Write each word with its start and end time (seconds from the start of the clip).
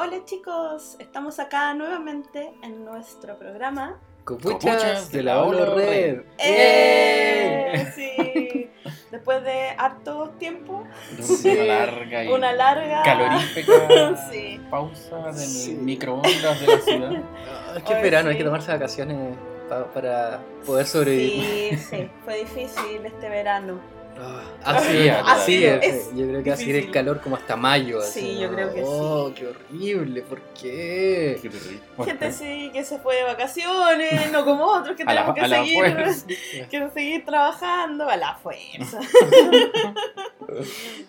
Hola 0.00 0.24
chicos, 0.24 0.96
estamos 1.00 1.38
acá 1.40 1.74
nuevamente 1.74 2.52
en 2.62 2.84
nuestro 2.84 3.36
programa. 3.36 3.98
Copuchas, 4.24 4.52
Copuchas 4.60 5.10
de 5.12 5.22
la 5.22 5.42
Olo 5.42 5.74
Red. 5.74 6.20
¡Eh! 6.38 7.92
Sí. 7.94 8.70
Después 9.10 9.42
de 9.42 9.70
harto 9.76 10.30
tiempo, 10.38 10.84
Sí. 11.20 11.48
Una 11.50 11.64
larga 11.64 12.24
y 12.24 12.28
una 12.28 12.52
larga 12.52 13.02
calorífica 13.02 14.28
Sí. 14.30 14.60
pausa 14.70 15.16
del 15.26 15.34
Sí. 15.36 15.74
microondas 15.74 16.60
de 16.60 16.66
la 16.66 16.80
ciudad. 16.80 17.12
Es 17.76 17.82
que 17.82 17.92
es 17.94 18.02
verano, 18.02 18.30
hay 18.30 18.36
que 18.38 18.44
tomarse 18.44 18.70
vacaciones 18.72 19.36
pa- 19.68 19.86
para 19.92 20.40
poder 20.64 20.86
sobrevivir. 20.86 21.78
Sí, 21.78 21.96
sí, 21.96 22.10
fue 22.24 22.38
difícil 22.38 23.04
este 23.04 23.28
verano. 23.28 23.78
Ah, 24.20 24.42
así 24.64 25.08
así 25.08 25.64
es. 25.64 25.84
es 25.84 26.16
Yo 26.16 26.26
creo 26.28 26.42
que 26.42 26.50
así 26.52 26.70
el 26.70 26.90
calor 26.90 27.20
como 27.20 27.36
hasta 27.36 27.56
mayo. 27.56 28.00
Sí, 28.02 28.20
así, 28.32 28.38
yo 28.40 28.48
¿no? 28.48 28.54
creo 28.54 28.74
que 28.74 28.82
Oh, 28.84 29.28
sí. 29.28 29.34
qué 29.34 29.46
horrible, 29.46 30.22
¿por 30.22 30.40
qué? 30.60 31.38
Qué 31.40 32.04
Gente 32.04 32.32
sí 32.32 32.70
que 32.72 32.84
se 32.84 32.98
fue 32.98 33.16
de 33.16 33.22
vacaciones, 33.24 34.32
no 34.32 34.44
como 34.44 34.64
otros 34.64 34.96
que 34.96 35.04
la, 35.04 35.32
tenemos 35.32 35.34
que 35.34 35.48
seguir, 35.48 36.68
que 36.70 36.90
seguir 36.90 37.24
trabajando 37.24 38.08
a 38.08 38.16
la 38.16 38.34
fuerza. 38.34 38.98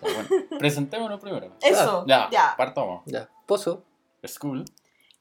Bueno, 0.00 0.28
presentémonos 0.58 1.18
primero. 1.20 1.56
Eso, 1.62 2.04
Ya, 2.06 2.28
ya. 2.30 2.54
partamos. 2.56 3.02
Ya, 3.06 3.28
Pozo. 3.46 3.84
School. 4.26 4.64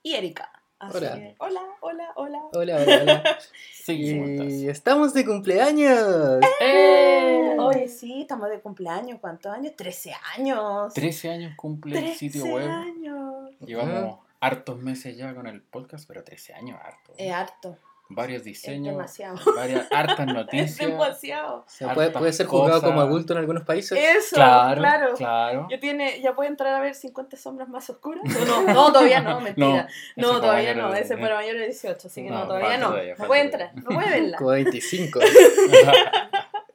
Y 0.04 0.14
Erika. 0.14 0.52
Así 0.80 0.98
Hola. 0.98 1.14
que, 1.16 1.36
hola, 1.40 1.62
hola, 1.82 2.12
hola. 2.16 2.40
Hola, 2.54 2.76
hola, 2.78 3.02
hola. 3.02 3.24
Sí, 3.74 3.94
y 3.96 4.68
estamos 4.70 5.14
de 5.14 5.26
cumpleaños. 5.26 6.40
¡Eh! 6.62 7.58
Oye, 7.60 7.88
sí, 7.90 8.22
estamos 8.22 8.50
de 8.50 8.62
cumpleaños. 8.62 9.20
¿Cuántos 9.20 9.52
años? 9.52 9.74
13 9.76 10.14
años. 10.38 10.94
13 10.94 11.30
años 11.32 11.54
cumple 11.58 11.98
el 11.98 12.04
13 12.06 12.18
sitio 12.20 12.46
web. 12.46 12.70
años. 12.70 13.50
Llevamos 13.60 14.20
hartos 14.40 14.78
meses 14.82 15.18
ya 15.18 15.34
con 15.36 15.48
el 15.48 15.62
podcast, 15.62 16.08
pero 16.08 16.24
13 16.24 16.54
años 16.54 16.80
harto. 16.82 17.14
Es 17.18 17.32
harto. 17.32 17.76
Varios 18.12 18.40
Es 18.40 18.46
diseños, 18.46 18.96
demasiado. 18.96 19.38
varias 19.56 19.88
hartas 19.92 20.20
Es 20.28 20.34
noticias. 20.34 20.78
demasiado. 20.90 21.58
O 21.58 21.64
sea, 21.68 21.94
puede, 21.94 22.34
ser 22.34 22.48
juzgado 22.48 22.80
cosas. 22.82 22.90
como 22.90 23.02
adulto 23.02 23.34
en 23.34 23.40
algunos 23.40 23.64
países. 23.64 23.98
Eso, 24.00 24.36
Claro, 24.36 24.82
claro. 24.82 25.14
claro. 25.16 25.68
Ya 25.70 25.80
tiene, 25.80 26.20
ya 26.20 26.34
puede 26.34 26.50
entrar 26.50 26.74
a 26.74 26.80
ver 26.82 26.96
50 26.96 27.38
sombras 27.38 27.70
más 27.70 27.88
oscuras. 27.90 28.24
¿O 28.36 28.46
no, 28.46 28.62
no, 28.74 28.92
todavía 28.92 29.22
no, 29.22 29.40
mentira. 29.40 29.88
No, 30.16 30.34
No, 30.34 30.42
todavía 30.42 30.74
no, 30.74 30.94
ese 30.96 31.18
fue 31.18 31.30
mayor 31.30 31.58
de 31.58 31.66
18, 31.68 32.08
así 32.08 32.24
que 32.24 32.30
no, 32.32 32.40
No, 32.40 32.48
todavía 32.48 32.78
no. 32.80 32.90
todavía, 32.90 33.16
no 33.18 33.26
puede 33.28 33.42
entrar, 33.42 33.72
no 33.76 33.84
puede 33.92 34.10
verla. 34.10 34.38
Como 34.40 34.50
25. 34.52 35.20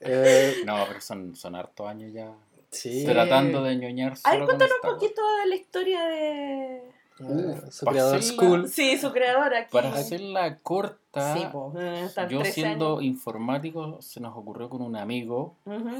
Eh, 0.00 0.62
No, 0.66 0.84
pero 0.86 1.00
son, 1.00 1.34
son 1.34 1.54
hartos 1.56 1.88
años 1.88 2.12
ya 2.12 2.30
sí. 2.70 3.04
tratando 3.06 3.62
de 3.62 3.76
ñoñar 3.76 4.12
Ay, 4.24 4.34
solo 4.34 4.46
con 4.46 4.56
cuéntanos 4.58 4.74
un 4.84 4.90
poquito 4.90 5.20
de 5.38 5.46
la 5.46 5.54
historia 5.56 6.04
de. 6.04 6.82
Uh, 7.20 7.70
su 7.70 7.84
para 7.84 7.94
creador 7.94 8.16
hacerla- 8.18 8.32
School. 8.34 8.68
Sí, 8.68 8.98
su 8.98 9.12
creador 9.12 9.54
aquí. 9.54 9.68
Para 9.72 9.92
hacerla 9.94 10.58
corta, 10.58 11.34
Sí, 11.34 11.42
eh, 11.78 12.08
yo 12.28 12.40
13 12.40 12.52
siendo 12.52 12.92
años. 12.98 13.02
informático, 13.04 14.02
se 14.02 14.20
nos 14.20 14.36
ocurrió 14.36 14.68
con 14.68 14.82
un 14.82 14.96
amigo 14.96 15.54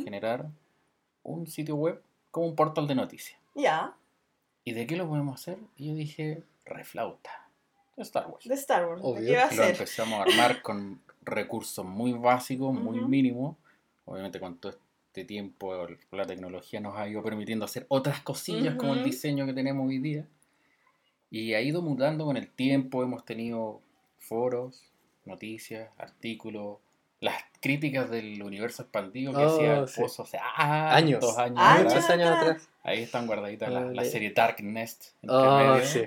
generar 0.04 0.46
un 1.22 1.46
sitio 1.46 1.76
web 1.76 2.02
como 2.32 2.46
un 2.48 2.56
portal 2.56 2.86
de 2.88 2.94
noticias. 2.96 3.38
Ya, 3.54 3.94
¿Y 4.66 4.72
de 4.72 4.86
qué 4.86 4.96
lo 4.96 5.06
podemos 5.06 5.40
hacer? 5.40 5.58
Y 5.76 5.88
yo 5.88 5.94
dije, 5.94 6.42
reflauta. 6.64 7.30
de 7.96 8.02
Star 8.02 8.26
Wars. 8.28 8.44
de 8.48 8.54
Star 8.54 8.88
Wars. 8.88 9.00
Obvio. 9.04 9.24
¿Qué 9.26 9.36
va 9.36 9.44
a 9.44 9.54
Lo 9.54 9.62
empezamos 9.62 10.18
a 10.18 10.22
armar 10.22 10.62
con 10.62 11.00
recursos 11.22 11.84
muy 11.84 12.12
básicos, 12.12 12.74
muy 12.74 12.98
Ujú. 12.98 13.08
mínimos. 13.08 13.56
Obviamente 14.06 14.40
con 14.40 14.56
todo 14.56 14.72
este 15.08 15.24
tiempo 15.24 15.86
la 16.10 16.26
tecnología 16.26 16.80
nos 16.80 16.96
ha 16.96 17.06
ido 17.06 17.22
permitiendo 17.22 17.64
hacer 17.66 17.84
otras 17.88 18.20
cosillas 18.22 18.74
como 18.74 18.94
el 18.94 19.04
diseño 19.04 19.46
que 19.46 19.52
tenemos 19.52 19.86
hoy 19.86 19.98
día. 19.98 20.26
Y 21.36 21.54
ha 21.54 21.60
ido 21.60 21.82
mutando 21.82 22.24
con 22.26 22.36
el 22.36 22.48
tiempo. 22.48 23.02
Hemos 23.02 23.24
tenido 23.24 23.80
foros, 24.20 24.84
noticias, 25.24 25.90
artículos, 25.98 26.78
las 27.18 27.34
críticas 27.60 28.08
del 28.08 28.40
universo 28.40 28.82
expandido 28.82 29.32
que 29.32 29.38
Oh, 29.44 29.48
hacía 29.56 29.78
el 29.78 29.88
sí. 29.88 30.00
pozo 30.00 30.22
hace 30.22 30.38
ah, 30.40 30.94
Años. 30.94 31.20
dos 31.20 31.36
años, 31.36 31.58
Años. 31.58 31.80
atrás. 31.86 31.94
Muchos 31.94 32.10
años 32.10 32.28
atrás. 32.28 32.42
atrás. 32.50 32.68
Ahí 32.84 33.02
están 33.02 33.26
guardaditas 33.26 33.72
la, 33.72 33.80
la 33.86 34.04
serie 34.04 34.30
Dark 34.30 34.62
Nest. 34.62 35.06
entre 35.22 35.36
Oh, 35.36 35.56
medio. 35.74 35.84
sí. 35.84 36.02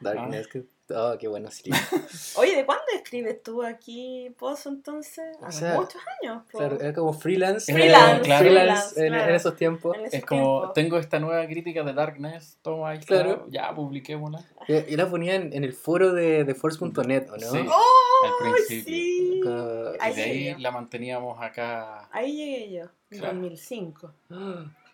Darkness. 0.00 0.46
que- 0.46 0.64
Oh, 0.94 1.16
qué 1.18 1.28
bueno. 1.28 1.48
Oye, 2.36 2.56
¿de 2.56 2.66
cuándo 2.66 2.84
escribes 2.94 3.42
tú 3.42 3.62
aquí, 3.62 4.34
Pozo, 4.38 4.68
entonces? 4.68 5.36
O 5.40 5.46
Hace 5.46 5.60
sea, 5.60 5.74
muchos 5.74 6.00
años. 6.22 6.42
Claro, 6.48 6.78
era 6.80 6.92
como 6.94 7.12
freelance. 7.12 7.72
Freelance, 7.72 8.24
Freelance, 8.38 8.94
claro. 8.94 9.06
en, 9.06 9.12
claro. 9.12 9.28
en 9.30 9.34
esos 9.34 9.56
tiempos. 9.56 9.96
En 9.96 10.06
Es 10.12 10.24
como, 10.24 10.72
tengo 10.72 10.98
esta 10.98 11.18
nueva 11.18 11.46
crítica 11.46 11.82
de 11.82 11.92
Darkness, 11.92 12.58
toma 12.62 12.90
ahí 12.90 13.00
Claro. 13.00 13.46
ya 13.50 13.74
publiquémosla. 13.74 14.44
Eh, 14.68 14.86
Y 14.88 14.96
la 14.96 15.08
ponían 15.08 15.52
en 15.52 15.64
el 15.64 15.72
foro 15.72 16.12
de, 16.12 16.44
de 16.44 16.54
Force.net, 16.54 17.28
¿o 17.30 17.36
no? 17.36 17.50
Sí. 17.50 17.58
¡Oh! 17.68 18.26
al 18.26 18.52
principio. 18.52 18.84
Sí. 18.94 19.40
Como- 19.42 19.82
Ahí 20.00 20.12
y 20.12 20.16
de 20.16 20.22
ahí 20.22 20.32
llegué 20.44 20.58
la 20.60 20.70
manteníamos 20.70 21.40
acá. 21.42 22.08
Ahí 22.12 22.36
llegué 22.36 22.72
yo, 22.72 22.82
en 23.10 23.18
Claro. 23.18 23.34
2005. 23.34 24.12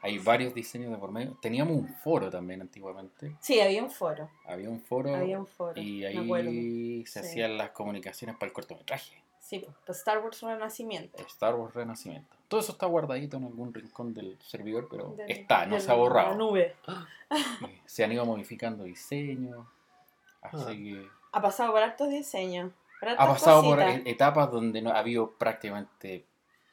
Hay 0.00 0.18
varios 0.18 0.54
diseños 0.54 0.90
de 0.92 0.96
por 0.98 1.10
medio. 1.10 1.36
Teníamos 1.42 1.76
un 1.76 1.88
foro 1.88 2.30
también 2.30 2.60
antiguamente. 2.60 3.36
Sí, 3.40 3.60
había 3.60 3.82
un 3.82 3.90
foro. 3.90 4.30
Había 4.46 4.70
un 4.70 4.80
foro 4.80 5.14
Había 5.14 5.38
un 5.38 5.46
foro. 5.46 5.80
y 5.80 6.04
ahí 6.04 7.04
se 7.06 7.20
Sí. 7.22 7.26
hacían 7.28 7.58
las 7.58 7.70
comunicaciones 7.70 8.36
para 8.36 8.46
el 8.48 8.52
cortometraje. 8.52 9.22
Sí, 9.40 9.64
pues, 9.84 9.98
Star 9.98 10.18
Wars 10.18 10.40
Renacimiento. 10.42 11.22
Star 11.26 11.54
Wars 11.54 11.74
Renacimiento. 11.74 12.36
Todo 12.48 12.60
eso 12.60 12.72
está 12.72 12.86
guardadito 12.86 13.38
en 13.38 13.44
algún 13.44 13.72
rincón 13.74 14.12
del 14.14 14.38
servidor, 14.42 14.88
pero 14.90 15.14
Del- 15.16 15.30
está, 15.30 15.64
no 15.66 15.72
del- 15.74 15.82
se 15.82 15.90
ha 15.90 15.94
borrado. 15.94 16.30
La 16.30 16.36
nube. 16.36 16.76
Y 16.86 16.92
Se 17.86 18.04
han 18.04 18.12
ido 18.12 18.24
modificando 18.26 18.84
diseños. 18.84 19.66
Así 20.42 20.64
Ah. 20.66 20.70
que 20.70 21.08
Ha 21.32 21.42
pasado 21.42 21.72
por 21.72 21.82
hartos 21.82 22.08
diseños. 22.10 22.72
Ha 23.02 23.26
pasado 23.26 23.62
por 23.62 23.78
cositas. 23.78 24.02
etapas 24.06 24.50
donde 24.50 24.80
no 24.82 24.90
ha 24.90 24.98
habido 24.98 25.30
prácticamente 25.32 26.24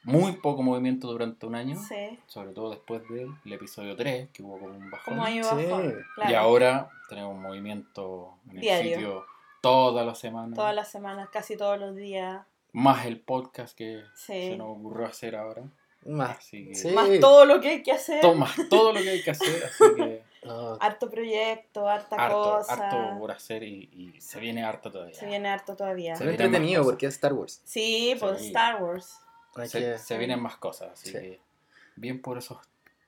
muy 0.06 0.32
poco 0.32 0.62
movimiento 0.62 1.08
durante 1.08 1.46
un 1.46 1.54
año, 1.54 1.76
Sí, 1.76 2.18
sobre 2.26 2.52
todo 2.52 2.70
después 2.70 3.02
del 3.08 3.30
episodio 3.52 3.96
3, 3.96 4.28
que 4.32 4.42
hubo 4.42 4.58
como 4.58 4.74
un 4.74 4.90
bajón. 4.90 5.14
como 5.16 5.26
Sí. 5.26 5.40
bajón. 5.40 5.94
Claro. 6.14 6.30
Y 6.30 6.34
ahora 6.34 6.88
tenemos 7.08 7.34
un 7.34 7.42
movimiento 7.42 8.34
en 8.48 8.56
el 8.56 8.60
Diario. 8.60 8.94
sitio 8.96 9.26
toda 9.60 10.04
la 10.04 10.14
semana, 10.14 10.54
Todas 10.54 10.74
las 10.74 10.90
semanas, 10.90 11.28
casi 11.32 11.56
todos 11.56 11.78
los 11.78 11.94
días. 11.96 12.42
más 12.72 13.06
el 13.06 13.18
podcast 13.20 13.76
que 13.76 14.02
Sí. 14.14 14.48
se 14.50 14.56
nos 14.56 14.76
ocurrió 14.78 15.06
hacer 15.06 15.34
ahora. 15.36 15.62
Más. 16.04 16.38
Así 16.38 16.68
que 16.68 16.74
Sí. 16.76 16.88
Más 16.92 17.08
todo 17.20 17.44
lo 17.46 17.60
que 17.60 17.68
hay 17.70 17.82
que 17.82 17.90
hacer. 17.92 18.20
to- 18.20 18.34
más 18.34 18.54
todo 18.70 18.92
lo 18.92 19.00
que 19.02 19.10
hay 19.10 19.22
que 19.22 19.30
hacer, 19.32 19.64
así 19.64 19.84
que 19.96 20.36
Oh, 20.48 20.78
Harto 20.80 21.10
proyecto, 21.10 21.88
harta 21.88 22.14
harto, 22.14 22.36
cosa. 22.58 22.72
harto 22.74 23.18
por 23.18 23.32
hacer 23.32 23.64
y, 23.64 23.90
y 24.14 24.20
se 24.20 24.38
viene 24.38 24.62
harto 24.62 24.92
todavía. 24.92 25.12
Se 25.14 25.26
viene 25.26 25.48
harto 25.48 25.74
todavía. 25.74 26.14
Se 26.14 26.24
ve 26.24 26.30
entretenido 26.32 26.84
porque 26.84 27.06
es 27.06 27.14
Star 27.14 27.32
Wars. 27.32 27.60
Sí, 27.64 28.14
pues 28.20 28.38
Sí. 28.42 28.46
Star 28.48 28.80
Wars. 28.80 29.18
Se, 29.66 29.78
que- 29.80 29.98
se 29.98 30.18
vienen 30.18 30.40
más 30.40 30.56
cosas, 30.56 30.92
así 30.92 31.06
Sí. 31.06 31.12
que 31.12 31.40
bien 31.96 32.20
por 32.20 32.38
esos 32.38 32.58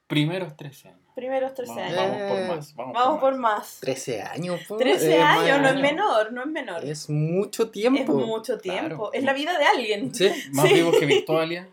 primeros 0.07 0.57
13 0.57 0.89
años. 0.89 1.01
Primeros 1.15 1.53
13 1.53 1.75
Vamos, 1.75 1.93
años. 1.93 1.97
vamos 1.99 2.29
por 2.29 2.57
más. 2.57 2.75
Vamos, 2.77 2.95
Vamos 2.95 3.21
por 3.21 3.35
más. 3.37 3.59
más. 3.59 3.81
13 3.81 4.23
años, 4.23 4.61
po. 4.69 4.77
13 4.77 5.17
Es 5.17 5.23
años, 5.23 5.37
más- 5.37 5.61
no 5.61 5.67
es 5.67 5.73
años. 5.73 5.83
menor, 5.83 6.33
no 6.33 6.41
es 6.43 6.47
menor. 6.47 6.85
Es, 6.85 6.91
Es 6.91 7.11
mucho 7.11 7.71
tiempo. 7.71 8.15
mucho 8.15 8.59
tiempo. 8.59 9.11
Claro. 9.11 9.13
Es 9.13 9.25
la 9.25 9.33
vida 9.33 9.59
de 9.59 9.65
alguien. 9.65 10.15
Sí. 10.15 10.31
Más 10.53 10.69
Sí. 10.69 10.75
vivos 10.75 10.97
que 10.99 11.25
Bueno, 11.27 11.67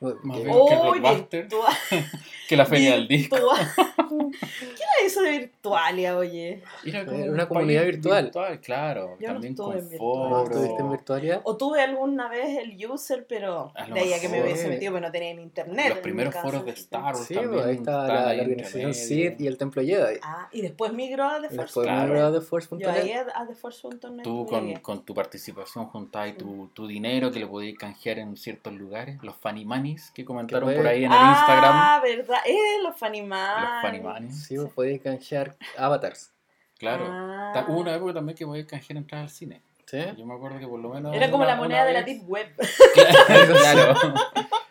Más 0.00 0.14
que- 0.38 0.44
bien. 0.44 0.56
que 0.56 0.74
¡Uy, 0.76 1.00
Blockbuster. 1.00 1.42
virtual! 1.42 1.72
que 2.48 2.56
la 2.56 2.64
feria 2.66 2.92
del 2.92 3.08
disco. 3.08 3.36
virtual. 3.36 3.68
¿Qué 4.38 4.82
era 4.82 5.06
eso 5.06 5.22
de 5.22 5.38
Virtualia, 5.38 6.16
oye? 6.16 6.62
Era 6.84 7.02
un 7.02 7.28
una 7.30 7.48
comunidad 7.48 7.82
país 7.82 7.92
virtual. 7.96 8.60
claro. 8.62 9.16
Yo 9.20 9.28
no 9.28 9.32
también 9.34 9.52
estuve 9.52 9.66
con 9.74 9.78
en 9.78 9.88
virtual. 9.88 10.30
¿No 10.30 10.36
foros. 10.38 10.50
estuviste 10.50 10.82
en 10.82 10.90
Virtualia? 10.90 11.40
O 11.44 11.56
tuve 11.56 11.80
alguna 11.82 12.28
vez 12.28 12.58
el 12.58 12.90
user, 12.90 13.26
pero 13.28 13.72
A 13.74 13.86
de 13.86 14.00
ahí 14.00 14.12
a 14.12 14.20
que 14.20 14.28
me 14.28 14.42
hubiese 14.42 14.68
metido, 14.68 14.92
pero 14.92 15.06
no 15.06 15.12
tenía 15.12 15.34
ni 15.34 15.42
internet. 15.42 15.88
Los 15.88 15.96
en 15.98 16.02
primeros 16.02 16.34
foros 16.34 16.64
de 16.64 16.70
Star 16.72 17.02
Wars 17.14 17.26
Sí, 17.26 17.34
también. 17.34 17.52
pues, 17.54 17.66
ahí 17.66 17.74
estaba 17.74 18.06
la, 18.08 18.32
la 18.34 18.42
organización. 18.42 18.94
Sith 18.94 19.40
y 19.40 19.46
el 19.46 19.58
Templo 19.58 19.82
Jedi. 19.82 20.18
Ah, 20.22 20.48
y 20.52 20.62
después 20.62 20.92
migró 20.92 21.24
a 21.24 21.40
The 21.40 21.48
Force. 21.48 21.56
después 21.62 21.86
claro. 21.86 22.12
migró 22.12 22.32
de 22.32 22.38
Yo 22.38 22.44
Force.net. 22.46 22.88
ahí 22.88 23.12
a, 23.12 23.26
a 23.34 23.46
TheForce.net. 23.46 24.22
Tú 24.22 24.46
con, 24.46 24.72
con 24.76 25.04
tu 25.04 25.12
participación 25.14 25.86
juntabas 25.86 26.36
tu, 26.36 26.68
tu 26.72 26.86
dinero 26.86 27.30
que 27.30 27.40
lo 27.40 27.50
podías 27.50 27.76
canjear 27.78 28.18
en 28.20 28.36
ciertos 28.36 28.72
lugares. 28.72 29.18
Los 29.22 29.36
Funny 29.36 29.64
Que 30.14 30.24
comentaron 30.24 30.72
por 30.74 30.86
ahí 30.86 31.04
en 31.04 31.12
el 31.12 31.18
ah, 31.20 31.34
Instagram. 31.36 32.02
verdad. 32.02 32.38
Eh, 32.46 32.82
los 32.82 32.96
Faniman. 32.98 33.62
Los 33.62 33.82
Funny 33.82 34.00
Manis. 34.00 34.44
Sí, 34.46 34.56
vos 34.56 34.72
podías 34.72 35.00
canjear 35.00 35.56
avatars. 35.76 36.32
Claro. 36.78 37.06
Ah. 37.08 37.64
Hubo 37.68 37.80
una 37.80 37.94
época 37.94 38.14
también 38.14 38.36
que 38.36 38.46
podías 38.46 38.66
canjear 38.66 38.96
entradas 38.96 39.24
al 39.30 39.36
cine. 39.36 39.62
¿Sí? 39.86 39.98
Yo 40.16 40.26
me 40.26 40.34
acuerdo 40.34 40.58
que 40.58 40.66
por 40.66 40.78
lo 40.80 40.90
menos. 40.90 41.14
Era 41.16 41.30
como 41.30 41.44
una- 41.44 41.54
la 41.54 41.56
moneda 41.60 41.84
de 41.84 41.92
la 41.94 42.02
Deep 42.02 42.22
Web. 42.28 42.54
claro. 42.94 43.94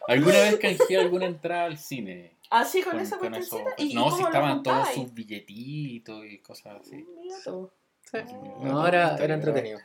Alguna 0.07 0.37
vez 0.39 0.57
canjeé 0.57 0.97
alguna 0.99 1.25
entrada 1.25 1.65
al 1.65 1.77
cine. 1.77 2.37
Así 2.49 2.81
con, 2.81 2.93
Con- 2.93 3.01
esa 3.01 3.17
con 3.17 3.35
eso. 3.35 3.59
¿Y, 3.77 3.93
no, 3.93 4.09
si 4.11 4.23
estaban 4.23 4.63
todos 4.63 4.87
sus 4.89 5.13
billetitos 5.13 6.23
y 6.25 6.37
cosas 6.39 6.77
así. 6.81 7.05
Mira. 7.21 7.35
Sí. 7.35 7.49
Oh. 7.49 7.69
No, 8.61 8.87
era, 8.87 9.17
era 9.17 9.33
entretenido. 9.33 9.79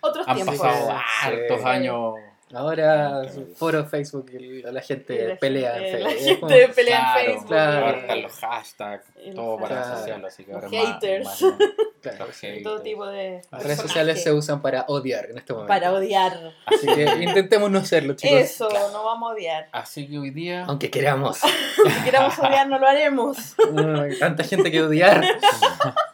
Otros 0.00 0.26
Han 0.26 0.36
tiempos. 0.36 0.56
pasado 0.58 0.88
Sí. 0.98 1.26
hartos 1.26 1.60
Sí. 1.60 1.66
años 1.68 2.14
Ahora, 2.54 3.22
Claro. 3.22 3.46
foro 3.56 3.84
Facebook, 3.86 4.30
y 4.32 4.62
la 4.62 4.80
gente 4.80 5.14
Y 5.24 5.28
la 5.28 5.36
pelea 5.36 5.76
en 5.78 5.82
gente- 5.84 6.14
Facebook. 6.18 6.50
La 6.50 6.56
gente 6.56 6.74
pelea 6.74 6.96
Claro, 6.98 7.18
en 7.18 7.26
Facebook. 7.26 7.46
claro. 7.48 7.86
Ahora 7.86 7.98
están 7.98 8.22
los 8.22 8.32
hashtags, 8.38 9.04
todo 9.34 9.58
para 9.58 9.80
asociarlo, 9.80 10.26
así 10.28 10.44
que 10.44 10.52
ahora 10.52 10.68
más- 10.68 10.86
haters. 10.86 11.24
más- 11.24 11.42
y 11.42 11.46
haters. 12.46 12.62
todo 12.62 12.82
tipo 12.82 13.06
de 13.06 13.42
Las 13.50 13.62
redes 13.64 13.80
sociales 13.80 14.22
se 14.22 14.32
usan 14.32 14.62
para 14.62 14.84
odiar 14.86 15.26
en 15.28 15.38
este 15.38 15.52
momento. 15.54 15.68
para 15.68 15.92
odiar. 15.92 16.52
Así 16.66 16.86
que 16.86 17.02
intentemos 17.24 17.68
no 17.68 17.84
serlo, 17.84 18.14
chicos. 18.14 18.38
Eso, 18.38 18.68
no 18.92 19.02
vamos 19.04 19.30
a 19.30 19.34
odiar. 19.34 19.68
Así 19.72 20.08
que 20.08 20.16
hoy 20.18 20.30
día 20.30 20.64
Aunque 20.66 20.88
queramos. 20.90 21.38
Si 21.96 22.04
queramos 22.04 22.38
odiar, 22.38 22.68
no 22.68 22.78
lo 22.78 22.86
haremos. 22.86 23.56
Hay 23.58 24.18
tanta 24.20 24.44
gente 24.44 24.70
que 24.70 24.82
odiar. 24.82 25.22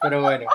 Pero 0.00 0.22
bueno. 0.22 0.46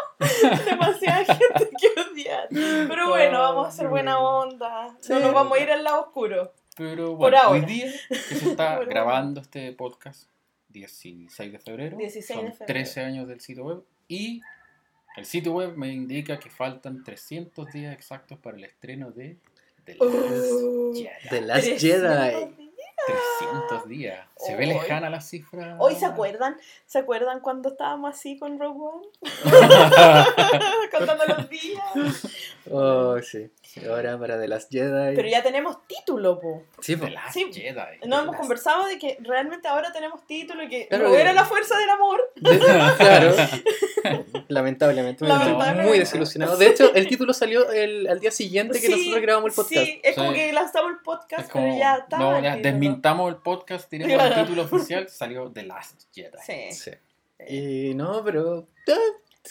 Demasiada 0.66 1.24
gente 1.26 1.70
que 1.80 2.02
odiar. 2.02 2.48
Pero 2.50 3.10
bueno, 3.10 3.40
vamos 3.40 3.66
a 3.66 3.70
hacer 3.70 3.88
buena 3.88 4.20
onda. 4.20 4.96
Sí. 5.00 5.14
No 5.14 5.20
nos 5.20 5.34
vamos 5.34 5.58
a 5.58 5.62
ir 5.62 5.67
al 5.72 5.84
lado 5.84 6.02
oscuro. 6.02 6.54
Pero 6.76 7.08
Por 7.08 7.18
bueno, 7.18 7.38
hoy 7.50 7.60
ahora. 7.60 7.66
día 7.68 7.92
que 8.10 8.16
se 8.36 8.50
está 8.52 8.78
Por 8.78 8.88
grabando 8.88 9.42
este 9.42 9.72
podcast, 9.74 10.26
16 10.70 11.52
de 11.52 11.60
febrero, 11.60 11.98
16 11.98 12.26
son 12.38 12.46
de 12.46 12.52
febrero. 12.52 12.68
13 12.68 13.02
años 13.02 13.28
del 13.28 13.42
sitio 13.42 13.64
web 13.66 13.84
y 14.08 14.42
el 15.16 15.26
sitio 15.26 15.54
web 15.54 15.76
me 15.76 15.92
indica 15.92 16.38
que 16.38 16.50
faltan 16.50 17.04
300 17.04 17.72
días 17.72 17.94
exactos 17.94 18.38
para 18.38 18.58
el 18.58 18.64
estreno 18.66 19.12
de 19.12 19.38
The 19.86 19.96
Last 19.96 20.02
Uh, 20.04 20.94
Jedi. 20.94 21.30
The 21.30 21.42
Last 21.42 21.64
300 21.64 21.82
Jedi. 21.82 22.36
días. 22.36 22.50
300 23.40 23.88
días. 23.88 24.28
¿Se 24.38 24.56
ve 24.56 24.66
Hoy. 24.68 24.74
lejana 24.74 25.10
la 25.10 25.22
cifra? 25.22 25.78
Hoy 25.80 25.96
se 25.96 26.06
acuerdan, 26.06 26.58
¿se 26.86 27.00
acuerdan 27.00 27.40
cuando 27.40 27.70
estábamos 27.70 28.14
así 28.14 28.38
con 28.38 28.60
Rogue 28.60 28.80
One? 28.82 29.08
Contando 30.92 31.24
los 31.26 31.50
días. 31.50 31.84
Oh, 32.72 33.20
sí. 33.22 33.50
Ahora 33.90 34.18
para 34.20 34.40
The 34.40 34.48
Last 34.48 34.72
Jedi. 34.72 35.16
Pero 35.16 35.28
ya 35.28 35.44
tenemos 35.44 35.86
título, 35.88 36.40
po. 36.40 36.64
Sí, 36.82 36.94
The 36.96 37.00
pues. 37.02 37.14
Last 37.14 37.34
Sí. 37.34 37.50
Jedi. 37.54 37.76
No 38.08 38.16
hemos 38.20 38.28
Last- 38.28 38.38
conversado 38.40 38.86
de 38.88 38.98
que 38.98 39.18
realmente 39.22 39.68
ahora 39.68 39.92
tenemos 39.92 40.26
título 40.26 40.64
y 40.64 40.70
que 40.70 40.88
Claro 40.88 41.14
era 41.16 41.34
la 41.34 41.46
fuerza 41.46 41.78
del 41.78 41.90
amor. 41.90 42.22
De- 42.36 42.60
claro. 42.98 43.36
Lamentablemente. 44.48 45.24
me 45.24 45.30
Lamentablemente. 45.30 45.90
muy 45.90 46.00
desilusionado. 46.00 46.58
De 46.58 46.68
hecho, 46.68 46.94
el 46.96 47.08
título 47.08 47.34
salió 47.34 47.70
el, 47.72 48.08
al 48.08 48.20
día 48.20 48.32
siguiente 48.32 48.80
que 48.80 48.88
Sí, 48.88 48.92
nosotros 48.92 49.22
grabamos 49.22 49.50
el 49.52 49.56
podcast. 49.56 49.86
Sí, 49.86 50.02
es 50.04 50.16
como 50.16 50.32
Sí. 50.32 50.36
que 50.38 50.54
lanzamos 50.54 50.92
el 50.92 50.98
podcast, 51.00 51.44
Es 51.44 51.50
como, 51.50 51.66
pero 51.66 51.78
ya 51.78 51.96
está. 51.96 52.18
no, 52.18 52.42
ya 52.42 52.56
desmintamos 52.58 53.30
el 53.30 53.38
podcast, 53.38 53.90
tenemos 53.90 54.14
Claro. 54.14 54.36
el 54.36 54.42
título 54.48 54.64
oficial, 54.64 55.08
salió 55.10 55.52
The 55.52 55.64
Last 55.64 56.02
Jedi. 56.14 56.38
Sí. 56.46 56.72
Sí. 56.72 56.92
Y 57.50 57.94
no, 57.94 58.24
pero. 58.24 58.68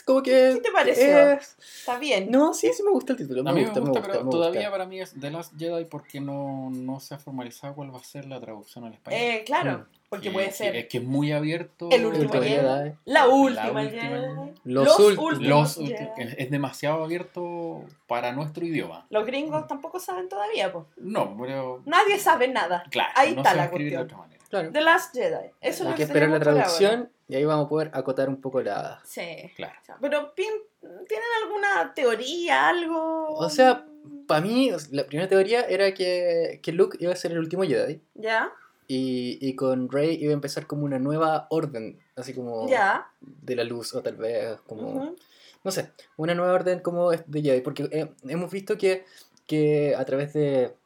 Como 0.02 0.22
que. 0.22 0.52
¿Qué 0.54 0.60
te 0.62 0.70
pareció? 0.72 1.32
es- 1.32 1.56
Está 1.81 1.98
bien. 1.98 2.31
No, 2.31 2.52
sí, 2.54 2.70
sí 2.72 2.82
me 2.82 2.90
gusta 2.90 3.12
el 3.12 3.19
título. 3.19 3.43
Me 3.43 3.50
A 3.50 3.52
mí 3.52 3.64
gusta, 3.64 3.81
me 3.81 3.88
gusta, 3.90 4.02
pero 4.06 4.25
me 4.25 4.31
todavía 4.31 4.60
gusta. 4.60 4.70
para 4.70 4.87
mí 4.87 5.00
es 5.00 5.14
The 5.19 5.31
Last 5.31 5.52
Jedi 5.58 5.84
porque 5.84 6.20
no, 6.20 6.70
no 6.70 7.00
se 7.00 7.14
ha 7.14 7.19
formalizado 7.19 7.75
cuál 7.75 7.94
va 7.94 7.98
a 7.98 8.04
ser 8.04 8.26
la 8.26 8.40
traducción 8.40 8.84
al 8.84 8.93
español. 8.94 9.20
Eh, 9.20 9.43
claro, 9.46 9.78
Mm. 9.78 9.84
porque 10.08 10.31
puede 10.31 10.50
ser 10.52 10.75
Es 10.76 10.87
que 10.87 10.98
es 10.98 11.04
muy 11.04 11.32
abierto. 11.32 11.88
el 11.90 12.06
último 12.06 12.32
Jedi, 12.32 12.48
Jedi. 12.48 12.93
la 13.04 13.28
última 13.28 13.66
última 13.82 13.82
Jedi. 13.84 14.52
Los 14.64 14.98
últimos. 14.98 15.38
Los, 15.40 15.75
Jedi. 15.76 15.94
es 16.38 16.50
demasiado 16.50 17.04
abierto 17.04 17.84
para 18.06 18.32
nuestro 18.32 18.64
idioma. 18.64 19.06
Los 19.10 19.26
gringos 19.26 19.66
tampoco 19.66 19.98
saben 20.00 20.28
todavía, 20.28 20.72
pues. 20.72 20.84
No, 20.96 21.37
pero 21.40 21.82
Nadie 21.87 22.19
sabe 22.19 22.48
nada. 22.48 22.84
claro, 22.90 23.10
Ahí 23.16 23.32
no 23.34 23.43
está 23.43 23.54
la 23.54 23.64
escribir 23.64 23.93
de 23.93 23.96
cuestión. 23.98 24.04
otra 24.04 24.16
manera. 24.19 24.35
Claro. 24.61 24.73
The 24.73 24.81
Last 24.81 25.14
Jedi. 25.14 25.50
Eso 25.61 25.61
es 25.61 25.81
Hay 25.81 25.87
lo 25.88 25.94
que 25.94 26.03
esperar 26.05 26.31
la 26.31 26.41
traducción 26.41 27.11
y 27.29 27.35
ahí 27.35 27.44
vamos 27.44 27.67
a 27.67 27.69
poder 27.69 27.91
acotar 27.93 28.29
un 28.29 28.41
poco 28.41 28.62
la. 28.62 29.00
Sí. 29.05 29.50
Claro. 29.56 29.75
Pero 30.00 30.32
¿tienen 30.32 31.26
alguna 31.43 31.93
teoría, 31.94 32.69
algo? 32.69 33.35
O 33.35 33.50
sea, 33.50 33.85
Para 34.26 34.41
mí, 34.41 34.70
la 34.91 35.06
primera 35.06 35.29
teoría 35.29 35.62
era 35.62 35.93
que, 35.93 36.61
que 36.62 36.73
Luke 36.73 36.97
iba 37.00 37.12
a 37.12 37.17
ser 37.17 37.32
el 37.32 37.38
último 37.38 37.64
Jedi 37.64 38.00
¿Ya? 38.14 38.53
y, 38.88 39.38
y 39.41 39.56
con 39.56 39.91
Rey 39.91 40.17
iba 40.20 40.31
a 40.31 40.35
empezar 40.35 40.67
como 40.67 40.85
una 40.85 40.99
nueva 40.99 41.47
orden, 41.50 42.00
así 42.14 42.32
como 42.35 42.69
¿Ya? 42.69 43.11
de 43.20 43.56
la 43.56 43.64
luz 43.64 43.94
o 43.94 44.03
tal 44.03 44.17
vez 44.17 44.61
como... 44.67 45.14
No 45.64 45.73
sé, 45.73 45.91
una 46.17 46.35
nueva 46.35 46.53
orden 46.53 46.79
como 46.79 47.11
de 47.11 47.43
Jedi, 47.43 47.61
porque 47.61 47.88
eh, 47.91 48.12
hemos 48.29 48.53
visto 48.53 48.79
que, 48.79 49.05
que 49.49 49.97
a 49.97 50.05
través 50.05 50.32
de, 50.32 50.76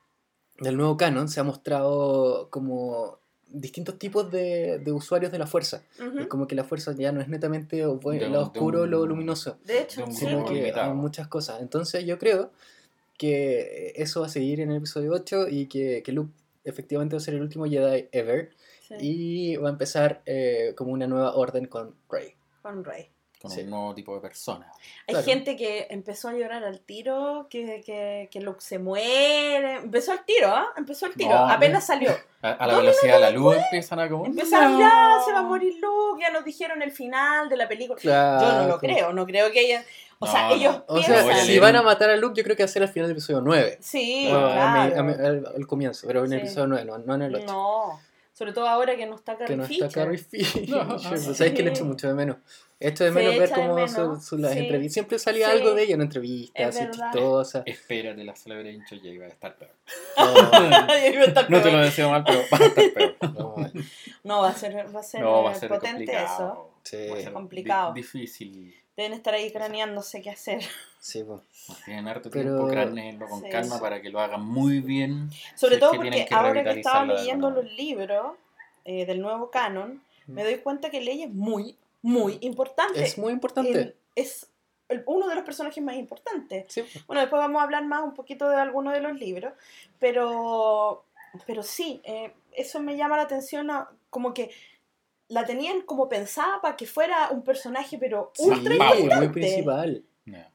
del 0.59 0.79
nuevo 0.79 0.97
canon 0.97 1.29
se 1.29 1.41
ha 1.41 1.45
mostrado 1.45 2.49
como 2.49 3.20
distintos 3.53 3.99
tipos 3.99 4.31
de, 4.31 4.79
de 4.79 4.93
usuarios 4.93 5.31
de 5.33 5.39
la 5.39 5.47
fuerza. 5.47 5.83
Es 6.19 6.27
como 6.29 6.47
que 6.47 6.55
la 6.55 6.65
fuerza 6.65 6.93
ya 6.93 7.13
no 7.13 7.21
es 7.21 7.29
netamente 7.29 7.79
lo 7.79 7.93
oscuro 8.43 8.81
o 8.81 8.85
un- 8.85 8.91
lo 8.91 9.07
luminoso, 9.07 9.59
De 9.65 9.81
hecho, 9.83 10.05
de 10.07 10.13
sí. 10.13 10.27
sino 10.27 10.45
que 10.45 10.55
limitado. 10.55 10.91
hay 10.91 10.97
muchas 10.97 11.29
cosas. 11.29 11.61
Entonces 11.61 12.05
yo 12.05 12.19
creo 12.19 12.51
que 13.19 13.93
eso 13.97 14.21
va 14.21 14.27
a 14.27 14.31
seguir 14.31 14.61
en 14.61 14.71
el 14.71 14.79
episodio 14.79 15.13
8 15.13 15.49
y 15.49 15.67
que, 15.67 16.03
que 16.03 16.13
Luke 16.13 16.33
efectivamente 16.65 17.15
va 17.17 17.19
a 17.19 17.25
ser 17.25 17.35
el 17.35 17.43
último 17.43 17.67
Jedi 17.67 18.09
ever 18.13 18.51
Sí, 18.89 18.95
y 18.99 19.57
va 19.57 19.69
a 19.69 19.73
empezar 19.73 20.21
eh, 20.27 20.73
como 20.77 20.93
una 20.93 21.07
nueva 21.07 21.35
orden 21.37 21.67
con 21.67 21.95
Rey. 22.11 22.35
Con 22.63 22.85
Rey. 22.85 23.09
Con 23.41 23.51
Sí. 23.51 23.63
un 23.63 23.71
nuevo 23.71 23.95
tipo 23.95 24.15
de 24.15 24.21
persona. 24.21 24.71
Hay 25.09 25.15
Claro. 25.15 25.25
gente 25.25 25.57
que 25.57 25.87
empezó 25.89 26.29
a 26.29 26.35
llorar 26.35 26.63
al 26.63 26.81
tiro, 26.81 27.47
que, 27.49 27.81
que, 27.85 28.29
que 28.31 28.41
Luke 28.41 28.61
se 28.61 28.79
muere. 28.79 29.77
Empezó 29.77 30.13
al 30.13 30.25
tiro, 30.27 30.49
¿ah? 30.49 30.67
Empezó 30.77 31.07
al 31.07 31.13
tiro. 31.15 31.31
No, 31.31 31.49
Apenas 31.49 31.87
salió. 31.87 32.11
A, 32.43 32.51
a 32.53 32.67
la 32.67 32.77
velocidad 32.79 33.15
de 33.15 33.21
la 33.21 33.31
luz 33.31 33.57
empiezan 33.57 33.99
a 34.01 34.09
como. 34.11 34.27
Empezaron 34.27 34.73
"No". 34.75 34.81
ya, 34.81 35.17
se 35.25 35.33
va 35.33 35.39
a 35.39 35.43
morir 35.43 35.75
Luke, 35.81 36.21
ya 36.23 36.31
nos 36.31 36.45
dijeron 36.45 36.83
el 36.83 36.93
final 36.93 37.49
de 37.49 37.57
la 37.57 37.67
película. 37.67 37.99
Yo 38.03 38.53
no 38.63 38.69
lo 38.69 38.79
creo, 38.79 39.13
no 39.15 39.25
creo 39.27 39.51
que 39.51 39.61
ella... 39.61 39.85
O 40.23 40.27
No, 40.27 40.33
sea, 40.33 40.49
no. 40.49 40.55
ellos 40.55 40.83
O 40.87 40.95
piensan... 40.97 41.25
sea, 41.27 41.37
si 41.45 41.59
van 41.59 41.77
a 41.77 41.83
matar 41.83 42.11
a 42.11 42.17
Luke, 42.17 42.35
yo 42.37 42.45
creo 42.45 42.55
que 42.55 42.63
va 42.63 42.67
a 42.67 42.69
ser 42.69 42.83
al 42.83 42.91
final 42.91 43.09
del 43.09 43.17
episodio 43.17 43.41
9. 43.41 43.79
Sí, 43.81 44.27
a 44.29 44.33
claro. 44.33 44.97
a 44.99 45.57
al 45.57 45.67
comienzo, 45.67 46.07
pero 46.07 46.27
en 46.27 46.33
el 46.35 46.41
Sí. 46.41 46.45
episodio 46.47 46.67
9, 46.67 46.85
no, 46.85 46.99
no 46.99 47.15
en 47.15 47.23
el 47.23 47.35
8. 47.37 47.47
No, 47.47 48.01
sobre 48.41 48.55
todo 48.55 48.67
ahora 48.67 48.97
que 48.97 49.05
no 49.05 49.17
está 49.17 49.35
que 49.37 49.41
Carrie 49.45 49.57
no 49.59 49.67
Fisher. 49.67 49.87
está 49.87 50.01
Carrie 50.01 50.17
Fisher. 50.17 50.67
No. 50.71 50.99
¿Sabes 50.99 51.53
que 51.53 51.63
le 51.63 51.69
echo 51.71 51.85
mucho 51.85 52.09
de 52.09 52.15
menos? 52.15 52.39
Echo 52.83 53.05
de 53.05 53.11
Se 53.11 53.15
menos 53.15 53.39
ver 53.39 53.51
cómo 53.51 53.75
menos, 53.75 53.93
su, 53.93 54.17
su- 54.23 54.39
las 54.39 54.53
sí. 54.55 54.61
entrevistas. 54.61 54.95
Siempre 54.95 55.19
salía 55.19 55.51
Sí. 55.51 55.59
algo 55.59 55.75
de 55.75 55.83
ella 55.83 55.95
en 55.97 56.01
entrevistas, 56.01 56.75
Es 56.75 56.81
así 56.81 56.91
chistosa. 56.91 57.63
Espérate, 57.67 58.25
la 58.25 58.35
célebre 58.35 58.73
hincho 58.73 58.97
ya 58.97 59.11
iba 59.11 59.27
a 59.27 59.29
estar 59.29 59.55
peor. 59.59 59.73
No, 60.17 60.33
No 61.51 61.63
te 61.63 61.71
lo 61.71 61.81
deseo 61.81 62.09
mal, 62.09 62.25
pero 62.25 62.39
va 62.51 62.57
a 62.59 62.65
estar 62.67 62.93
peor. 62.95 63.17
no, 63.35 63.55
No, 64.25 64.41
va 64.41 64.49
a 64.49 64.55
ser, 64.55 64.75
va 64.97 65.01
a 65.01 65.03
ser, 65.03 65.21
No, 65.21 65.43
va 65.43 65.51
a 65.51 65.55
ser 65.55 65.69
potente 65.69 66.05
eso. 66.05 66.25
complicado. 66.25 66.71
Sí. 66.83 66.97
Va 67.11 67.19
a 67.19 67.21
ser 67.21 67.33
Complicado. 67.35 67.93
di- 67.93 68.01
difícil. 68.01 68.75
Deben 68.97 69.13
estar 69.13 69.33
ahí 69.35 69.51
craneándose 69.53 70.21
qué 70.21 70.31
hacer. 70.31 70.63
sí, 70.99 71.25
pues. 71.25 71.41
Tienen 71.85 72.09
harto 72.09 72.31
Pero- 72.31 72.51
tiempo 72.57 72.69
cranearlo 72.69 73.29
con 73.29 73.43
Sí. 73.43 73.49
calma 73.51 73.81
para 73.81 74.03
que 74.03 74.11
lo 74.11 74.21
hagan 74.21 74.45
muy 74.45 74.81
bien. 74.81 75.31
Sobre 75.55 75.71
Si 75.71 75.75
es 75.77 75.81
todo 75.81 75.91
que 75.93 75.97
porque 75.99 76.25
que 76.27 76.35
ahora 76.35 76.65
que 76.65 76.71
estaba 76.81 77.05
leyendo 77.07 77.51
los 77.51 77.65
libros 77.73 78.37
eh, 78.85 79.05
del 79.07 79.21
nuevo 79.21 79.51
canon, 79.51 80.03
Mm. 80.27 80.33
me 80.33 80.43
doy 80.45 80.57
cuenta 80.59 80.91
que 80.91 81.01
Leia 81.01 81.27
es 81.27 81.33
muy, 81.33 81.77
muy 82.03 82.39
importante. 82.41 83.03
Es 83.03 83.19
muy 83.19 83.33
importante. 83.33 83.71
El- 83.73 83.97
es 84.17 84.49
el- 84.89 85.03
uno 85.07 85.29
de 85.29 85.35
los 85.37 85.45
personajes 85.45 85.83
más 85.85 85.95
importantes. 85.97 86.65
Sí. 86.69 86.83
Bueno, 87.07 87.21
después 87.21 87.39
vamos 87.41 87.61
a 87.61 87.65
hablar 87.65 87.85
más 87.85 88.03
un 88.03 88.15
poquito 88.15 88.49
de 88.49 88.57
algunos 88.57 88.93
de 88.95 89.01
los 89.01 89.17
libros, 89.19 89.53
pero, 89.99 91.05
pero 91.47 91.63
sí, 91.63 92.01
eh, 92.05 92.33
eso 92.53 92.81
me 92.81 92.97
llama 92.97 93.17
la 93.17 93.23
atención, 93.25 93.71
a- 93.71 93.89
como 94.09 94.35
que 94.35 94.51
la 95.31 95.45
tenían 95.47 95.83
como 95.83 96.09
pensada 96.09 96.61
para 96.61 96.77
que 96.77 96.87
fuera 96.87 97.31
un 97.31 97.43
personaje, 97.43 97.97
pero 97.99 98.31
Sí, 98.35 98.43
ultra 98.45 98.77
Power. 98.77 98.91
muy 98.95 99.03
importante, 99.03 99.29
principal. 99.33 100.05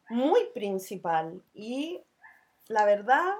Muy 0.10 0.41
principal. 0.53 1.41
Y 1.53 2.00
la 2.67 2.86
verdad, 2.86 3.34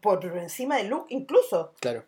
por 0.00 0.24
encima 0.24 0.76
de 0.76 0.84
Luke 0.84 1.12
incluso, 1.12 1.74
Claro. 1.80 2.04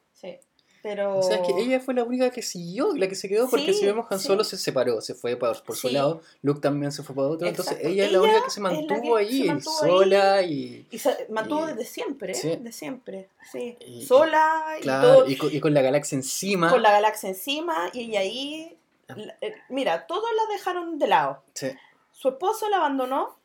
Pero... 0.83 1.19
O 1.19 1.23
sea, 1.23 1.37
es 1.37 1.43
que 1.47 1.61
ella 1.61 1.81
fue 1.81 1.93
la 1.95 2.05
única 2.05 2.31
que 2.31 2.41
siguió, 2.41 2.95
la 2.95 3.09
que 3.09 3.15
se 3.17 3.29
quedó, 3.29 3.49
porque 3.51 3.73
Sí, 3.73 3.81
si 3.81 3.87
vemos 3.87 4.07
Han 4.11 4.21
sí. 4.21 4.27
Solo 4.29 4.45
se 4.45 4.57
separó, 4.57 5.01
se 5.01 5.15
fue 5.15 5.37
por, 5.37 5.63
por 5.65 5.77
su 5.77 5.89
Sí. 5.89 5.95
lado, 5.95 6.23
Luke 6.43 6.61
también 6.61 6.93
se 6.93 7.03
fue 7.03 7.15
para 7.17 7.29
otro, 7.29 7.47
entonces 7.49 7.73
Exacto. 7.75 7.89
ella 7.93 8.05
es 8.07 8.13
la 8.13 8.21
única 8.21 8.45
que 8.45 8.51
se 8.51 8.61
mantuvo 8.61 9.17
que 9.17 9.21
ahí, 9.23 9.43
se 9.43 9.47
mantuvo 9.49 9.73
sola 9.79 10.43
y... 10.43 10.87
Y 10.91 10.99
se 10.99 11.27
mantuvo 11.31 11.65
Y- 11.65 11.73
desde 11.73 11.85
siempre, 11.85 12.33
¿eh? 12.33 12.35
sí. 12.37 12.57
de 12.57 12.73
siempre, 12.73 13.29
sí. 13.51 13.77
Y- 13.87 14.07
Sola 14.07 14.77
y 14.79 14.83
Claro, 14.83 15.09
todo, 15.15 15.27
y 15.29 15.37
con, 15.37 15.55
y 15.55 15.61
con 15.61 15.75
la 15.75 15.83
galaxia 15.83 16.17
encima. 16.17 16.71
con 16.71 16.83
la 16.83 16.91
galaxia 16.93 17.29
encima 17.29 17.91
y 17.93 18.01
ella 18.05 18.21
ahí... 18.21 18.77
Ah. 19.09 19.15
la- 19.17 19.37
eh, 19.41 19.55
mira, 19.71 20.07
todos 20.07 20.25
la 20.37 20.55
dejaron 20.55 20.99
de 20.99 21.07
lado. 21.09 21.43
Sí. 21.55 21.69
Su 22.13 22.29
esposo 22.29 22.69
la 22.69 22.77
abandonó, 22.77 23.37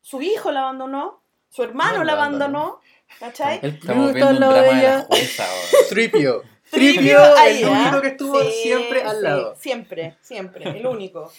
su 0.00 0.20
hijo 0.22 0.50
la 0.50 0.60
abandonó, 0.62 1.20
su 1.50 1.62
hermano 1.62 1.98
No, 1.98 2.04
la 2.04 2.14
la 2.14 2.24
abandonó, 2.24 2.80
¿cachai? 3.20 3.60
El 3.62 3.74
Estamos 3.74 4.12
viendo 4.14 4.32
un 4.32 4.36
drama 4.40 4.54
de 4.56 4.82
la 4.82 5.00
jueza 5.02 5.44
ahora. 5.44 5.68
Tripio. 5.90 6.42
Tripio 6.72 7.36
el 7.36 7.68
único 7.68 8.00
que 8.00 8.08
estuvo 8.08 8.40
Sí, 8.42 8.50
siempre 8.62 9.02
al 9.02 9.16
sí, 9.16 9.22
lado. 9.22 9.56
Siempre, 9.58 10.16
siempre, 10.22 10.64
el 10.78 10.86
único. 10.86 11.30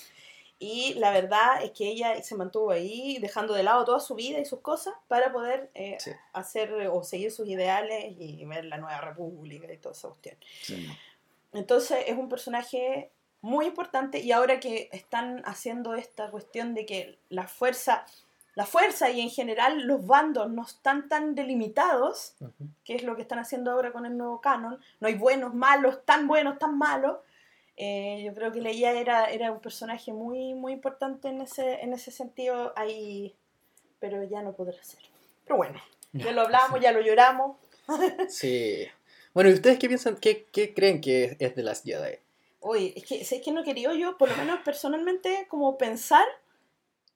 Y 0.60 0.94
la 0.94 1.12
verdad 1.12 1.62
es 1.64 1.72
que 1.72 1.88
ella 1.88 2.22
se 2.24 2.36
mantuvo 2.36 2.72
ahí, 2.72 3.18
dejando 3.20 3.54
de 3.54 3.64
lado 3.64 3.84
toda 3.84 4.00
su 4.00 4.16
vida 4.16 4.40
y 4.40 4.46
sus 4.46 4.62
cosas 4.62 4.94
para 5.08 5.34
poder 5.34 5.70
eh, 5.74 5.98
Sí. 6.00 6.12
hacer 6.32 6.72
o 6.88 7.04
seguir 7.04 7.32
sus 7.32 7.48
ideales 7.50 8.14
y 8.18 8.46
ver 8.46 8.66
la 8.66 8.78
nueva 8.78 9.02
república 9.02 9.72
y 9.74 9.78
toda 9.78 9.94
esa 9.94 10.08
cuestión. 10.10 10.38
Entonces 11.54 12.06
es 12.08 12.18
un 12.18 12.30
personaje 12.30 13.10
muy 13.42 13.66
importante 13.66 14.20
y 14.20 14.32
ahora 14.32 14.60
que 14.60 14.88
están 14.94 15.42
haciendo 15.46 15.96
esta 15.96 16.30
cuestión 16.32 16.74
de 16.74 16.86
que 16.86 17.18
la 17.30 17.48
fuerza 17.48 18.06
la 18.56 18.66
fuerza 18.66 19.10
y 19.10 19.22
en 19.22 19.30
general 19.30 19.82
los 19.84 20.06
bandos 20.06 20.50
no 20.50 20.64
están 20.64 21.10
tan 21.10 21.34
delimitados, 21.36 22.36
Ujú. 22.40 22.68
que 22.84 22.96
es 22.96 23.04
lo 23.04 23.16
que 23.16 23.24
están 23.24 23.40
haciendo 23.40 23.72
ahora 23.72 23.92
con 23.92 24.06
el 24.06 24.16
nuevo 24.18 24.42
canon. 24.42 24.80
No 25.00 25.08
hay 25.08 25.16
buenos, 25.16 25.54
malos, 25.54 26.06
tan 26.06 26.28
buenos, 26.28 26.60
tan 26.60 26.78
malos. 26.78 27.18
Eh, 27.78 28.22
yo 28.24 28.34
creo 28.36 28.52
que 28.52 28.62
Leia 28.62 28.92
era, 28.92 29.26
era 29.26 29.52
un 29.52 29.60
personaje 29.60 30.14
muy, 30.14 30.54
muy 30.54 30.74
importante 30.74 31.30
en 31.30 31.42
ese, 31.42 31.82
en 31.82 31.94
ese 31.94 32.12
sentido, 32.12 32.74
ahí, 32.76 33.34
pero 34.00 34.24
ya 34.24 34.44
no 34.44 34.54
podrá 34.54 34.82
ser. 34.84 35.00
Pero 35.46 35.58
bueno, 35.58 35.82
ya 36.12 36.32
lo 36.32 36.42
hablamos, 36.42 36.80
ya 36.80 36.92
lo 36.92 37.02
lloramos. 37.02 37.58
Sí. 38.30 38.86
Bueno, 39.34 39.50
¿y 39.50 39.54
ustedes 39.54 39.80
qué 39.80 39.88
piensan? 39.88 40.16
¿Qué, 40.18 40.46
qué 40.52 40.74
creen 40.76 41.02
que 41.02 41.24
es, 41.26 41.36
es 41.40 41.56
de 41.56 41.64
las 41.64 41.82
Jedi? 41.84 42.18
Oye, 42.60 42.94
es 42.96 43.06
que, 43.06 43.20
es 43.22 43.42
que 43.44 43.52
no 43.52 43.64
quería 43.64 43.92
yo, 43.94 44.18
por 44.18 44.30
lo 44.30 44.38
menos 44.38 44.60
personalmente, 44.64 45.48
como 45.50 45.78
pensar 45.78 46.26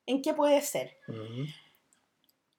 en 0.08 0.22
qué 0.24 0.34
puede 0.34 0.62
ser. 0.62 0.98
Ujú. 1.08 1.46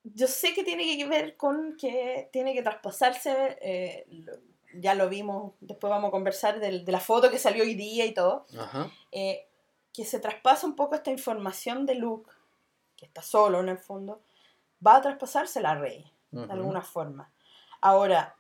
Yo 0.05 0.27
sé 0.29 0.55
que 0.55 0.63
tiene 0.65 0.85
que 0.97 1.07
ver 1.07 1.37
con 1.37 1.77
que 1.77 2.29
tiene 2.33 2.55
que 2.55 2.63
traspasarse, 2.63 3.59
eh, 3.61 4.07
ya 4.75 4.95
lo 4.95 5.09
vimos, 5.09 5.55
después 5.61 5.91
vamos 5.91 6.09
a 6.09 6.13
conversar 6.13 6.61
del- 6.61 6.85
de, 6.85 6.93
la 6.93 7.01
foto 7.01 7.31
que 7.31 7.39
salió 7.39 7.65
hoy 7.65 7.75
día 7.75 8.07
y 8.07 8.15
todo, 8.15 8.47
Ajá. 8.59 8.91
eh, 9.13 9.47
que 9.93 10.05
se 10.05 10.21
traspasa 10.21 10.67
un 10.67 10.77
poco 10.77 10.95
esta 10.95 11.11
información 11.11 11.85
de 11.85 11.97
Luke, 11.97 12.31
que 12.97 13.07
está 13.07 13.23
solo 13.23 13.61
en 13.61 13.69
el 13.71 13.79
fondo, 13.79 14.23
va 14.87 14.97
a 14.97 15.03
traspasarse 15.03 15.59
a 15.61 15.75
Rey, 15.75 16.11
de 16.31 16.43
Ujú. 16.45 16.53
alguna 16.53 16.83
forma. 16.83 17.33
Ahora, 17.81 18.37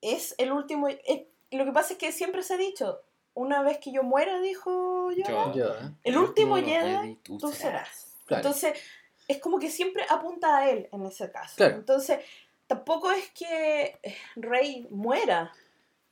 es 0.00 0.34
el 0.38 0.52
último... 0.52 0.88
eh, 0.88 1.28
lo 1.50 1.64
que 1.64 1.72
pasa 1.72 1.92
es 1.92 1.98
que 1.98 2.12
siempre 2.12 2.42
se 2.42 2.54
ha 2.54 2.56
dicho, 2.56 3.02
una 3.34 3.62
vez 3.62 3.78
que 3.78 3.92
yo 3.92 4.02
muera, 4.02 4.40
dijo 4.40 5.10
yo, 5.12 5.24
Yo- 5.26 5.52
Ya. 5.54 5.92
el 6.04 6.16
último 6.18 6.56
los 6.56 6.66
Jedi, 6.66 6.90
Jedi, 6.96 7.14
tú 7.38 7.52
serás. 7.52 8.16
Claro. 8.26 8.40
Entonces, 8.42 8.78
es 9.28 9.38
como 9.38 9.58
que 9.58 9.70
siempre 9.70 10.04
apunta 10.08 10.58
a 10.58 10.70
él 10.70 10.88
en 10.92 11.06
ese 11.06 11.30
caso. 11.30 11.54
Claro. 11.56 11.76
Entonces, 11.76 12.18
tampoco 12.66 13.10
es 13.12 13.30
que 13.30 13.98
eh, 14.02 14.16
Rey 14.36 14.86
muera, 14.90 15.52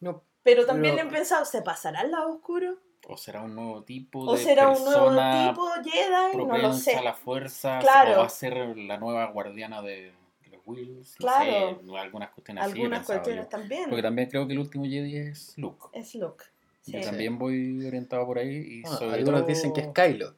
No, 0.00 0.22
pero 0.42 0.64
también 0.64 0.96
Pero- 0.96 1.08
he 1.08 1.12
pensado, 1.12 1.44
¿se 1.44 1.60
pasará 1.62 2.00
al 2.00 2.10
lado 2.10 2.32
oscuro? 2.32 2.78
O 3.06 3.16
será 3.16 3.42
un 3.42 3.54
nuevo 3.54 3.82
tipo 3.82 4.20
¿O 4.20 4.34
de 4.34 4.42
será 4.42 4.68
un 4.68 4.82
nuevo 4.84 5.06
persona 5.06 5.48
tipo 5.48 5.68
Jedi? 5.84 6.36
No 6.46 6.56
lo 6.58 6.72
sé. 6.72 6.96
a 6.96 7.02
la 7.02 7.14
fuerza, 7.14 7.78
Claro. 7.80 8.14
o 8.14 8.18
va 8.18 8.26
a 8.26 8.28
ser 8.30 8.56
la 8.76 8.96
nueva 8.98 9.26
guardiana 9.30 9.82
de, 9.82 10.12
los 10.50 10.60
Wills, 10.66 11.16
no 11.18 11.26
Claro. 11.26 11.80
sé, 11.82 11.98
algunas 11.98 12.30
cuestiones 12.30 12.64
así 12.64 12.72
Algunas 12.72 13.00
pensado 13.00 13.18
cuestiones 13.20 13.48
también. 13.48 13.88
Porque 13.90 14.02
también 14.02 14.28
creo 14.30 14.46
que 14.46 14.52
el 14.52 14.58
último 14.58 14.84
Jedi 14.84 15.16
es 15.16 15.56
Luke. 15.58 15.86
Es 15.92 16.14
Luke. 16.14 16.44
Sí. 16.90 16.98
Yo 16.98 17.02
también 17.02 17.38
voy 17.38 17.86
orientado 17.86 18.26
por 18.26 18.38
ahí 18.38 18.48
y 18.56 18.82
Ah, 18.86 18.96
sobre 18.98 19.14
algunos 19.16 19.40
todo- 19.40 19.48
dicen 19.48 19.72
que 19.72 19.80
es 19.82 19.88
Kylo. 19.94 20.34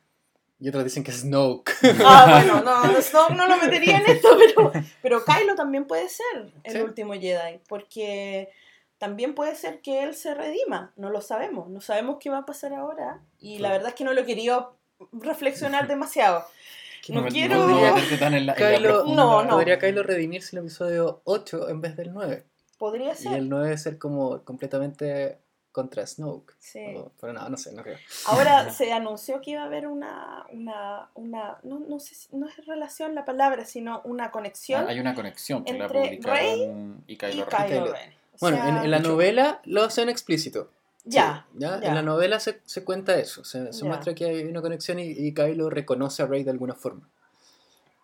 Y 0.60 0.68
otros 0.68 0.84
dicen 0.84 1.02
que 1.02 1.10
es 1.10 1.20
Snoke. 1.22 1.72
Ah, 2.06 2.26
bueno, 2.30 2.62
no, 2.62 2.84
no, 2.86 3.02
Snoke 3.02 3.34
no 3.34 3.48
lo 3.48 3.56
metería 3.56 3.98
en 3.98 4.06
esto, 4.06 4.28
pero, 4.38 4.72
pero 5.02 5.24
Kylo 5.24 5.54
también 5.56 5.86
puede 5.86 6.08
ser 6.08 6.52
el 6.64 6.72
Sí. 6.72 6.78
último 6.80 7.14
Jedi, 7.14 7.60
porque 7.68 8.48
también 8.98 9.34
puede 9.34 9.56
ser 9.56 9.80
que 9.82 10.04
él 10.04 10.14
se 10.14 10.34
redima, 10.34 10.92
no 10.96 11.10
lo 11.10 11.20
sabemos, 11.20 11.68
no 11.68 11.80
sabemos 11.80 12.18
qué 12.20 12.30
va 12.30 12.38
a 12.38 12.46
pasar 12.46 12.72
ahora, 12.74 13.20
y 13.40 13.58
la 13.58 13.72
verdad 13.72 13.88
es 13.88 13.94
que 13.94 14.04
no 14.04 14.12
lo 14.12 14.20
he 14.20 14.24
querido 14.24 14.76
reflexionar 15.10 15.88
demasiado. 15.88 16.44
No 17.08 17.22
me- 17.22 17.30
quiero- 17.30 17.66
podría 17.66 17.92
meterte 17.94 18.16
tan 18.18 18.34
en 18.34 18.46
la- 18.46 18.52
en 18.52 18.60
la 18.62 18.76
Kylo, 18.76 18.88
profunda- 19.04 19.16
No, 19.16 19.42
no. 19.42 19.50
Podría 19.56 19.78
Kylo 19.80 20.04
redimirse 20.04 20.54
en 20.54 20.60
el 20.60 20.66
episodio 20.66 21.22
8 21.24 21.68
en 21.70 21.80
vez 21.80 21.96
del 21.96 22.12
9. 22.12 22.44
Podría 22.78 23.14
Y 23.14 23.16
ser. 23.16 23.32
el 23.32 23.48
9 23.48 23.76
ser 23.78 23.98
como 23.98 24.44
completamente 24.44 25.38
contra 25.72 26.06
Snoke. 26.06 26.54
Sí. 26.58 26.84
O- 26.96 27.10
pero 27.20 27.32
no, 27.32 27.48
no 27.48 27.56
sé, 27.56 27.72
no 27.72 27.82
creo. 27.82 27.96
Ahora 28.26 28.70
se 28.70 28.92
anunció 28.92 29.40
que 29.40 29.52
iba 29.52 29.62
a 29.62 29.64
haber 29.64 29.86
una, 29.86 30.44
una, 30.52 31.08
una 31.14 31.58
no, 31.64 31.80
no 31.80 31.98
sé 31.98 32.14
si, 32.14 32.28
no 32.36 32.46
es 32.48 32.56
relación 32.66 33.14
la 33.14 33.24
palabra, 33.24 33.64
sino 33.64 34.00
una 34.04 34.30
conexión 34.30 34.84
Ah, 34.84 34.90
Hay 34.90 35.00
una 35.00 35.14
conexión 35.14 35.64
que 35.64 35.72
la 35.72 35.86
entre 35.86 36.00
publicaron 36.00 37.02
y 37.06 37.14
y 37.14 37.16
Kylo 37.16 37.46
Kylo 37.46 37.58
Ren. 37.58 37.68
Kylo. 37.68 37.92
Ren. 37.92 38.10
O 38.34 38.36
Bueno, 38.40 38.56
sea, 38.58 38.68
en, 38.68 38.76
en 38.84 38.90
la 38.90 38.98
novela 39.00 39.60
lo 39.64 39.82
hacen 39.82 40.08
explícito. 40.08 40.70
ya, 41.04 41.46
Sí, 41.52 41.58
¿ya? 41.60 41.80
ya. 41.80 41.88
En 41.88 41.94
la 41.94 42.02
novela 42.02 42.38
se, 42.40 42.60
se 42.64 42.84
cuenta 42.84 43.16
eso. 43.16 43.42
Se, 43.44 43.72
se 43.72 43.84
muestra 43.84 44.14
que 44.14 44.24
hay 44.26 44.44
una 44.44 44.60
conexión 44.62 44.98
y, 44.98 45.04
y 45.10 45.32
Kylo 45.34 45.70
reconoce 45.70 46.22
a 46.22 46.26
Rey 46.26 46.44
de 46.44 46.50
alguna 46.50 46.74
forma. 46.74 47.08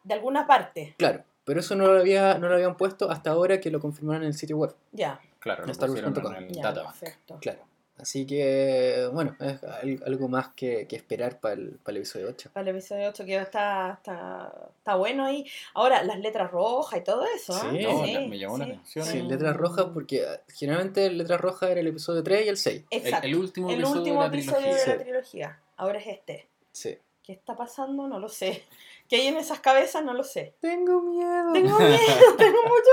de 0.05 0.15
alguna 0.15 0.47
parte, 0.47 0.95
Claro, 0.97 1.23
pero 1.45 1.61
eso 1.61 1.75
no 1.77 1.87
lo, 1.87 1.99
había, 2.01 2.39
no 2.39 2.49
lo 2.49 2.55
habían 2.55 2.77
puesto 2.77 3.11
hasta 3.11 3.31
ahora 3.31 3.61
que 3.61 3.71
lo 3.71 3.81
confirmaron 3.81 4.23
en 4.23 4.29
el 4.29 4.35
sitio 4.35 4.57
web. 4.59 4.75
ya, 4.93 5.21
Claro, 5.41 5.65
lo 5.67 5.73
Star 5.73 5.91
Wars 5.91 6.03
pusieron 6.03 6.37
en 6.37 6.45
el 6.45 6.53
databank. 6.55 6.99
perfecto. 6.99 7.39
Claro. 7.41 7.61
Así 8.01 8.25
que, 8.27 9.09
bueno, 9.13 9.35
es 9.41 9.61
al- 9.65 10.01
algo 10.07 10.29
más 10.29 10.51
que, 10.55 10.87
que 10.87 10.95
esperar 10.95 11.41
para 11.41 11.55
el, 11.55 11.81
para 11.83 11.91
el 11.93 11.97
episodio 12.03 12.29
8. 12.29 12.51
Para 12.53 12.71
el 12.71 12.77
episodio 12.77 13.09
8 13.09 13.25
que 13.25 13.37
está, 13.37 13.95
está, 13.95 14.53
está 14.79 14.95
bueno 14.95 15.25
ahí. 15.25 15.45
Ahora, 15.75 16.05
las 16.05 16.21
letras 16.21 16.49
rojas 16.53 17.01
y 17.01 17.03
todo 17.03 17.25
eso. 17.35 17.55
¿eh? 17.57 17.71
Sí. 17.73 17.83
No, 17.83 18.07
la- 18.07 18.21
me 18.29 18.39
llamó 18.39 18.57
la 18.59 18.67
atención. 18.67 19.05
Sí, 19.05 19.23
letras 19.23 19.57
rojas, 19.57 19.87
porque 19.93 20.25
ah, 20.25 20.41
generalmente 20.55 21.11
letras 21.11 21.41
rojas 21.41 21.71
era 21.71 21.81
el 21.81 21.89
episodio 21.89 22.23
3 22.23 22.47
y 22.47 22.49
el 22.49 22.57
6. 22.57 22.85
Exacto. 22.91 23.27
El, 23.27 23.33
el 23.35 23.39
último 23.41 23.69
El 23.69 23.75
episodio 23.81 23.99
último 24.01 24.23
de 24.23 24.29
la 24.29 24.35
episodio 24.37 24.67
de 24.69 24.87
la 24.87 24.93
Sí. 24.93 24.99
trilogía. 25.03 25.61
Ahora 25.77 25.99
es 25.99 26.07
este. 26.07 26.49
Sí. 26.71 26.99
¿Qué 27.25 27.33
está 27.33 27.57
pasando? 27.57 28.07
No 28.07 28.21
lo 28.21 28.29
sé. 28.29 28.63
¿Qué 29.09 29.17
hay 29.17 29.27
en 29.29 29.37
esas 29.39 29.61
cabezas? 29.61 30.05
No 30.05 30.13
lo 30.13 30.23
sé. 30.23 30.55
Tengo 30.61 31.01
miedo. 31.03 31.53
Tengo 31.55 31.79
miedo, 31.79 32.37
tengo 32.37 32.59
mucho 32.63 32.93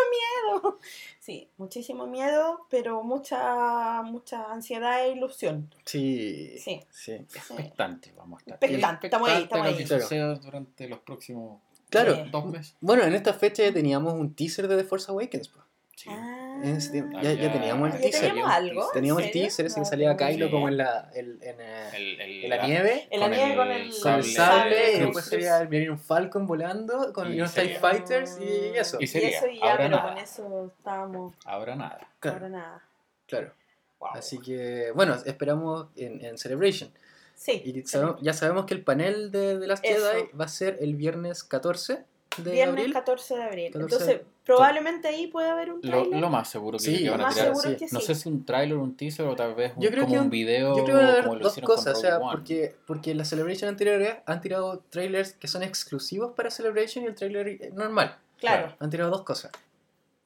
miedo. 0.62 0.80
Sí, 1.20 1.50
muchísimo 1.58 2.08
miedo, 2.08 2.66
pero 2.70 3.04
mucha, 3.04 4.02
mucha 4.04 4.52
ansiedad 4.52 5.04
e 5.06 5.12
ilusión. 5.12 5.74
Sí. 5.86 6.58
Sí. 6.58 6.82
Sí. 6.90 7.12
Expectante, 7.14 8.14
vamos 8.16 8.40
a 8.40 8.42
estar. 8.42 8.54
Expectante, 8.64 9.08
estamos 9.08 9.30
ahí, 9.30 9.44
estamos 9.44 9.68
ahí. 9.68 9.74
lo 9.74 9.78
que 9.78 9.86
Claro. 10.08 10.36
durante 10.38 10.88
los 10.88 11.00
próximos 11.00 11.60
Claro. 11.90 12.26
Dos 12.32 12.46
meses. 12.46 12.76
Bueno, 12.82 13.04
en 13.04 13.14
esta 13.14 13.34
fecha 13.34 13.64
ya 13.64 13.74
teníamos 13.74 14.14
un 14.14 14.34
teaser 14.34 14.68
de 14.68 14.78
The 14.78 14.84
Force 14.86 15.12
Awakens. 15.12 15.50
po. 15.50 15.60
Sí. 15.96 16.10
Ah, 16.12 16.60
En 16.64 16.76
ese 16.76 16.92
tiempo. 16.92 17.14
Ya, 17.22 17.30
Ah, 17.30 17.34
ya 17.34 17.42
ya- 17.44 17.54
teníamos 17.54 17.90
¿ya 17.90 17.96
el 17.96 18.02
teaser. 18.02 18.22
teníamos 18.30 18.52
algo? 18.54 18.82
¿En 18.88 18.92
Teníamos 18.94 19.24
el 19.24 19.32
teaser, 19.32 19.66
ese 19.66 19.80
No, 19.80 19.84
que 19.86 19.90
salía 19.90 20.18
Kylo 20.18 20.32
idea. 20.46 20.52
como 20.52 20.68
en 20.68 20.78
la, 20.78 21.10
el- 21.16 21.40
en, 21.42 21.62
eh, 21.62 21.90
El, 21.94 22.22
el- 22.22 22.44
en 22.44 22.50
la 22.50 22.68
nieve. 22.68 23.08
En 23.12 23.20
la 23.22 23.28
nieve 23.30 23.56
con 23.56 23.72
el- 23.72 23.94
Con 24.02 24.14
el 24.14 24.24
sable, 24.26 24.94
y 24.94 25.00
después 25.00 25.26
sería 25.26 25.58
el 25.62 25.70
Millennium 25.70 25.98
Falcon 25.98 26.46
volando 26.46 27.14
con 27.14 27.32
Y 27.34 27.38
unos 27.40 27.52
sería- 27.52 27.72
TIE 27.74 27.80
Fighters 27.80 28.38
y 28.42 28.78
eso. 28.78 28.98
Y 29.00 29.06
Y 29.06 29.08
sería, 29.08 29.30
eso 29.30 29.48
y 29.48 29.58
ya, 29.60 29.64
ahora 29.64 29.78
pero 29.78 29.90
nada. 29.90 30.10
con 30.10 30.18
eso 30.18 30.74
estábamos. 30.78 31.36
Ahora 31.46 31.76
nada. 31.76 32.08
Claro, 32.20 32.38
Ahora 32.38 32.50
nada. 32.50 32.84
claro. 33.28 33.54
Wow. 34.00 34.10
Así 34.16 34.40
que, 34.40 34.92
bueno, 34.94 35.16
esperamos 35.26 35.88
en, 35.96 36.24
en 36.26 36.38
Celebration. 36.38 36.92
Sí. 37.36 37.62
Y 37.66 37.84
sabemos- 37.88 38.18
ya 38.22 38.34
sabemos 38.34 38.66
que 38.66 38.74
el 38.74 38.84
panel 38.84 39.32
de, 39.32 39.58
de 39.60 39.68
las 39.68 39.80
Eso. 39.84 40.12
Jedi 40.12 40.30
va 40.40 40.46
a 40.46 40.50
ser 40.50 40.78
el 40.82 40.96
viernes 40.96 41.44
14 41.44 42.04
de 42.38 42.52
Viernes 42.52 42.78
abril. 42.80 42.94
14 42.94 43.36
de 43.36 43.44
abril. 43.44 43.72
14 43.74 43.96
Entonces, 43.96 44.22
probablemente 44.46 45.08
ahí 45.08 45.28
puede 45.28 45.50
haber 45.50 45.72
un 45.72 45.80
Lo, 45.84 46.02
trailer. 46.02 46.20
lo 46.20 46.30
más 46.30 46.50
seguro 46.50 46.78
que, 46.78 46.84
Sí, 46.84 47.04
que 47.04 47.10
van 47.10 47.20
Lo 47.20 47.24
a 47.26 47.28
más 47.28 47.36
tirar. 47.36 47.50
seguro 47.56 47.70
sí. 47.70 47.76
que 47.78 47.88
sí. 47.88 47.96
No 47.96 48.02
sé 48.02 48.16
si 48.16 48.30
un 48.30 48.46
tráiler 48.46 48.78
o 48.78 48.84
un 48.84 48.96
teaser 48.98 49.26
o 49.26 49.36
tal 49.36 49.56
vez 49.56 49.74
un, 49.76 49.82
Yo 49.84 49.90
creo 49.90 50.04
como 50.04 50.14
que 50.14 50.20
un 50.20 50.26
un- 50.26 50.30
video 50.30 50.78
Yo 50.78 50.84
creo 50.84 50.98
que 51.00 51.04
van 51.06 51.12
a 51.12 51.16
como 51.22 51.32
haber 51.34 51.42
lo 51.44 51.50
dos 51.50 51.60
cosas, 51.62 51.98
o 51.98 52.02
sea, 52.02 52.20
porque, 52.20 52.76
porque 52.86 53.16
las 53.16 53.28
Celebration 53.30 53.70
anteriores 53.70 54.16
han 54.26 54.42
tirado 54.42 54.84
trailers 54.90 55.34
que 55.34 55.48
son 55.48 55.64
exclusivos 55.64 56.32
para 56.34 56.50
Celebration 56.52 57.04
y 57.06 57.08
el 57.08 57.16
trailer 57.16 57.74
normal. 57.74 58.18
Claro, 58.38 58.76
Han 58.80 58.90
tirado 58.90 59.10
dos 59.12 59.24
cosas. 59.24 59.52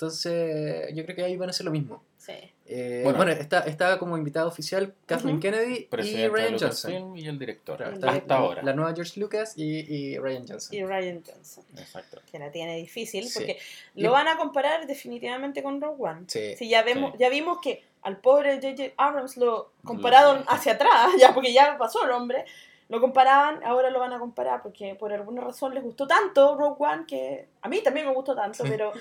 Entonces, 0.03 0.95
yo 0.95 1.03
creo 1.03 1.13
que 1.17 1.23
ahí 1.25 1.35
van 1.35 1.49
a 1.49 1.51
hacer 1.51 1.65
lo 1.65 1.71
mismo. 1.71 2.01
sí. 2.17 2.31
Eh, 2.71 3.01
Bueno. 3.03 3.17
bueno, 3.17 3.31
está, 3.31 3.61
está 3.61 3.97
como 3.97 4.15
invitado 4.15 4.47
oficial 4.47 4.93
Kathleen. 5.07 5.39
Kennedy 5.39 5.87
y 5.91 6.27
Ryan 6.27 6.59
Johnson. 6.59 7.17
y 7.17 7.27
el 7.27 7.39
director. 7.39 7.77
Claro, 7.77 7.93
El 7.93 7.97
está 7.97 8.11
Hasta 8.11 8.27
la- 8.35 8.39
ahora. 8.39 8.61
La 8.61 8.73
nueva 8.73 8.93
George 8.93 9.19
Lucas 9.19 9.53
y, 9.57 9.91
y 9.91 10.19
Ryan 10.19 10.45
Johnson. 10.47 10.75
Y 10.75 10.83
Ryan 10.85 11.23
Johnson. 11.25 11.63
Exacto. 11.75 12.21
Que 12.31 12.37
la 12.37 12.51
tiene 12.51 12.75
difícil 12.77 13.27
Sí. 13.27 13.39
porque 13.39 13.57
Y- 13.95 14.03
lo 14.03 14.11
van 14.11 14.27
a 14.27 14.37
comparar 14.37 14.85
definitivamente 14.85 15.63
con 15.63 15.81
Rogue 15.81 15.95
One. 15.99 16.25
Sí. 16.27 16.55
Sí, 16.57 16.69
ya, 16.69 16.83
vemos, 16.83 17.13
Sí. 17.13 17.17
ya 17.21 17.29
vimos 17.29 17.57
que 17.59 17.83
al 18.03 18.17
pobre 18.17 18.57
J.J. 18.61 18.93
Abrams 18.97 19.35
lo 19.37 19.71
compararon 19.83 20.43
hacia 20.47 20.73
atrás, 20.73 21.09
ya 21.19 21.33
porque 21.33 21.51
ya 21.51 21.75
pasó 21.79 22.05
el 22.05 22.11
hombre. 22.11 22.45
Lo 22.89 22.99
comparaban, 22.99 23.63
ahora 23.63 23.91
lo 23.91 23.99
van 23.99 24.13
a 24.13 24.19
comparar 24.19 24.63
porque 24.63 24.95
por 24.95 25.13
alguna 25.13 25.41
razón 25.41 25.75
les 25.75 25.83
gustó 25.83 26.07
tanto 26.07 26.57
Rogue 26.57 26.75
One 26.83 27.05
que 27.07 27.47
a 27.61 27.69
mí 27.69 27.81
también 27.83 28.07
me 28.07 28.13
gustó 28.13 28.35
tanto, 28.35 28.63
Sí. 28.63 28.69
pero 28.69 28.91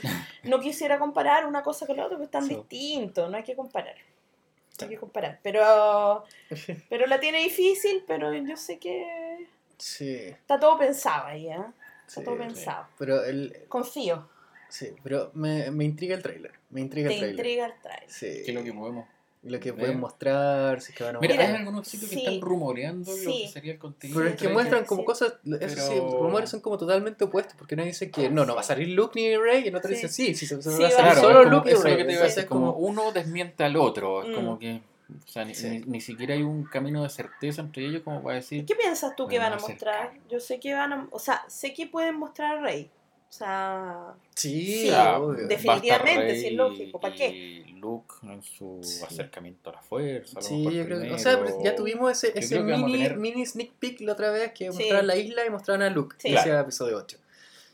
no 0.45 0.61
quisiera 0.61 0.99
comparar 0.99 1.47
una 1.47 1.62
cosa 1.62 1.87
con 1.87 1.97
la 1.97 2.04
otra 2.04 2.18
porque 2.18 2.26
están 2.26 2.45
Sí. 2.45 2.54
distintos, 2.54 3.30
no 3.30 3.37
hay 3.38 3.42
que 3.45 3.57
comparar. 3.57 3.95
No 3.97 4.85
hay 4.85 4.90
que 4.90 4.99
comparar, 4.99 5.40
pero, 5.42 6.25
pero 6.88 7.07
la 7.07 7.18
tiene 7.18 7.38
difícil, 7.38 8.04
pero 8.07 8.33
yo 8.33 8.57
sé 8.57 8.78
que 8.78 9.49
Sí. 9.78 10.14
está 10.28 10.61
todo 10.61 10.78
pensado 10.78 11.26
ahí, 11.26 11.49
¿eh? 11.49 11.57
Está 12.07 12.21
Sí, 12.21 12.25
todo 12.25 12.35
sí. 12.37 12.40
pensado. 12.42 12.87
Pero 12.99 13.25
el, 13.25 13.64
Confío, 13.68 14.28
sí, 14.68 14.95
pero 15.02 15.30
me, 15.35 15.71
me 15.71 15.85
intriga 15.85 16.14
el 16.14 16.23
trailer. 16.23 16.52
Me 16.71 16.80
intriga 16.83 17.09
te 17.09 17.14
el 17.14 17.21
trailer. 17.21 17.37
intriga 17.47 17.66
el 17.66 17.80
trailer. 17.80 18.11
Sí. 18.11 18.42
¿Qué 18.45 18.50
es 18.50 18.54
lo 18.54 18.62
que 18.62 18.73
podemos? 18.73 19.09
Lo 19.45 19.61
que 19.61 19.73
pueden 19.73 20.00
mostrar, 20.00 20.80
si 20.80 20.90
es 20.92 20.99
que 20.99 21.04
van 21.04 21.16
a 21.16 21.21
Mira, 21.21 21.35
mostrar. 21.37 21.54
hay 21.54 21.61
algunos 21.61 21.87
sitios 21.87 22.11
que 22.11 22.16
están 22.18 22.40
rumoreando 22.40 23.11
lo 23.16 23.16
que 23.25 23.49
sería 23.49 23.73
el 23.73 23.78
contenido. 23.78 24.18
Pero 24.18 24.30
es 24.35 24.37
que 24.40 24.49
muestran 24.49 24.85
como 24.85 25.02
sí. 25.02 25.07
cosas, 25.07 25.35
eso 25.61 25.76
sí, 25.76 25.90
Pero- 25.95 26.18
rumores 26.23 26.50
son 26.50 26.61
como 26.61 26.76
totalmente 26.76 27.23
opuestos, 27.25 27.54
porque 27.57 27.75
uno 27.76 27.85
dice 27.85 28.11
que 28.11 28.28
no, 28.30 28.45
no 28.45 28.54
va 28.57 28.62
a 28.62 28.64
salir 28.64 28.88
Luke 28.88 29.12
ni 29.14 29.37
Rey, 29.37 29.64
y 29.64 29.68
el 29.68 29.76
otro 29.76 29.88
Sí. 29.90 29.95
dice 29.95 30.09
sí, 30.09 30.35
sí, 30.35 30.47
se, 30.47 30.61
se 30.61 30.71
Sí, 30.73 30.83
va 30.83 30.88
a 30.88 30.90
salir 30.90 31.14
solo 31.14 31.45
Luke 31.45 31.71
y 31.71 31.75
Rey. 31.75 31.92
lo 31.92 31.99
que 31.99 32.04
te 32.04 32.12
iba 32.12 32.23
a 32.23 32.26
Entonces 32.26 32.35
decir, 32.35 32.42
es 32.45 32.49
como 32.49 32.73
uno 32.73 33.12
desmiente 33.12 33.62
al 33.64 33.76
otro, 33.76 34.23
es 34.25 34.28
Mm. 34.30 34.35
como 34.35 34.59
que 34.59 34.80
O 35.11 35.26
sea, 35.26 35.42
ni, 35.47 35.54
Sí. 35.54 35.71
ni- 35.71 35.78
ni 35.87 36.00
siquiera 36.02 36.35
hay 36.35 36.42
un 36.42 36.64
camino 36.64 37.02
de 37.02 37.09
certeza 37.09 37.62
entre 37.62 37.87
ellos 37.87 38.02
como 38.02 38.23
para 38.23 38.35
decir... 38.37 38.66
¿Qué 38.66 38.75
piensas 38.75 39.16
tú 39.16 39.26
que 39.26 39.38
van 39.38 39.54
a 39.54 39.57
mostrar? 39.57 40.12
Yo 40.28 40.38
sé 40.38 40.61
que 40.61 40.75
van 40.75 40.92
a... 40.92 41.09
O 41.12 41.18
sea, 41.18 41.42
sé 41.49 41.73
que 41.73 41.87
pueden 41.87 42.16
mostrar 42.16 42.59
a 42.59 42.61
Rey. 42.61 42.90
O 43.28 43.32
sea... 43.32 44.14
Sí, 44.35 44.87
Sí, 44.87 44.90
obvio. 44.90 45.32
de- 45.42 45.47
Definitivamente, 45.49 46.40
sí, 46.40 46.47
es 46.47 46.52
lógico, 46.54 46.99
¿pa' 46.99 47.12
qué? 47.12 47.28
Y 47.28 47.73
Luke 47.75 48.14
en 48.23 48.42
su 48.42 48.78
Sí. 48.82 49.02
acercamiento 49.04 49.68
a 49.70 49.75
la 49.75 49.82
fuerza. 49.82 50.38
a 50.38 50.42
Sí, 50.42 50.62
yo 50.64 50.85
creo 50.87 51.00
que, 51.00 51.12
o 51.12 51.18
sea, 51.18 51.38
ya 51.62 51.76
tuvimos 51.76 52.11
ese, 52.11 52.28
Yo 52.28 52.40
ese 52.40 52.58
a 52.58 52.62
mini, 52.62 52.92
tener- 52.92 53.16
mini 53.18 53.44
sneak 53.44 53.73
peek 53.78 54.00
la 54.00 54.12
otra 54.12 54.30
vez 54.30 54.52
que 54.52 54.64
Sí. 54.73 54.78
mostraban 54.78 55.06
la 55.06 55.16
isla 55.16 55.44
y 55.47 55.50
mostraban 55.50 55.82
a 55.82 55.90
Luke, 55.90 56.16
Sí. 56.18 56.28
que 56.28 56.35
decía 56.37 56.61
episodio 56.61 56.97
8. 56.97 57.18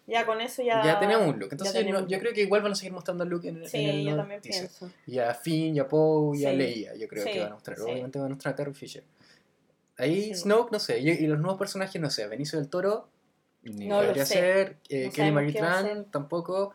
Ya 0.07 0.27
con 0.27 0.41
eso 0.41 0.63
ya... 0.63 0.85
Ya 0.85 0.99
tenemos 0.99 1.29
un 1.29 1.41
Entonces 1.43 1.73
yo, 1.73 1.79
tenemos 1.81 2.03
no- 2.03 2.09
yo 2.09 2.19
creo 2.19 2.33
que 2.35 2.43
igual 2.43 2.61
van 2.63 2.73
a 2.73 2.75
seguir 2.75 2.93
mostrando 2.93 3.23
a 3.25 3.27
Luke 3.27 3.49
en, 3.49 3.67
Sí, 3.69 3.79
en 3.79 3.89
el 3.91 3.97
yo 3.99 4.03
nuevo 4.05 4.19
también 4.19 4.41
teaser. 4.43 4.69
pienso. 4.69 4.91
Y 5.07 5.19
a 5.19 5.33
Finn, 5.35 5.77
y 5.77 5.79
a 5.79 5.89
Poe, 5.89 6.37
y 6.37 6.45
a 6.45 6.51
Sí. 6.51 6.57
Leia, 6.57 6.95
yo 6.97 7.07
creo 7.09 7.25
Sí, 7.25 7.31
que 7.33 7.39
van 7.41 7.53
a 7.53 7.55
mostrar. 7.55 7.77
sí. 7.79 7.85
Obviamente 7.85 8.19
van 8.19 8.27
a 8.27 8.35
mostrar 8.35 8.53
a 8.55 8.57
Carrie 8.57 8.75
Fisher. 8.75 9.05
Ahí 9.97 10.25
Sí. 10.25 10.43
Snoke, 10.43 10.73
no 10.73 10.79
sé. 10.81 10.99
Y, 10.99 11.09
y 11.11 11.27
los 11.29 11.39
nuevos 11.39 11.59
personajes, 11.59 12.01
no 12.03 12.11
sé. 12.11 12.27
Benicio 12.27 12.59
del 12.59 12.69
Toro, 12.69 13.09
Ni 13.65 13.87
No 13.87 14.01
lo 14.01 14.07
podría 14.09 14.27
sé. 14.27 14.35
ser. 14.35 14.77
eh, 14.89 15.07
No 15.07 15.11
Kelly 15.13 15.13
sabemos 15.13 15.35
Marie 15.35 15.53
qué 15.53 15.61
va 15.63 15.79
a 15.79 15.83
Tran, 15.83 16.05
tampoco. 16.11 16.75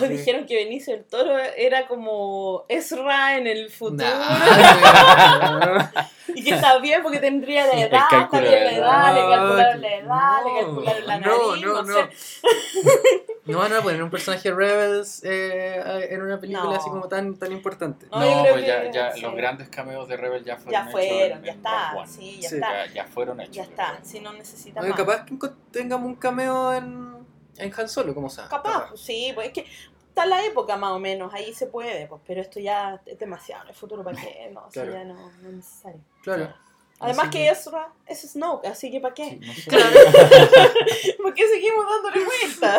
Que- 0.00 0.08
Dijeron 0.08 0.44
que 0.44 0.56
Benicio 0.56 0.92
del 0.94 1.04
Toro 1.04 1.38
era 1.38 1.86
como 1.86 2.64
Ezra 2.68 3.36
en 3.38 3.46
el 3.46 3.70
futuro. 3.70 4.04
Nah, 4.08 5.90
Y 6.34 6.44
que 6.44 6.50
está 6.50 6.78
bien 6.78 7.02
porque 7.02 7.20
tendría 7.20 7.64
la 7.66 7.72
El 7.72 7.88
edad, 7.88 8.28
de 8.30 8.40
la 8.40 8.72
edad. 8.72 9.14
le 9.14 9.20
calcularon 9.20 9.80
la 9.80 9.88
No, 9.88 9.96
edad, 9.96 10.44
le 10.44 10.60
calcularon 10.60 11.06
la 11.06 11.18
no, 11.20 11.26
nariz, 11.48 11.64
no, 11.64 11.72
no, 11.74 11.82
no. 11.82 11.94
sé. 11.94 12.08
No 13.52 13.58
van 13.58 13.72
a 13.72 13.80
poner 13.82 14.02
un 14.02 14.10
personaje 14.10 14.50
Rebels 14.52 15.22
eh, 15.24 16.08
en 16.10 16.22
una 16.22 16.38
película 16.38 16.64
No. 16.64 16.72
así 16.76 16.88
como 16.90 17.08
tan, 17.08 17.36
tan 17.36 17.50
importante. 17.52 18.06
No, 18.10 18.18
pues 18.52 18.66
ya, 18.66 18.82
que 18.82 18.92
ya 18.92 19.12
sí. 19.12 19.20
los 19.20 19.34
grandes 19.34 19.68
cameos 19.68 20.08
de 20.08 20.16
Rebel 20.16 20.44
ya 20.44 20.56
fueron 20.56 20.72
Ya 20.72 20.80
hechos 20.82 20.92
fueron, 20.92 21.38
en- 21.38 21.44
ya 21.44 21.52
está, 21.52 22.06
sí, 22.06 22.40
ya 22.40 22.48
Sí. 22.48 22.54
está. 22.56 22.86
Ya, 22.86 22.92
ya 22.94 23.04
fueron 23.06 23.40
hechos. 23.40 23.56
Ya 23.56 23.62
está, 23.64 23.98
si 24.02 24.20
no 24.20 24.32
necesita 24.32 24.80
Oye, 24.80 24.90
más. 24.90 24.98
capaz 24.98 25.24
que 25.24 25.36
tengamos 25.70 26.06
un 26.06 26.16
cameo 26.16 26.72
en, 26.74 27.26
en 27.56 27.72
Han 27.76 27.88
Solo, 27.88 28.14
como 28.14 28.28
sea. 28.30 28.48
Capaz, 28.48 28.88
pues 28.90 29.00
sí, 29.00 29.32
pues 29.34 29.48
es 29.48 29.52
que 29.52 29.66
está 30.08 30.26
la 30.26 30.44
época 30.44 30.76
más 30.76 30.92
o 30.92 30.98
menos, 30.98 31.32
ahí 31.32 31.54
se 31.54 31.66
puede, 31.66 32.06
pues, 32.06 32.20
pero 32.26 32.40
esto 32.40 32.60
ya 32.60 33.00
es 33.06 33.18
demasiado, 33.18 33.68
el 33.68 33.74
futuro 33.74 34.02
para 34.04 34.16
qué, 34.20 34.50
no, 34.52 34.66
o 34.66 34.70
sea, 34.70 34.84
Claro. 34.84 34.98
ya 34.98 35.04
no, 35.04 35.14
no 35.14 35.48
es 35.48 35.54
necesario. 35.54 36.00
Claro. 36.22 36.52
Además 37.00 37.28
Así 37.28 37.30
que 37.30 37.38
que- 37.44 37.48
Ezra 37.50 37.92
es 38.06 38.20
Snoke, 38.32 38.66
así 38.66 38.90
que 38.90 39.00
para 39.00 39.14
qué, 39.14 39.30
Sí, 39.30 39.40
no 39.46 39.54
sé. 39.54 39.70
Claro. 39.70 39.86
¿por 41.22 41.34
qué 41.34 41.48
seguimos 41.48 41.84
dándole 41.88 42.24
vuelta? 42.24 42.78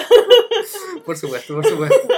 Por 1.06 1.18
supuesto, 1.18 1.56
por 1.56 1.66
supuesto. 1.66 1.98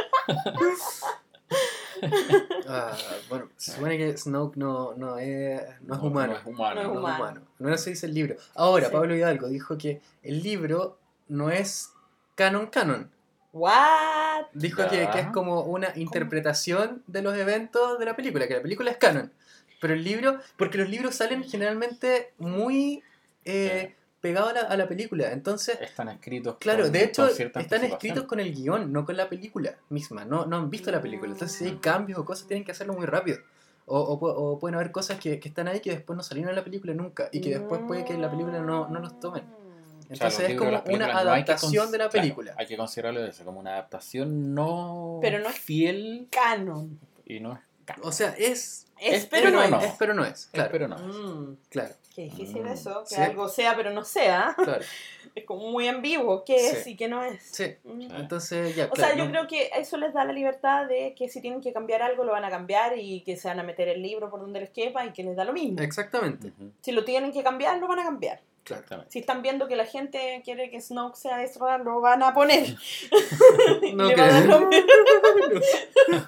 Ah, 2.67 2.97
bueno, 3.29 3.49
se 3.57 3.73
supone 3.73 3.97
que 3.97 4.17
Snoke 4.17 4.55
no, 4.57 4.93
no, 4.95 5.17
es, 5.19 5.61
no 5.81 5.95
es 5.95 6.01
humano. 6.01 6.33
No 6.33 6.39
es 6.39 6.45
humano. 6.45 6.75
No 6.75 6.81
es 6.81 6.87
No 6.87 6.93
es 6.93 6.97
humano. 6.97 7.15
humano. 7.17 7.41
No 7.59 7.77
se 7.77 7.89
dice 7.91 8.05
el 8.07 8.13
libro. 8.13 8.35
Ahora, 8.55 8.87
Sí. 8.87 8.91
Pablo 8.93 9.15
Hidalgo 9.15 9.47
dijo 9.49 9.77
que 9.77 10.01
el 10.23 10.41
libro 10.41 10.97
no 11.27 11.51
es 11.51 11.91
canon 12.35 12.67
canon. 12.67 13.11
What? 13.53 14.45
Dijo 14.53 14.81
que, 14.89 15.07
que 15.11 15.19
es 15.19 15.27
como 15.27 15.61
una 15.61 15.91
interpretación 15.95 17.03
de 17.05 17.21
los 17.21 17.37
eventos 17.37 17.99
de 17.99 18.05
la 18.05 18.15
película, 18.15 18.47
que 18.47 18.55
la 18.55 18.61
película 18.61 18.89
es 18.91 18.97
canon. 18.97 19.31
Pero 19.81 19.93
el 19.95 20.03
libro, 20.03 20.39
porque 20.57 20.77
los 20.77 20.89
libros 20.89 21.15
salen 21.15 21.43
generalmente 21.43 22.31
muy 22.37 23.03
eh, 23.45 23.95
pegados 24.21 24.51
a 24.51 24.53
la, 24.53 24.61
a 24.61 24.77
la 24.77 24.87
película. 24.87 25.31
Entonces, 25.33 25.77
Están 25.81 26.07
escritos. 26.09 26.55
Claro, 26.59 26.83
con- 26.83 26.91
de 26.93 27.03
hecho, 27.03 27.27
están 27.27 27.83
escritos 27.83 28.25
con 28.25 28.39
el 28.39 28.53
guion, 28.53 28.93
no 28.93 29.03
con 29.05 29.17
la 29.17 29.27
película 29.27 29.75
misma. 29.89 30.23
No, 30.23 30.45
no 30.45 30.57
han 30.57 30.69
visto 30.69 30.91
la 30.91 31.01
película. 31.01 31.31
Entonces, 31.33 31.57
si 31.57 31.65
hay 31.65 31.75
cambios 31.77 32.19
o 32.19 32.25
cosas, 32.25 32.47
tienen 32.47 32.63
que 32.63 32.71
hacerlo 32.71 32.93
muy 32.93 33.05
rápido. 33.07 33.39
O, 33.87 33.99
o 33.99 34.19
pu- 34.19 34.33
o 34.35 34.59
pueden 34.59 34.75
haber 34.75 34.91
cosas 34.91 35.19
que, 35.19 35.39
que 35.39 35.49
están 35.49 35.67
ahí 35.67 35.79
que 35.81 35.89
después 35.89 36.15
no 36.15 36.21
salieron 36.23 36.51
en 36.51 36.55
la 36.55 36.63
película 36.63 36.93
nunca. 36.93 37.27
Y 37.31 37.41
que 37.41 37.49
después 37.57 37.81
puede 37.87 38.05
que 38.05 38.13
en 38.13 38.21
la 38.21 38.29
película 38.29 38.59
no, 38.61 38.87
no 38.87 38.99
los 38.99 39.19
tomen. 39.19 39.43
O 39.43 40.15
sea, 40.15 40.27
Entonces, 40.27 40.49
es 40.51 40.57
como 40.57 40.69
una 40.93 41.05
adaptación 41.17 41.91
de 41.91 41.97
la 41.97 42.09
claro, 42.09 42.21
película. 42.21 42.53
hay 42.57 42.67
que 42.67 42.77
considerarlo 42.77 43.25
eso 43.25 43.43
como 43.45 43.59
una 43.59 43.71
adaptación 43.71 44.53
no, 44.53 45.17
Pero 45.21 45.39
no 45.39 45.49
es- 45.49 45.57
fiel 45.57 46.27
Canon. 46.29 46.99
y 47.25 47.39
no 47.39 47.53
es 47.53 47.59
canon. 47.85 48.07
O 48.07 48.11
sea, 48.11 48.35
es. 48.37 48.85
Es, 49.01 49.13
Es, 49.15 49.25
pero 49.25 49.45
pero 49.45 49.57
no 49.61 49.67
no. 49.67 49.79
es. 49.79 49.85
Es, 49.85 49.93
pero 49.97 50.13
no 50.13 50.23
es. 50.25 50.45
Claro. 50.53 50.69
Pero 50.71 50.87
no. 50.87 50.97
Mm, 50.97 51.57
Claro. 51.69 51.93
qué 52.15 52.23
difícil 52.23 52.61
Mm, 52.63 52.67
eso, 52.67 53.03
que 53.09 53.15
sí. 53.15 53.21
algo 53.21 53.47
sea 53.49 53.75
pero 53.75 53.89
no 53.91 54.03
sea. 54.03 54.53
claro. 54.55 54.83
Es 55.33 55.45
como 55.45 55.71
muy 55.71 55.87
ambiguo, 55.87 56.43
qué 56.43 56.57
es 56.71 56.85
y 56.87 56.97
qué 56.97 57.07
no 57.07 57.23
es. 57.23 57.41
Sí. 57.41 57.63
Mm. 57.85 58.13
Entonces, 58.17 58.75
ya. 58.75 58.89
O 58.91 58.95
sea, 58.97 59.15
yo 59.15 59.23
no- 59.23 59.31
creo 59.31 59.47
que 59.47 59.69
eso 59.77 59.95
les 59.95 60.13
da 60.13 60.25
la 60.25 60.33
libertad 60.33 60.87
de 60.87 61.15
que 61.15 61.29
si 61.29 61.39
tienen 61.39 61.61
que 61.61 61.71
cambiar 61.71 62.01
algo 62.01 62.25
lo 62.25 62.33
van 62.33 62.43
a 62.43 62.49
cambiar 62.49 62.97
y 62.97 63.21
que 63.21 63.37
se 63.37 63.47
van 63.47 63.57
a 63.59 63.63
meter 63.63 63.87
el 63.87 64.01
libro 64.01 64.29
por 64.29 64.41
donde 64.41 64.59
les 64.59 64.71
quepa 64.71 65.05
y 65.05 65.13
que 65.13 65.23
les 65.23 65.37
da 65.37 65.45
lo 65.45 65.53
mismo. 65.53 65.79
Exactamente. 65.81 66.51
Si 66.81 66.91
lo 66.91 67.05
tienen 67.05 67.31
que 67.31 67.43
cambiar, 67.43 67.77
lo 67.79 67.87
van 67.87 67.99
a 67.99 68.03
cambiar. 68.03 68.41
Claro. 68.63 69.05
Si 69.09 69.19
están 69.19 69.41
viendo 69.41 69.67
que 69.67 69.75
la 69.75 69.85
gente 69.85 70.41
quiere 70.45 70.69
que 70.69 70.79
Snoke 70.79 71.15
sea 71.17 71.43
Ezra, 71.43 71.77
lo 71.79 71.99
van 71.99 72.21
a 72.23 72.33
poner. 72.33 72.75
No 73.95 74.05
Le 74.07 74.13
a 74.13 74.41
No, 76.11 76.21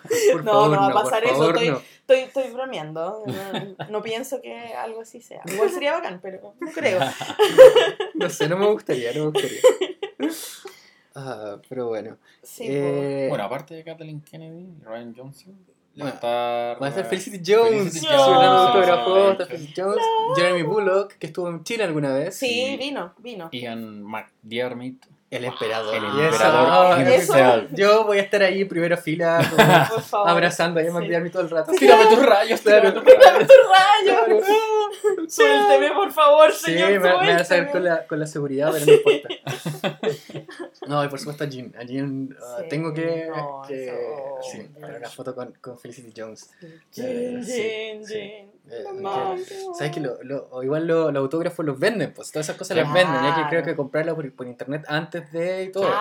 favor, 0.44 0.70
no 0.72 0.78
va 0.78 0.88
a 0.88 0.94
pasar 0.94 1.24
eso, 1.24 1.34
favor, 1.36 1.56
estoy- 1.56 1.70
no. 1.70 1.82
Estoy, 2.04 2.20
estoy 2.20 2.50
bromeando. 2.52 3.24
No, 3.26 3.86
no 3.90 4.02
pienso 4.02 4.42
que 4.42 4.54
algo 4.74 5.02
así 5.02 5.22
sea. 5.22 5.42
Igual 5.46 5.70
sería 5.70 5.94
bacán, 5.94 6.20
pero 6.22 6.54
no 6.60 6.72
creo. 6.72 7.00
No 8.16 8.30
sé, 8.30 8.48
no 8.50 8.58
me 8.58 8.68
gustaría, 8.68 9.14
no 9.14 9.20
me 9.26 9.32
gustaría. 9.32 9.60
Ah, 11.16 11.58
pero 11.70 11.88
bueno. 11.88 12.18
Sí, 12.42 12.66
Eh, 12.68 13.28
Bueno, 13.30 13.44
aparte 13.46 13.74
de 13.76 13.84
Kathleen 13.84 14.22
Kennedy 14.22 14.68
y 14.82 14.84
Ryan 14.84 15.14
Johnson, 15.16 15.58
va 16.02 16.06
a 16.06 16.10
estar. 16.10 16.82
Va 16.82 16.86
a 16.88 16.90
estar 16.90 17.06
Felicity 17.06 17.42
Jones, 17.46 17.78
Felicity 17.78 18.08
Jones. 18.08 18.20
autógrafo, 18.48 19.16
Sí. 19.26 19.32
está 19.32 19.46
Felicity 19.46 19.82
Jones, 19.82 20.04
Jeremy 20.36 20.64
Bullock, 20.64 21.14
que 21.18 21.28
estuvo 21.28 21.50
en 21.50 21.64
Chile 21.64 21.84
alguna 21.84 22.14
vez. 22.14 22.36
sí, 22.38 22.48
Sí. 22.48 22.78
vino, 22.78 23.14
vino. 23.20 23.50
Ian 23.52 24.02
McDiarmid. 24.04 24.96
El 25.30 25.46
emperador. 25.46 25.96
El 25.96 26.04
emperador 26.04 26.92
eso, 26.92 26.96
universal. 27.34 27.68
Yo 27.72 28.04
voy 28.06 28.20
a 28.20 28.22
estar 28.22 28.44
ahí 28.44 28.66
primera 28.66 28.98
fila, 28.98 29.40
como 30.12 30.28
abrazando 30.28 30.80
a 30.80 30.84
Sí. 30.84 30.90
McDiarmid 30.92 31.32
todo 31.32 31.42
el 31.42 31.50
rato. 31.50 31.72
Tírame 31.72 32.06
tus 32.06 32.24
rayos, 32.24 32.62
tírame 32.62 32.92
Claro. 32.94 33.02
tus 33.02 33.14
rayos. 33.14 33.48
¡Tu 33.48 33.54
rayo! 34.14 34.42
Suélteme, 35.28 35.92
por 35.92 36.12
favor, 36.12 36.52
Sí, 36.54 36.66
señor. 36.74 36.90
me, 36.92 37.00
me 37.00 37.14
van 37.14 37.30
a 37.30 37.44
sacar 37.44 37.72
con 37.72 37.84
la, 37.84 38.06
con 38.06 38.20
la 38.20 38.28
seguridad, 38.28 38.72
pero 38.72 38.86
no 38.86 38.94
importa. 38.94 39.30
No, 40.88 41.04
y 41.04 41.08
por 41.08 41.20
supuesto 41.20 41.44
a 41.44 41.48
Jean. 41.48 41.74
A 41.80 41.84
Jean 41.84 42.36
ah, 42.42 42.58
Sí, 42.62 42.66
tengo 42.70 42.94
que, 42.94 43.28
no, 43.34 43.62
que 43.68 43.86
eso- 43.86 44.52
sí, 44.52 44.70
para 44.80 44.98
una 44.98 45.10
foto 45.10 45.34
con, 45.36 45.52
con 45.62 45.78
Felicity 45.80 46.14
Jones. 46.16 46.50
Sí, 46.90 47.02
Jin, 47.02 47.44
sí. 47.44 48.04
Jin. 48.14 48.52
Eh, 48.70 48.84
Mamá. 48.94 49.36
¿Sabes 49.78 49.92
que 49.94 50.00
lo, 50.00 50.22
lo- 50.24 50.48
o 50.52 50.64
igual 50.64 50.88
lo- 50.88 51.12
los 51.12 51.22
autógrafos 51.22 51.66
los 51.66 51.78
venden? 51.80 52.14
Pues 52.14 52.32
todas 52.32 52.46
esas 52.48 52.58
cosas 52.58 52.78
las 52.78 52.90
Claro. 52.92 53.10
venden. 53.12 53.24
y 53.24 53.28
Hay 53.28 53.44
que 53.44 53.50
creo 53.50 53.64
que 53.64 53.76
comprarlas 53.76 54.16
por, 54.16 54.32
por 54.34 54.48
internet 54.48 54.86
antes 54.88 55.32
de 55.32 55.64
y 55.66 55.72
todo. 55.72 55.92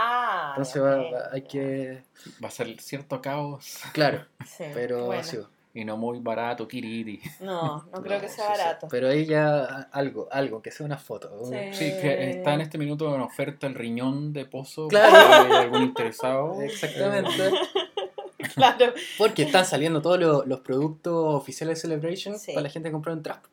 Entonces 0.50 0.82
va- 0.82 1.28
hay 1.32 1.42
que. 1.42 2.02
Va 2.42 2.48
a 2.48 2.50
ser 2.50 2.80
cierto 2.80 3.20
caos 3.20 3.80
Claro, 3.92 4.24
Sí, 4.46 4.64
pero 4.72 5.06
bueno. 5.06 5.22
sí. 5.24 5.38
Y 5.74 5.84
no 5.84 5.96
muy 5.96 6.18
barato, 6.20 6.68
Kiriti. 6.68 7.20
No, 7.40 7.84
no 7.92 8.02
creo 8.02 8.20
que 8.20 8.28
sea 8.28 8.46
sí, 8.46 8.52
sí. 8.54 8.58
barato. 8.58 8.88
Pero 8.90 9.08
ahí 9.08 9.26
ya 9.26 9.64
algo, 9.92 10.28
algo, 10.30 10.60
que 10.60 10.70
sea 10.70 10.84
una 10.84 10.98
foto. 10.98 11.44
Sí. 11.44 11.56
Sí, 11.72 11.84
que 12.00 12.30
está 12.30 12.54
en 12.54 12.60
este 12.60 12.78
minuto 12.78 13.14
en 13.14 13.20
oferta 13.20 13.66
el 13.66 13.74
riñón 13.74 14.32
de 14.32 14.44
pozo. 14.44 14.88
Claro. 14.88 15.44
hay 15.44 15.64
algún 15.64 15.82
interesado. 15.82 16.60
Exactamente. 16.62 17.50
Claro. 18.56 18.92
Porque 19.18 19.44
están 19.44 19.64
saliendo 19.64 20.02
todos 20.02 20.18
los, 20.18 20.46
los 20.46 20.60
productos 20.60 21.14
oficiales 21.32 21.78
de 21.78 21.82
Celebration 21.82 22.34
para 22.48 22.62
la 22.62 22.68
gente 22.68 22.88
que 22.88 22.92
compró 22.92 23.12
en 23.12 23.22
Trap. 23.22 23.44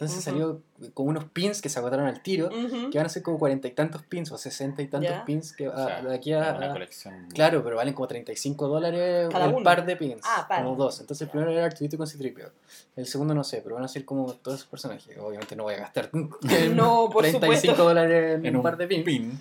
Entonces 0.00 0.22
salió 0.22 0.60
con 0.94 1.08
unos 1.08 1.24
pins 1.24 1.60
que 1.60 1.68
se 1.68 1.76
agotaron 1.80 2.06
al 2.06 2.22
tiro, 2.22 2.50
que 2.92 2.96
van 2.98 3.06
a 3.06 3.08
ser 3.08 3.24
como 3.24 3.36
cuarenta 3.36 3.66
y 3.66 3.72
tantos 3.72 4.04
pins 4.04 4.30
o 4.30 4.38
sesenta 4.38 4.80
y 4.80 4.86
tantos 4.86 5.12
pins 5.26 5.52
que 5.52 5.68
O 5.68 5.72
ah, 5.74 5.86
sea, 5.86 6.02
de 6.02 6.14
aquí 6.14 6.32
a, 6.32 6.54
una 6.56 6.70
a- 6.70 6.72
colección. 6.72 7.26
Claro, 7.34 7.64
pero 7.64 7.74
valen 7.74 7.94
como 7.94 8.06
35 8.06 8.68
dólares 8.68 9.28
Cada 9.28 9.46
el 9.46 9.54
uno. 9.54 9.64
par 9.64 9.84
de 9.84 9.96
pins. 9.96 10.20
Ah, 10.24 10.46
par. 10.48 10.62
Como 10.62 10.76
dos. 10.76 11.00
Entonces 11.00 11.22
el 11.22 11.30
primero 11.30 11.50
era 11.50 11.64
Arturito 11.64 11.96
con 11.96 12.06
Citripio. 12.06 12.52
El 12.94 13.06
segundo 13.08 13.34
no 13.34 13.42
sé, 13.42 13.60
pero 13.60 13.74
van 13.74 13.82
a 13.82 13.88
ser 13.88 14.04
como 14.04 14.32
todos 14.34 14.58
esos 14.58 14.68
personajes. 14.68 15.18
Obviamente 15.18 15.56
no 15.56 15.64
voy 15.64 15.74
a 15.74 15.78
gastar 15.78 16.10
No, 16.74 17.10
por 17.12 17.22
35 17.24 17.40
supuesto. 17.56 17.84
dólares 17.84 18.36
en, 18.36 18.46
En 18.46 18.54
un 18.54 18.56
un 18.58 18.62
par 18.62 18.76
de 18.76 18.86
pins. 18.86 19.04
pin. 19.04 19.40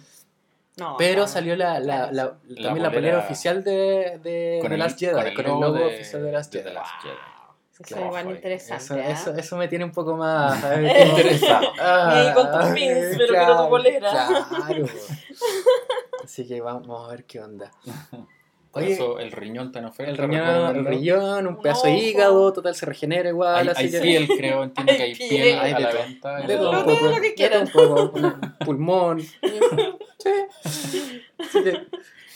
No, 0.78 0.96
Pero 0.98 1.14
claro. 1.14 1.28
salió 1.28 1.56
la, 1.56 1.80
la, 1.80 2.12
la- 2.12 2.36
La 2.48 2.64
también 2.64 2.64
la 2.84 2.90
polera 2.90 2.92
polera 2.92 3.20
oficial 3.20 3.64
de, 3.64 4.20
de, 4.24 4.58
Con 4.62 4.74
el, 4.74 4.80
Last 4.80 5.00
Jedi, 5.00 5.34
con 5.36 5.46
el, 5.46 5.52
logo 5.52 5.62
logo 5.62 5.76
de- 5.78 5.86
oficial 5.86 6.24
de 6.24 6.32
Last 6.32 6.52
Jedi. 6.52 6.64
The 6.66 6.74
Last 6.74 6.92
Jedi. 7.04 7.16
Eso 7.80 7.84
Claro, 7.96 8.08
igual 8.08 8.30
interesante. 8.32 8.84
Eso, 8.84 8.94
¿ah? 8.96 9.00
eso, 9.12 9.36
eso 9.36 9.58
me 9.58 9.68
tiene 9.68 9.86
un 9.86 9.92
poco 9.92 10.16
más 10.18 10.64
Eh. 10.64 11.06
Interesado. 11.10 11.68
Ah, 11.80 12.28
Y 12.32 12.34
con 12.34 12.52
tus 12.52 12.70
pins, 12.72 13.06
pero 13.18 13.28
quiero 13.34 13.58
tu 13.64 13.70
polera. 13.70 14.10
Claro. 14.10 14.86
Así 16.24 16.48
que 16.48 16.60
vamos, 16.62 17.08
a 17.08 17.12
ver 17.12 17.24
qué 17.26 17.40
onda. 17.40 17.72
Por 18.72 18.82
Oye, 18.84 18.94
eso 18.94 19.20
el 19.20 19.32
riñón 19.32 19.72
en 19.76 19.86
oferta. 19.86 20.12
el 20.12 20.18
riñón, 20.18 20.76
el 20.76 20.86
riñón, 20.86 21.48
un 21.48 21.62
pedazo 21.62 21.88
de 21.88 21.94
hígado, 21.98 22.52
total 22.52 22.76
se 22.76 22.86
regenera 22.86 23.30
igual. 23.30 23.56
Hay, 23.60 23.68
así 23.70 23.84
hay 23.86 23.92
que 23.92 24.00
piel, 24.02 24.28
creo, 24.28 24.64
entiendo 24.64 24.94
que 24.94 25.04
Hay 25.04 25.16
piel. 25.16 25.30
piel 25.30 25.60
Hay 25.60 25.72
a 25.74 25.80
la 25.80 25.90
todo. 25.92 26.00
venta. 26.04 26.36
de 26.42 26.58
todo 26.58 26.70
un 26.72 26.76
Lo- 26.76 26.86
poco, 26.86 26.98
todo 27.00 27.12
lo 27.12 27.22
que 27.22 27.34
quieran. 27.34 27.70
pulmón. 28.66 29.22
Sí. 29.22 30.32
Así 30.64 31.64
que 31.64 31.70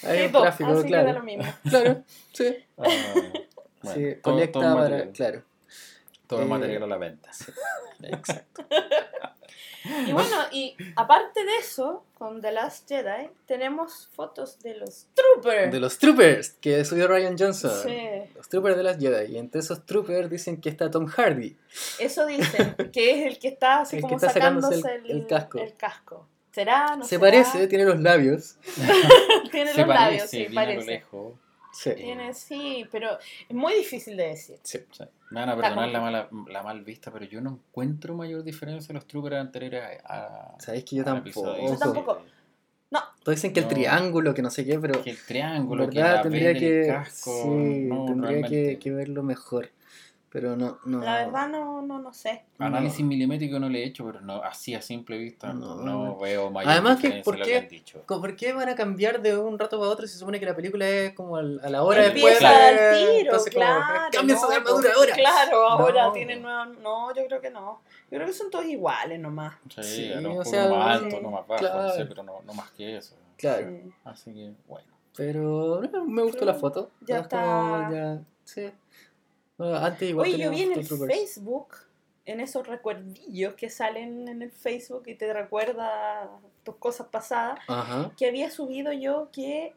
hay 0.07 0.19
Sí, 0.19 0.25
un 0.25 0.31
todo, 0.31 0.41
tráfico, 0.43 0.71
así 0.71 0.83
que 0.87 0.91
da 0.95 0.99
lo 1.03 1.09
claro. 1.09 1.23
mismo. 1.23 1.43
Claro, 1.69 2.03
sí. 2.33 2.55
Ah, 2.77 2.83
sí, 3.83 3.87
bueno, 3.89 4.21
todo- 4.21 4.49
todo 4.49 4.61
para, 4.63 4.75
material. 4.75 5.11
claro. 5.13 5.43
Todo 6.27 6.39
Eh, 6.39 6.43
el 6.43 6.49
material 6.49 6.83
a 6.83 6.87
la 6.87 6.97
venta. 6.97 7.29
Exacto. 8.03 8.65
Y 10.07 10.11
bueno, 10.13 10.35
y 10.51 10.75
aparte 10.95 11.43
de 11.43 11.55
eso, 11.57 12.05
con 12.13 12.39
The 12.39 12.51
Last 12.51 12.87
Jedi, 12.87 13.31
tenemos 13.47 14.09
fotos 14.13 14.59
de 14.61 14.75
los 14.75 15.07
Troopers. 15.15 15.71
De 15.71 15.79
los 15.79 15.97
Troopers 15.97 16.51
que 16.61 16.85
subió 16.85 17.07
Ryan 17.07 17.35
Johnson. 17.35 17.71
Sí, 17.83 17.97
Los 18.35 18.47
Troopers 18.47 18.77
de 18.77 18.83
las 18.83 18.99
Jedi. 18.99 19.33
Y 19.33 19.37
entre 19.39 19.59
esos 19.61 19.83
Troopers 19.83 20.29
dicen 20.29 20.61
que 20.61 20.69
está 20.69 20.91
Tom 20.91 21.07
Hardy. 21.07 21.57
eso 21.97 22.27
dicen, 22.27 22.75
que 22.93 23.21
es 23.21 23.25
el 23.25 23.39
que 23.39 23.47
está 23.47 23.81
así 23.81 23.95
El 23.95 24.03
que 24.03 24.07
como 24.09 24.15
está 24.17 24.29
sacándose 24.29 24.81
sacándose 24.81 25.11
el- 25.11 25.21
el 25.21 25.27
casco. 25.27 25.57
el 25.57 25.73
casco. 25.75 26.27
¿Será? 26.51 26.95
¿No 26.95 27.03
Se 27.03 27.09
será? 27.17 27.21
parece, 27.21 27.67
tiene 27.67 27.85
los 27.85 27.99
labios. 27.99 28.57
Tiene 29.51 29.71
Se 29.73 29.79
los 29.79 29.87
parece, 29.87 29.87
labios, 29.87 30.29
sí, 30.29 30.37
bien 30.45 30.57
a 30.59 30.61
lo 30.61 30.67
parece. 30.73 30.85
lejos. 30.91 31.33
Sí. 31.73 31.91
Tiene, 31.95 32.33
sí, 32.33 32.85
pero 32.91 33.17
es 33.47 33.55
muy 33.55 33.73
difícil 33.73 34.17
de 34.17 34.27
decir. 34.27 34.57
Sí. 34.63 34.79
Sí. 34.91 35.03
Me 35.29 35.39
van 35.39 35.49
a 35.49 35.55
perdonar 35.55 35.89
la, 35.89 36.01
mala, 36.01 36.29
la 36.49 36.63
mal 36.63 36.83
vista, 36.83 37.11
pero 37.11 37.23
yo 37.25 37.39
no 37.41 37.51
encuentro 37.51 38.13
mayor 38.13 38.43
diferencia 38.43 38.91
en 38.91 38.95
los 38.95 39.07
troopers 39.07 39.37
anteriores 39.37 39.81
a. 40.03 40.23
a- 40.55 40.55
Sabéis 40.59 40.83
que 40.85 40.97
yo 40.97 41.03
tampoco. 41.05 41.55
Yo 41.57 41.77
tampoco. 41.77 42.21
Todos 43.23 43.35
dicen 43.35 43.53
que 43.53 43.59
el 43.59 43.67
No. 43.67 43.69
triángulo, 43.69 44.33
que 44.33 44.41
no 44.41 44.49
sé 44.49 44.65
qué, 44.65 44.79
pero 44.79 45.03
Que 45.03 45.11
el 45.11 45.17
triángulo, 45.25 45.87
que 45.87 45.99
verdad 45.99 46.15
la 46.15 46.21
tendría 46.23 46.47
vela, 46.53 46.59
el 46.59 46.81
que, 46.83 46.87
casco. 46.91 47.31
sí, 47.43 47.49
no, 47.87 48.05
tendría 48.05 48.47
que, 48.47 48.79
que 48.79 48.91
verlo 48.91 49.21
mejor. 49.21 49.69
Pero 50.31 50.55
no, 50.55 50.79
no. 50.85 50.99
La 51.01 51.25
verdad 51.25 51.49
no, 51.49 51.81
no, 51.81 51.99
no 51.99 52.13
sé. 52.13 52.45
Análisis 52.57 53.03
milimétrico 53.05 53.59
no 53.59 53.67
le 53.67 53.79
he 53.83 53.85
hecho, 53.85 54.05
pero 54.05 54.21
no, 54.21 54.41
así 54.41 54.73
a 54.73 54.81
simple 54.81 55.17
vista 55.17 55.51
No. 55.51 55.75
no, 55.75 56.17
veo 56.19 56.49
mayor 56.49 56.71
Además 56.71 57.01
que, 57.01 57.21
¿por 57.21 57.35
qué? 57.35 57.43
que 57.43 57.57
han 57.57 57.67
dicho. 57.67 58.01
¿Por 58.07 58.35
qué 58.37 58.53
van 58.53 58.69
a 58.69 58.75
cambiar 58.75 59.21
de 59.21 59.37
un 59.37 59.59
rato 59.59 59.77
para 59.77 59.91
otro 59.91 60.07
si 60.07 60.13
se 60.13 60.19
supone 60.19 60.39
que 60.39 60.45
la 60.45 60.55
película 60.55 60.87
es 60.87 61.13
como 61.15 61.35
al- 61.35 61.59
a 61.61 61.69
la 61.69 61.83
hora 61.83 62.05
Empieza 62.05 62.29
después? 62.29 62.39
Claro. 62.39 62.77
al 62.91 62.97
tiro, 62.97 63.19
Entonces, 63.25 63.53
claro. 63.53 63.83
Cambien 64.13 64.39
su 64.39 64.45
no, 64.45 64.51
armadura 64.55 64.81
pues, 64.83 64.97
ahora. 64.97 65.13
Claro, 65.15 65.67
ahora 65.67 66.03
No. 66.05 66.11
tienen 66.13 66.41
nueva. 66.41 66.65
No, 66.65 67.13
yo 67.13 67.25
creo 67.27 67.41
que 67.41 67.49
no. 67.49 67.81
Yo 68.09 68.17
creo 68.17 68.25
que 68.27 68.33
son 68.33 68.49
todos 68.49 68.65
iguales 68.65 69.19
nomás. 69.19 69.55
Sí, 69.75 69.83
Sí, 69.83 70.13
a 70.13 70.21
lo 70.21 70.29
o 70.29 70.31
mejor 70.31 70.45
sea, 70.47 70.65
uno 70.67 70.77
más 70.77 71.01
alto, 71.01 71.19
no 71.21 71.31
más 71.31 71.45
bajo, 71.47 71.59
Claro. 71.59 71.83
no 71.83 71.89
sé, 71.93 72.05
pero 72.05 72.23
no, 72.23 72.41
no 72.45 72.53
más 72.53 72.71
que 72.71 72.95
eso. 72.95 73.15
Claro. 73.37 73.67
Sí. 73.69 73.91
Así 74.05 74.33
que, 74.33 74.53
bueno. 74.65 74.87
Pero 75.13 75.81
me 76.07 76.21
gustó 76.23 76.39
Pero 76.39 76.51
la 76.53 76.57
foto. 76.57 76.89
ya 77.01 77.17
Es 77.19 77.27
como, 77.27 77.77
está. 77.81 77.89
ya, 77.93 78.19
sí. 78.45 78.71
Antes 79.63 80.09
igual 80.09 80.27
Oye, 80.29 80.37
yo 80.43 80.49
vi 80.51 80.63
en 80.63 80.73
el. 80.73 80.85
Facebook, 80.85 81.75
en 82.25 82.39
esos 82.39 82.67
recuerdillos 82.67 83.53
que 83.55 83.69
salen 83.69 84.27
en 84.27 84.41
el 84.41 84.51
Facebook 84.51 85.03
y 85.07 85.15
te 85.15 85.31
recuerda 85.33 86.29
tus 86.63 86.75
cosas 86.77 87.07
pasadas, 87.07 87.59
Ajá. 87.67 88.11
que 88.17 88.27
había 88.27 88.51
subido 88.51 88.91
yo 88.93 89.29
que 89.31 89.73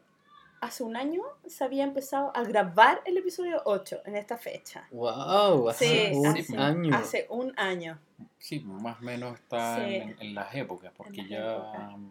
hace 0.61 0.83
un 0.83 0.95
año 0.95 1.21
se 1.47 1.63
había 1.63 1.83
empezado 1.83 2.31
a 2.35 2.43
grabar 2.43 3.01
el 3.05 3.17
episodio 3.17 3.61
8 3.65 4.01
en 4.05 4.15
esta 4.15 4.37
fecha. 4.37 4.87
Wow, 4.91 5.69
hace 5.69 6.09
Sí, 6.11 6.15
un 6.15 6.25
hace, 6.27 6.57
año. 6.57 6.95
hace 6.95 7.25
un 7.29 7.53
año. 7.59 7.99
Sí, 8.39 8.59
más 8.61 8.99
o 8.99 9.03
menos 9.03 9.39
está 9.39 9.77
Sí. 9.85 9.95
en, 9.95 10.15
en 10.19 10.35
las 10.35 10.53
épocas, 10.55 10.91
porque 10.95 11.21
las 11.23 11.29
ya, 11.29 11.53
épocas. 11.55 11.97
mm, 11.97 12.09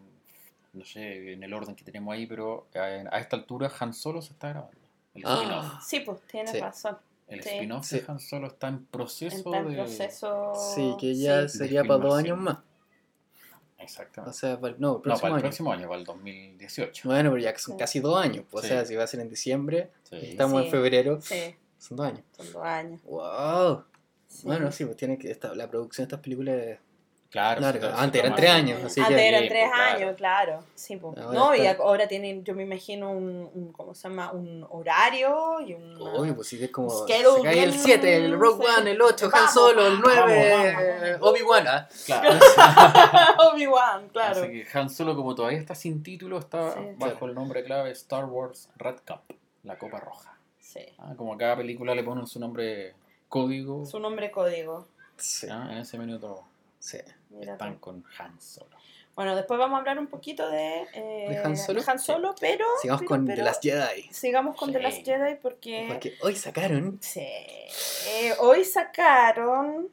no 0.75 0.85
sé, 0.85 1.33
en 1.33 1.43
el 1.43 1.55
orden 1.55 1.75
que 1.77 1.85
tenemos 1.85 2.13
ahí, 2.13 2.27
pero 2.27 2.67
a, 2.75 2.79
a 3.17 3.19
esta 3.21 3.37
altura 3.37 3.71
Han 3.81 3.95
Solo 3.95 4.21
se 4.21 4.33
está 4.33 4.49
grabando. 4.51 4.77
El 5.15 5.23
Ah. 5.25 5.81
Sí, 5.85 6.01
pues 6.01 6.21
tienes 6.23 6.51
Sí. 6.51 6.59
razón. 6.61 6.99
El 7.27 7.43
sí. 7.43 7.49
spin-off 7.51 7.85
Sí. 7.87 8.01
de 8.01 8.05
Han 8.09 8.21
Solo 8.21 8.47
está 8.49 8.69
en 8.69 8.85
proceso 8.87 9.37
Está 9.37 9.59
en 9.59 9.69
de... 9.71 9.75
proceso. 9.77 10.53
Sí, 10.75 10.95
que 11.01 11.15
ya 11.15 11.49
sí. 11.49 11.59
sería 11.59 11.83
para 11.85 11.99
dos 11.99 12.15
años 12.19 12.39
más. 12.39 12.59
O 12.59 13.83
Exactamente. 13.83 14.37
sea, 14.39 14.59
para, 14.61 14.75
no, 14.75 14.77
el 14.77 14.81
no, 14.81 15.03
próximo 15.03 15.21
para 15.21 15.29
el 15.29 15.35
año. 15.35 15.43
próximo 15.43 15.73
año, 15.73 15.89
para 15.89 15.99
el 16.01 16.05
2018. 16.07 17.09
Bueno, 17.09 17.31
pero 17.31 17.43
ya 17.43 17.53
que 17.53 17.59
son 17.59 17.75
Sí. 17.75 17.79
casi 17.79 18.01
dos 18.01 18.23
años. 18.23 18.45
pues, 18.51 18.65
Sí. 18.67 18.73
O 18.73 18.75
sea, 18.75 18.85
si 18.87 18.95
va 18.97 19.05
a 19.05 19.07
ser 19.07 19.21
en 19.21 19.29
diciembre, 19.29 19.91
Sí. 20.05 20.17
estamos 20.23 20.61
Sí. 20.61 20.67
en 20.67 20.71
febrero, 20.71 21.21
Sí, 21.21 21.55
son 21.79 21.97
dos 21.97 22.07
años. 22.07 22.23
son 22.33 22.53
dos 22.53 22.63
años. 22.65 23.03
Wow. 23.05 23.85
Sí. 24.27 24.47
Bueno, 24.47 24.73
sí, 24.73 24.85
pues 24.85 24.97
tiene 24.97 25.19
que 25.19 25.31
esta, 25.31 25.55
la 25.55 25.69
producción 25.69 26.05
de 26.05 26.15
estas 26.15 26.21
películas 26.21 26.57
es 26.57 26.79
Claro. 27.35 27.67
Antes 27.97 28.23
eran 28.23 28.37
tres 28.37 28.51
años, 28.51 28.85
así 28.85 29.01
Antes 29.01 29.17
que 29.17 29.29
eran 29.29 29.49
tres 29.49 29.69
claro. 29.69 29.97
años, 29.97 30.17
claro. 30.17 30.65
Sí, 30.77 30.97
pues. 30.99 31.19
Ahora 31.19 31.37
no, 31.37 31.53
y 31.57 31.67
ahora 31.67 32.07
tienen, 32.07 32.45
yo 32.45 32.55
me 32.55 32.63
imagino 32.63 33.11
un, 33.11 33.51
un 33.53 33.73
¿cómo 33.73 33.93
se 33.93 34.09
llama? 34.09 34.31
Un 34.31 34.65
horario 34.71 35.61
y 35.61 35.75
un... 35.75 36.01
Obvio, 36.01 36.37
pues 36.37 36.47
sí 36.47 36.63
es 36.63 36.71
como. 36.71 36.89
Schedule 36.91 37.39
Se 37.39 37.43
cae 37.43 37.65
el 37.65 37.71
bien, 37.73 37.83
7, 37.83 38.17
el 38.25 38.39
Rogue 38.39 38.65
sí. 38.65 38.73
One, 38.79 38.91
el 38.93 39.03
8, 39.03 39.31
Han 39.33 39.49
Solo, 39.53 39.85
el 39.89 40.01
9, 40.01 40.21
vamos, 40.21 41.11
vamos. 41.19 41.33
Obi-Wan. 41.33 41.67
ah. 41.67 41.89
Claro. 42.07 42.39
Obi-Wan, 43.53 44.09
claro. 44.11 44.41
Así 44.41 44.53
que 44.53 44.79
Han 44.79 44.89
Solo, 44.91 45.17
como 45.17 45.35
todavía 45.35 45.59
está 45.59 45.75
sin 45.75 46.05
título, 46.05 46.39
está 46.39 46.73
Sí. 46.75 46.81
bajo 46.99 47.27
el 47.27 47.35
nombre 47.35 47.65
clave 47.65 47.91
Star 47.91 48.27
Wars 48.27 48.69
Red 48.77 48.99
Cup, 49.05 49.37
la 49.65 49.77
Copa 49.77 49.99
Roja. 49.99 50.39
Sí. 50.61 50.87
Ah, 50.99 51.15
como 51.17 51.35
a 51.35 51.37
cada 51.37 51.57
película 51.57 51.97
le 51.97 52.05
ponen 52.05 52.29
su 52.29 52.39
nombre 52.39 52.95
código, 53.29 53.85
Su 53.87 53.99
nombre 53.99 54.31
código. 54.31 54.87
Sí, 55.17 55.49
ah, 55.51 55.67
en 55.73 55.79
ese 55.79 55.99
minuto 55.99 56.45
sí. 56.79 56.99
Mira 57.39 57.53
están 57.53 57.75
tú. 57.75 57.81
con 57.81 58.05
Han 58.19 58.41
Solo. 58.41 58.71
Bueno, 59.15 59.37
después 59.37 59.59
vamos 59.61 59.77
a 59.77 59.79
hablar 59.79 59.99
un 60.01 60.09
poquito 60.09 60.49
de, 60.51 60.83
eh, 60.93 61.27
¿De 61.31 61.39
Han 61.39 61.57
Solo? 61.57 61.81
Solo, 61.99 62.35
pero... 62.41 62.65
Sigamos 62.83 63.03
pero- 63.03 63.09
con 63.09 63.25
pero- 63.27 63.37
The 63.37 63.43
Last 63.45 63.63
Jedi. 63.63 64.03
Sigamos 64.11 64.57
con 64.57 64.73
The 64.73 64.79
Sí. 64.79 64.83
Last 64.83 65.05
Jedi 65.05 65.35
porque... 65.41 65.85
Porque 65.89 66.15
hoy 66.23 66.35
sacaron. 66.35 66.99
Sí. 67.01 67.21
Eh, 67.21 68.35
hoy 68.41 68.65
sacaron 68.65 69.89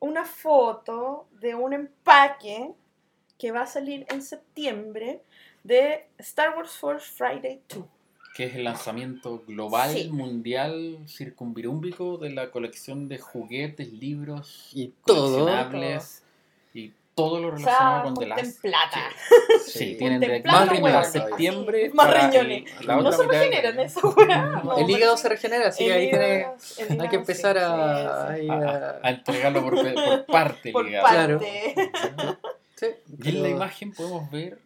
una 0.00 0.24
foto 0.24 1.26
de 1.40 1.54
un 1.54 1.74
empaque 1.74 2.72
que 3.38 3.52
va 3.52 3.62
a 3.62 3.66
salir 3.66 4.06
en 4.08 4.22
septiembre 4.22 5.20
de 5.64 6.06
Star 6.18 6.56
Wars 6.56 6.72
Force 6.72 7.12
Friday 7.12 7.60
2. 7.68 7.84
Que 8.34 8.44
es 8.44 8.54
el 8.54 8.64
lanzamiento 8.64 9.42
global, 9.46 9.92
Sí. 9.92 10.08
mundial, 10.10 10.98
circunvirúmbico 11.06 12.16
de 12.16 12.30
la 12.30 12.50
colección 12.50 13.06
de 13.08 13.18
juguetes, 13.18 13.92
libros 13.92 14.70
Y 14.72 14.94
todo. 15.04 15.40
coleccionables 15.44 16.21
y 16.74 16.92
todo 17.14 17.38
lo 17.40 17.48
O 17.48 17.58
sea, 17.58 17.66
relacionado 17.66 18.02
con 18.04 18.14
The 18.14 18.26
Last 18.26 18.60
plata. 18.62 19.00
Sí. 19.66 19.70
Sí, 19.78 19.94
tienen 19.98 20.20
de 20.20 20.42
más 20.44 20.68
riñones 20.68 21.08
septiembre. 21.08 21.86
así, 21.86 21.94
más 21.96 22.10
riñones. 22.32 22.80
el- 22.80 22.86
No 22.86 23.12
se 23.12 23.26
regeneran 23.26 23.80
esa 23.80 24.00
weá. 24.08 24.46
no, 24.64 24.78
el 24.78 24.90
hígado 24.90 25.16
se 25.18 25.28
regenera, 25.28 25.68
así 25.68 25.84
que 25.84 25.90
el 25.90 25.96
ahí 26.00 26.10
tiene, 26.10 26.38
hígado- 26.40 26.56
el 26.78 26.82
hay 26.82 26.88
que 26.88 26.94
hígado, 27.04 27.16
empezar 27.18 27.56
sí, 27.56 27.62
a, 27.62 28.34
sí, 28.36 28.48
A, 28.48 28.54
a- 28.54 29.00
a 29.02 29.10
entregarlo 29.10 29.62
por, 29.62 29.74
por 29.74 30.26
parte, 30.26 30.72
Por 30.72 30.86
digamos. 30.86 31.10
Claro. 31.10 31.38
parte. 31.38 31.90
sí, 32.76 32.86
Y 33.22 33.28
en 33.28 33.34
la 33.36 33.42
pero 33.42 33.56
imagen 33.56 33.92
podemos 33.92 34.30
ver 34.30 34.58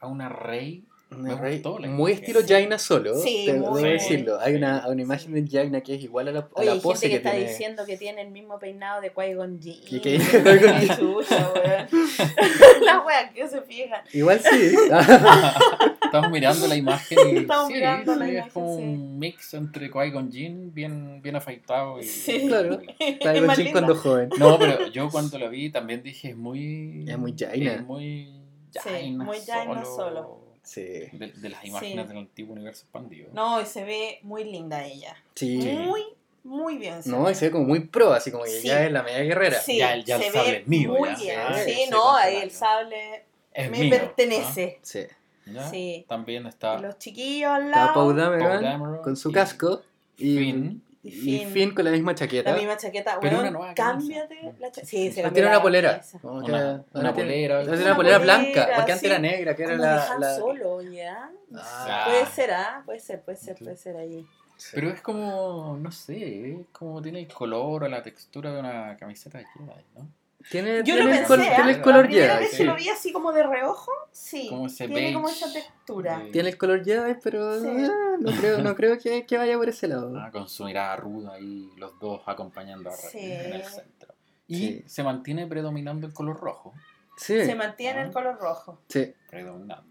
a 0.00 0.06
una 0.06 0.28
rey. 0.28 0.84
Rey 1.10 1.54
gustó 1.54 1.78
la 1.78 1.88
muy 1.88 2.12
imagen. 2.12 2.24
estilo. 2.30 2.40
Jaina 2.46 2.78
solo, 2.78 3.14
Sí, 3.16 3.44
te- 3.46 3.54
muy, 3.54 3.62
debo 3.62 3.76
decirlo. 3.92 4.38
Hay 4.40 4.54
una, 4.54 4.86
una 4.88 5.00
imagen 5.02 5.32
de 5.32 5.48
Jaina 5.50 5.80
que 5.80 5.94
es 5.94 6.02
igual 6.02 6.28
a 6.28 6.32
la, 6.32 6.40
a 6.40 6.48
Oye, 6.52 6.66
la 6.66 6.72
hay 6.72 6.80
pose 6.80 7.08
gente 7.08 7.10
que, 7.10 7.16
está 7.28 7.30
tiene. 7.36 7.50
diciendo 7.50 7.86
que 7.86 7.96
tiene 7.96 8.20
el 8.22 8.30
mismo 8.30 8.58
peinado 8.58 9.00
de 9.00 9.12
Qui-Gon 9.12 9.60
Jinn. 9.60 9.80
Weón. 9.90 11.88
La 12.84 13.00
wea 13.00 13.30
que 13.34 13.48
se 13.48 13.60
fijan. 13.62 14.02
Igual 14.12 14.40
sí. 14.40 14.74
Estamos 16.04 16.30
mirando 16.30 16.66
la 16.66 16.76
imagen 16.76 17.18
y 17.32 17.36
Estamos 17.40 17.68
sí, 17.68 17.74
mirando 17.74 18.14
la 18.14 18.24
sí, 18.24 18.30
imagen, 18.32 18.46
es 18.48 18.52
como 18.54 18.76
sí. 18.76 18.82
un 18.82 19.18
mix 19.18 19.54
entre 19.54 19.90
Qui-Gon 19.90 20.30
Jinn, 20.32 20.72
bien, 20.72 21.20
bien 21.22 21.36
afeitado. 21.36 21.98
Y, 22.00 22.04
Sí. 22.04 22.44
Claro. 22.48 22.80
Está 22.98 23.32
Es 23.34 23.38
con 23.38 23.46
más 23.46 23.56
Jin 23.56 23.66
linda. 23.66 23.80
cuando 23.80 23.96
joven. 24.00 24.28
No, 24.38 24.58
pero 24.58 24.86
yo 24.88 25.10
cuando 25.10 25.38
la 25.38 25.48
vi 25.48 25.70
también 25.70 26.02
dije 26.02 26.30
es 26.30 26.36
muy... 26.36 27.04
Es 27.06 27.18
muy 27.18 27.34
Jaina. 27.38 27.74
es 27.74 27.84
muy 27.84 28.32
Sí, 28.72 28.78
Jaina 28.84 29.24
muy 29.24 29.38
Jaina 29.46 29.84
solo. 29.84 30.47
Sí. 30.68 30.82
De, 31.12 31.32
de 31.34 31.48
las 31.48 31.64
imágenes 31.64 32.02
Sí. 32.04 32.08
del 32.08 32.18
antiguo 32.18 32.52
universo 32.54 32.82
expandido. 32.82 33.30
No, 33.32 33.58
y 33.60 33.64
se 33.64 33.84
ve 33.84 34.18
muy 34.22 34.44
linda 34.44 34.84
ella. 34.84 35.16
Sí. 35.34 35.56
Muy, 35.58 36.02
muy 36.44 36.76
bien. 36.76 37.02
se 37.02 37.08
No, 37.08 37.22
ve. 37.24 37.32
y 37.32 37.34
se 37.34 37.46
ve 37.46 37.52
como 37.52 37.64
muy 37.64 37.80
pro, 37.80 38.12
así 38.12 38.30
como 38.30 38.44
que 38.44 38.50
Sí. 38.50 38.68
ya 38.68 38.84
es 38.84 38.92
la 38.92 39.02
media 39.02 39.20
guerrera. 39.22 39.58
Sí, 39.60 39.78
Ya- 39.78 39.96
ya 39.96 40.16
el 40.16 40.22
se 40.24 40.30
sable 40.30 40.50
ve 40.52 40.56
es 40.58 40.66
mío, 40.68 40.90
Muy 40.92 41.08
ya. 41.08 41.16
bien. 41.16 41.40
Ah, 41.40 41.58
Sí, 41.64 41.84
no, 41.90 42.14
ahí 42.16 42.36
el 42.36 42.50
sable 42.50 43.24
Es 43.54 43.70
me 43.70 43.78
mío, 43.78 43.90
pertenece. 43.90 44.78
Sí. 44.82 45.00
¿Ya? 45.46 45.70
Sí. 45.70 46.04
También 46.06 46.44
Y 46.44 46.48
está 46.48 46.78
los 46.78 46.98
chiquillos 46.98 47.50
al 47.50 47.66
Está 47.68 47.86
lado. 47.86 48.12
Dameron 48.14 48.58
Poe 48.60 48.62
Dameron 48.62 49.02
con 49.02 49.16
su 49.16 49.30
y 49.30 49.32
casco 49.32 49.82
y 50.18 50.36
Finn. 50.36 50.82
Y 51.02 51.08
y 51.10 51.12
Finn. 51.12 51.50
Finn 51.50 51.74
con 51.74 51.84
la 51.84 51.90
misma 51.92 52.14
chaqueta. 52.14 52.50
La 52.50 52.56
misma 52.56 52.76
chaqueta. 52.76 53.18
Pero 53.20 53.36
Bueno, 53.36 53.40
una 53.40 53.58
nueva 53.58 53.74
camisa. 53.74 54.26
cámbiate 54.26 54.58
la 54.58 54.66
chaqueta. 54.70 54.86
Sí, 54.86 55.12
se 55.12 55.30
tiene 55.30 55.48
una 55.48 55.62
polera. 55.62 55.90
camisa. 55.92 56.18
Como 56.18 56.44
que 56.44 56.50
Una- 56.52 56.84
polera. 56.84 57.14
tiene 57.14 57.46
Una 57.48 57.60
una 57.60 57.96
polera 57.96 57.96
polera, 57.96 58.18
blanca, 58.18 58.68
porque 58.76 58.92
antes 58.92 59.00
sí. 59.00 59.06
era 59.06 59.18
negra, 59.18 59.54
que 59.54 59.62
era 59.62 59.72
Como 59.72 59.84
la. 59.84 60.18
La- 60.18 60.36
Solo, 60.36 60.82
¿ya? 60.82 61.30
Ah. 61.54 62.04
Puede 62.08 62.26
ser, 62.26 62.50
¿ah? 62.52 62.82
Puede 62.84 63.00
ser, 63.00 63.22
puede 63.22 63.38
ser, 63.38 63.56
puede 63.56 63.76
ser 63.76 63.96
ahí. 63.96 64.26
Sí. 64.56 64.70
Pero 64.74 64.90
es 64.90 65.00
como, 65.00 65.78
no 65.80 65.92
sé, 65.92 66.50
es 66.50 66.66
como 66.72 67.00
tiene 67.00 67.20
el 67.20 67.28
color 67.32 67.84
o 67.84 67.88
la 67.88 68.02
textura 68.02 68.52
de 68.52 68.58
una 68.58 68.96
camiseta 68.96 69.38
de 69.38 69.44
Jedi, 69.46 69.84
¿no? 69.94 70.08
Tiene, 70.50 70.82
Yo 70.82 70.94
lo 70.96 71.02
tiene 71.02 71.02
el, 71.02 71.08
pensé, 71.10 71.26
col- 71.26 71.40
¿ah? 71.40 71.54
tiene 71.56 71.70
el 71.72 71.80
color 71.82 72.02
La 72.04 72.08
primera 72.08 72.32
Jedi. 72.34 72.40
vez 72.44 72.50
Sí. 72.52 72.56
que 72.58 72.64
lo 72.64 72.74
vi 72.76 72.88
así 72.88 73.12
como 73.12 73.32
de 73.32 73.42
reojo, 73.42 73.92
sí. 74.12 74.46
Como 74.48 74.66
ese 74.66 74.86
tiene 74.86 74.94
beige 75.02 75.14
como 75.14 75.28
esa 75.28 75.52
textura. 75.52 76.18
de- 76.20 76.30
Tiene 76.30 76.48
el 76.50 76.58
color 76.58 76.84
Jedi, 76.84 77.14
pero 77.22 77.60
Sí. 77.60 77.66
ah, 77.68 78.16
no 78.20 78.32
creo, 78.32 78.58
no 78.58 78.74
creo 78.74 78.98
que, 78.98 79.26
que 79.26 79.36
vaya 79.36 79.56
por 79.58 79.68
ese 79.68 79.88
lado. 79.88 80.18
Ah, 80.18 80.30
con 80.30 80.48
su 80.48 80.64
mirada 80.64 80.96
ruda 80.96 81.38
y 81.38 81.70
los 81.76 81.98
dos 82.00 82.22
acompañando 82.26 82.88
a 82.90 82.92
Rey 82.96 83.10
Sí. 83.10 83.18
en 83.32 83.52
el 83.54 83.64
centro. 83.64 84.14
Y 84.46 84.56
Sí. 84.56 84.84
se 84.86 85.02
mantiene 85.02 85.46
predominando 85.46 86.06
el 86.06 86.12
color 86.14 86.40
rojo. 86.40 86.72
Sí, 87.18 87.44
Se 87.44 87.54
mantiene 87.54 88.00
Ah. 88.00 88.04
el 88.04 88.12
color 88.12 88.38
rojo. 88.38 88.80
sí. 88.88 89.12
Predominando. 89.28 89.87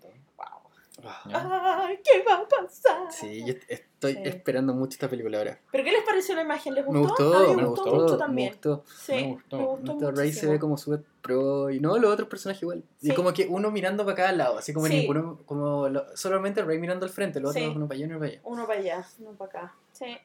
Ah, 1.03 1.83
Ay, 1.87 1.99
¿qué 2.03 2.23
va 2.23 2.35
a 2.39 2.47
pasar? 2.47 3.11
Sí, 3.11 3.45
yo 3.45 3.53
estoy 3.67 4.13
Sí. 4.13 4.21
esperando 4.23 4.73
mucho 4.73 4.95
esta 4.95 5.07
película 5.07 5.37
ahora. 5.37 5.59
¿Pero 5.71 5.83
qué 5.83 5.91
les 5.91 6.03
pareció 6.03 6.33
la 6.35 6.41
imagen? 6.41 6.73
¿Les 6.73 6.87
Me 6.87 6.99
gustó? 6.99 7.23
gustó, 7.25 7.37
A 7.37 7.41
mí 7.41 7.47
me 7.49 7.61
me 7.61 7.67
gustó, 7.67 7.93
mucho 7.93 8.11
me 8.13 8.17
también. 8.17 8.49
gustó. 8.49 8.83
Sí, 8.87 9.11
Me 9.13 9.21
me 9.21 9.27
gustó. 9.33 9.57
gustó, 9.67 9.83
Nuestro 9.83 10.11
Rey 10.11 10.33
se 10.33 10.47
ve 10.49 10.59
como 10.59 10.77
súper 10.77 11.03
pro 11.21 11.69
y 11.69 11.79
no 11.79 11.97
los 11.99 12.11
otros 12.11 12.27
personajes 12.27 12.63
igual. 12.63 12.83
Y 13.01 13.13
como 13.13 13.31
que 13.31 13.45
uno 13.47 13.69
mirando 13.69 14.05
para 14.05 14.15
cada 14.17 14.31
lado, 14.31 14.57
así 14.57 14.73
como 14.73 14.87
Sí. 14.87 14.95
ninguno, 14.99 15.39
como 15.45 15.87
lo- 15.87 16.17
solamente 16.17 16.63
Rey 16.63 16.79
mirando 16.79 17.05
al 17.05 17.11
frente, 17.11 17.39
los 17.39 17.51
otros 17.55 17.75
uno 17.75 17.87
para 17.87 17.95
allá 17.97 18.05
y 18.05 18.09
uno 18.09 18.19
para 18.19 18.31
allá. 18.31 18.41
Uno 18.43 18.67
para 18.67 18.79
allá, 18.79 19.07
uno 19.19 19.31
para 19.33 19.49
acá. 19.49 19.75
Sí, 19.91 20.17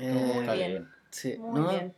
Eh, 0.00 0.12
Muy 0.14 0.38
Está 0.40 0.52
bien. 0.54 0.88
Sí, 1.10 1.36
muy 1.38 1.60
no, 1.60 1.68
bien. 1.70 1.94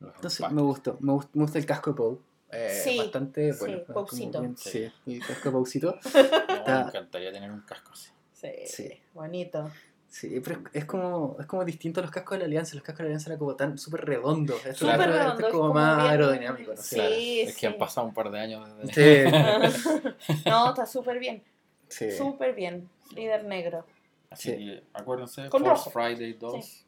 Entonces 0.00 0.50
me 0.50 0.62
gustó, 0.62 0.96
me 1.00 1.12
gustó, 1.12 1.30
me 1.34 1.42
gusta 1.44 1.58
el 1.58 1.66
casco 1.66 1.90
de 1.90 1.96
Poe. 1.96 2.18
Eh, 2.50 2.80
Sí, 2.84 2.98
bastante 2.98 3.52
sí, 3.52 3.58
bueno. 3.58 3.78
como 3.86 3.94
Paucito. 4.06 4.40
bien- 4.40 4.56
Sí, 4.56 4.90
el 5.06 5.26
casco 5.26 5.52
Paucito. 5.52 5.98
No, 6.14 6.54
Está- 6.54 6.82
Me 6.82 6.88
encantaría 6.88 7.32
tener 7.32 7.50
un 7.50 7.60
casco 7.62 7.90
así. 7.92 8.10
Sí, 8.32 8.48
Sí. 8.66 8.90
bonito. 9.14 9.70
Sí, 10.08 10.40
pero 10.42 10.60
es, 10.60 10.82
es 10.82 10.84
como, 10.86 11.36
es 11.40 11.46
como 11.46 11.64
distinto 11.64 12.00
a 12.00 12.02
los 12.02 12.10
cascos 12.12 12.36
de 12.36 12.38
la 12.40 12.44
Alianza. 12.46 12.74
Los 12.74 12.82
cascos 12.84 12.98
de 12.98 13.04
la 13.04 13.08
Alianza 13.08 13.28
eran 13.30 13.38
como 13.38 13.54
tan 13.56 13.76
súper 13.76 14.04
redondos. 14.06 14.64
Esto 14.64 14.86
redondo, 14.86 15.32
es 15.34 15.38
es 15.40 15.44
como 15.52 15.58
como 15.62 15.74
más 15.74 15.96
bien- 15.98 16.10
aerodinámico. 16.10 16.70
No 16.70 16.76
sé. 16.76 16.82
Sí, 16.84 16.94
Claro, 16.96 17.14
es 17.50 17.56
que 17.56 17.66
han 17.66 17.76
pasado 17.78 18.06
un 18.06 18.14
par 18.14 18.30
de 18.30 18.38
años 18.40 18.68
desde... 18.78 19.30
Sí, 19.72 20.04
No, 20.46 20.68
está 20.70 20.86
súper 20.86 21.18
bien. 21.18 21.42
sí. 21.88 22.10
Súper 22.12 22.54
bien. 22.54 22.88
Líder 23.14 23.44
negro. 23.44 23.84
Así 24.30 24.50
Sí. 24.50 24.56
que 24.56 24.82
acuérdense, 24.94 25.48
Con 25.48 25.64
Force 25.64 25.84
rojo. 25.84 25.90
Friday 25.90 26.32
2 26.34 26.85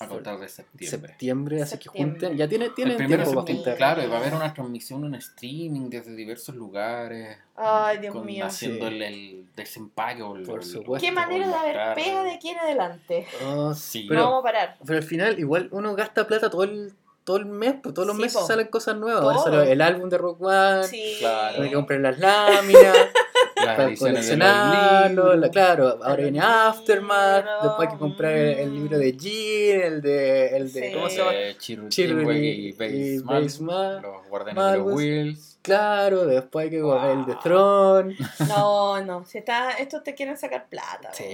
a 0.00 0.08
contar 0.08 0.38
de 0.40 0.48
septiembre. 0.48 1.08
Septiembre, 1.10 1.62
así 1.62 1.76
que 1.78 1.88
junten. 1.90 2.36
Ya 2.36 2.48
tiene, 2.48 2.70
primero 2.70 2.96
tiempo 2.96 3.44
para 3.44 3.54
juntar. 3.54 3.76
claro, 3.76 4.02
y 4.02 4.06
va 4.06 4.16
a 4.16 4.20
haber 4.20 4.32
una 4.34 4.52
transmisión 4.54 5.04
en 5.04 5.14
streaming 5.16 5.90
desde 5.90 6.14
diversos 6.16 6.54
lugares. 6.54 7.36
Ay, 7.54 7.98
Dios 7.98 8.14
con- 8.14 8.24
mío. 8.24 8.46
Haciendo 8.46 8.88
Sí. 8.88 8.94
el, 8.94 9.02
el 9.02 9.46
desempaque 9.54 10.22
o 10.22 10.36
el, 10.36 10.44
Por 10.44 10.64
supuesto. 10.64 11.04
Qué 11.06 11.12
manera 11.12 11.46
de 11.48 11.54
haber 11.54 11.94
pega 11.94 12.24
de 12.24 12.30
aquí 12.32 12.48
en 12.48 12.58
adelante. 12.58 13.26
Oh, 13.46 13.74
Sí. 13.74 14.06
pero, 14.08 14.20
no 14.20 14.26
vamos 14.28 14.40
a 14.40 14.42
parar. 14.44 14.76
pero 14.86 14.98
al 14.98 15.04
final, 15.04 15.38
igual 15.38 15.68
uno 15.70 15.94
gasta 15.94 16.26
plata 16.26 16.48
todo 16.48 16.64
el, 16.64 16.94
todo 17.24 17.36
el 17.36 17.44
mes, 17.44 17.74
pues 17.82 17.94
todos 17.94 18.08
los 18.08 18.16
Sí, 18.16 18.22
meses 18.22 18.40
po. 18.40 18.46
salen 18.46 18.68
cosas 18.68 18.96
nuevas. 18.96 19.42
Sale 19.44 19.70
el 19.70 19.82
álbum 19.82 20.08
de 20.08 20.16
Rock 20.16 20.40
One, 20.40 20.84
Sí. 20.84 21.16
claro. 21.18 21.62
hay 21.62 21.68
que 21.68 21.74
comprar 21.74 22.00
las 22.00 22.18
láminas. 22.18 22.96
Las 23.66 23.76
para 23.76 23.88
ediciones 23.88 24.26
de 24.28 24.36
los 24.36 24.46
coleccionarlo, 24.48 25.36
la- 25.36 25.50
claro, 25.50 25.98
ahora 26.02 26.22
viene 26.22 26.40
Aftermath, 26.40 27.44
después 27.62 27.88
hay 27.88 27.94
que 27.94 27.98
comprar 27.98 28.32
el, 28.32 28.58
el 28.58 28.74
libro 28.74 28.98
de 28.98 29.12
Jean, 29.16 29.80
el 29.82 30.02
de, 30.02 30.56
el 30.56 30.72
de 30.72 30.88
Sí. 30.88 30.94
¿cómo 30.94 31.08
se 31.08 31.16
llama? 31.18 31.30
Eh, 31.34 31.56
y- 31.68 32.74
y 32.86 33.18
los 33.18 34.28
guardianes 34.28 34.72
de 34.72 34.78
los. 34.78 34.94
Wheels. 34.94 35.46
Claro, 35.62 36.24
después 36.24 36.64
hay 36.64 36.70
que 36.70 36.80
comprar 36.80 37.10
el 37.10 37.26
de 37.26 37.32
Wow. 37.34 37.42
Throne. 37.42 38.16
No, 38.48 39.04
no. 39.04 39.26
Si 39.26 39.36
está, 39.36 39.72
estos 39.72 40.02
te 40.02 40.14
quieren 40.14 40.38
sacar 40.38 40.68
plata. 40.70 41.12
Sí, 41.12 41.24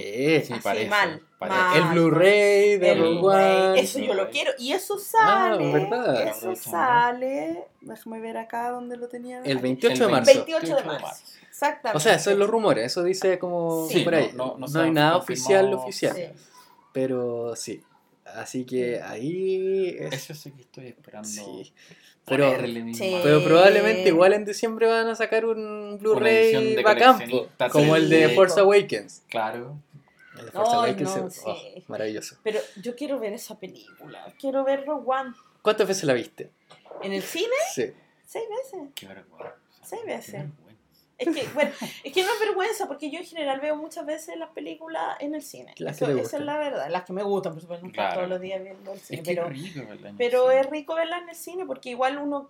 Sí, 0.43 0.51
Así, 0.53 0.61
parece, 0.61 0.89
mal, 0.89 1.21
parece. 1.39 1.57
mal. 1.57 1.77
el 1.77 1.83
Blu-ray 1.93 2.77
de 2.77 2.91
El 2.91 2.99
Rogue 2.99 3.19
Blu-ray. 3.19 3.55
One. 3.71 3.79
Eso 3.79 3.99
yo 3.99 4.13
lo 4.13 4.29
quiero. 4.29 4.51
Y 4.59 4.73
eso 4.73 4.97
sale. 4.97 5.65
Ah, 5.65 5.71
¿verdad? 5.71 6.27
Eso 6.27 6.53
sale. 6.57 7.63
Déjame 7.79 8.19
ver 8.19 8.35
acá 8.37 8.71
donde 8.71 8.97
lo 8.97 9.07
tenía. 9.07 9.39
El 9.43 9.57
Aquí. 9.59 9.63
28 9.63 9.97
de 9.97 10.05
El 10.05 10.11
marzo. 10.11 10.31
28 10.33 10.75
de 10.75 10.83
marzo. 10.83 11.23
Exactamente. 11.57 11.97
O 11.97 11.99
sea, 11.99 12.13
eso 12.13 12.29
es 12.29 12.37
los 12.37 12.47
rumores, 12.49 12.85
eso 12.85 13.03
dice 13.03 13.39
como 13.39 13.87
Sí, 13.89 14.01
por 14.01 14.13
ahí. 14.13 14.29
no- 14.35 14.45
No, 14.45 14.51
no- 14.53 14.57
no 14.59 14.67
se 14.67 14.79
hay 14.79 14.89
ha 14.89 14.91
nada 14.91 15.17
oficial, 15.17 15.73
oficial. 15.73 16.15
Sí. 16.15 16.23
Pero 16.93 17.55
sí. 17.55 17.83
Así 18.25 18.63
que 18.65 19.01
ahí 19.01 19.95
es- 19.99 20.13
Eso 20.13 20.35
sí 20.35 20.51
que 20.51 20.61
estoy 20.61 20.87
esperando. 20.87 21.27
sí. 21.27 21.73
Pero, 22.25 22.51
probablemente 23.43 24.09
igual 24.09 24.33
en 24.33 24.43
diciembre 24.45 24.85
van 24.85 25.07
a 25.07 25.15
sacar 25.15 25.45
un 25.45 25.97
Blu-ray 25.99 26.75
de 26.75 26.83
bacán, 26.83 27.21
como 27.71 27.95
el 27.95 28.09
de 28.09 28.29
Force. 28.35 28.59
Awakens. 28.59 29.23
Claro. 29.29 29.79
El 30.37 30.45
de 30.45 30.51
Force 30.51 30.75
Awakens 30.75 31.15
no, 31.17 31.27
es- 31.27 31.33
sí. 31.35 31.41
oh, 31.45 31.55
maravilloso. 31.87 32.35
Pero 32.43 32.59
yo 32.81 32.95
quiero 32.95 33.17
ver 33.19 33.33
esa 33.33 33.57
película. 33.57 34.31
Quiero 34.39 34.63
ver 34.63 34.85
Rogue 34.85 35.05
One. 35.07 35.33
¿Cuántas 35.63 35.87
veces 35.87 36.03
la 36.03 36.13
viste? 36.13 36.51
¿En 37.01 37.13
el 37.13 37.23
cine? 37.23 37.47
Sí. 37.73 37.85
Seis 38.25 38.45
veces. 38.49 38.89
Qué 38.93 39.07
vergüenza. 39.07 39.55
Seis 39.83 40.01
Qué 40.05 40.11
veces. 40.11 40.45
Es 41.17 41.35
que, 41.35 41.47
bueno, 41.53 41.71
es 42.03 42.13
que 42.13 42.23
no 42.23 42.31
es 42.33 42.39
vergüenza, 42.39 42.87
porque 42.87 43.09
yo 43.09 43.19
en 43.19 43.25
general 43.25 43.59
veo 43.59 43.75
muchas 43.75 44.05
veces 44.05 44.37
las 44.37 44.49
películas 44.49 45.17
en 45.19 45.33
el 45.35 45.41
cine. 45.41 45.73
Las 45.77 46.01
Eso- 46.01 46.11
esa 46.15 46.37
es 46.37 46.43
la 46.43 46.57
verdad. 46.57 46.89
Las 46.89 47.03
que 47.03 47.13
me 47.13 47.23
gustan, 47.23 47.53
por 47.53 47.61
supuesto, 47.61 47.85
no 47.85 47.89
estoy 47.91 48.03
Claro. 48.03 48.15
todos 48.15 48.29
los 48.29 48.41
días 48.41 48.61
viendo 48.63 48.93
el 48.93 48.99
cine. 48.99 49.19
Es 49.21 49.27
que 49.27 49.35
pero 49.35 49.47
es 49.47 49.53
rico 49.63 49.79
verla 49.87 49.93
en 50.01 50.05
el 50.07 50.15
pero 50.17 50.43
cine. 50.49 50.59
es 50.61 50.69
rico 50.69 50.95
verlas 50.95 51.21
en 51.23 51.29
el 51.29 51.35
cine, 51.35 51.65
porque 51.65 51.89
igual 51.89 52.17
uno, 52.19 52.49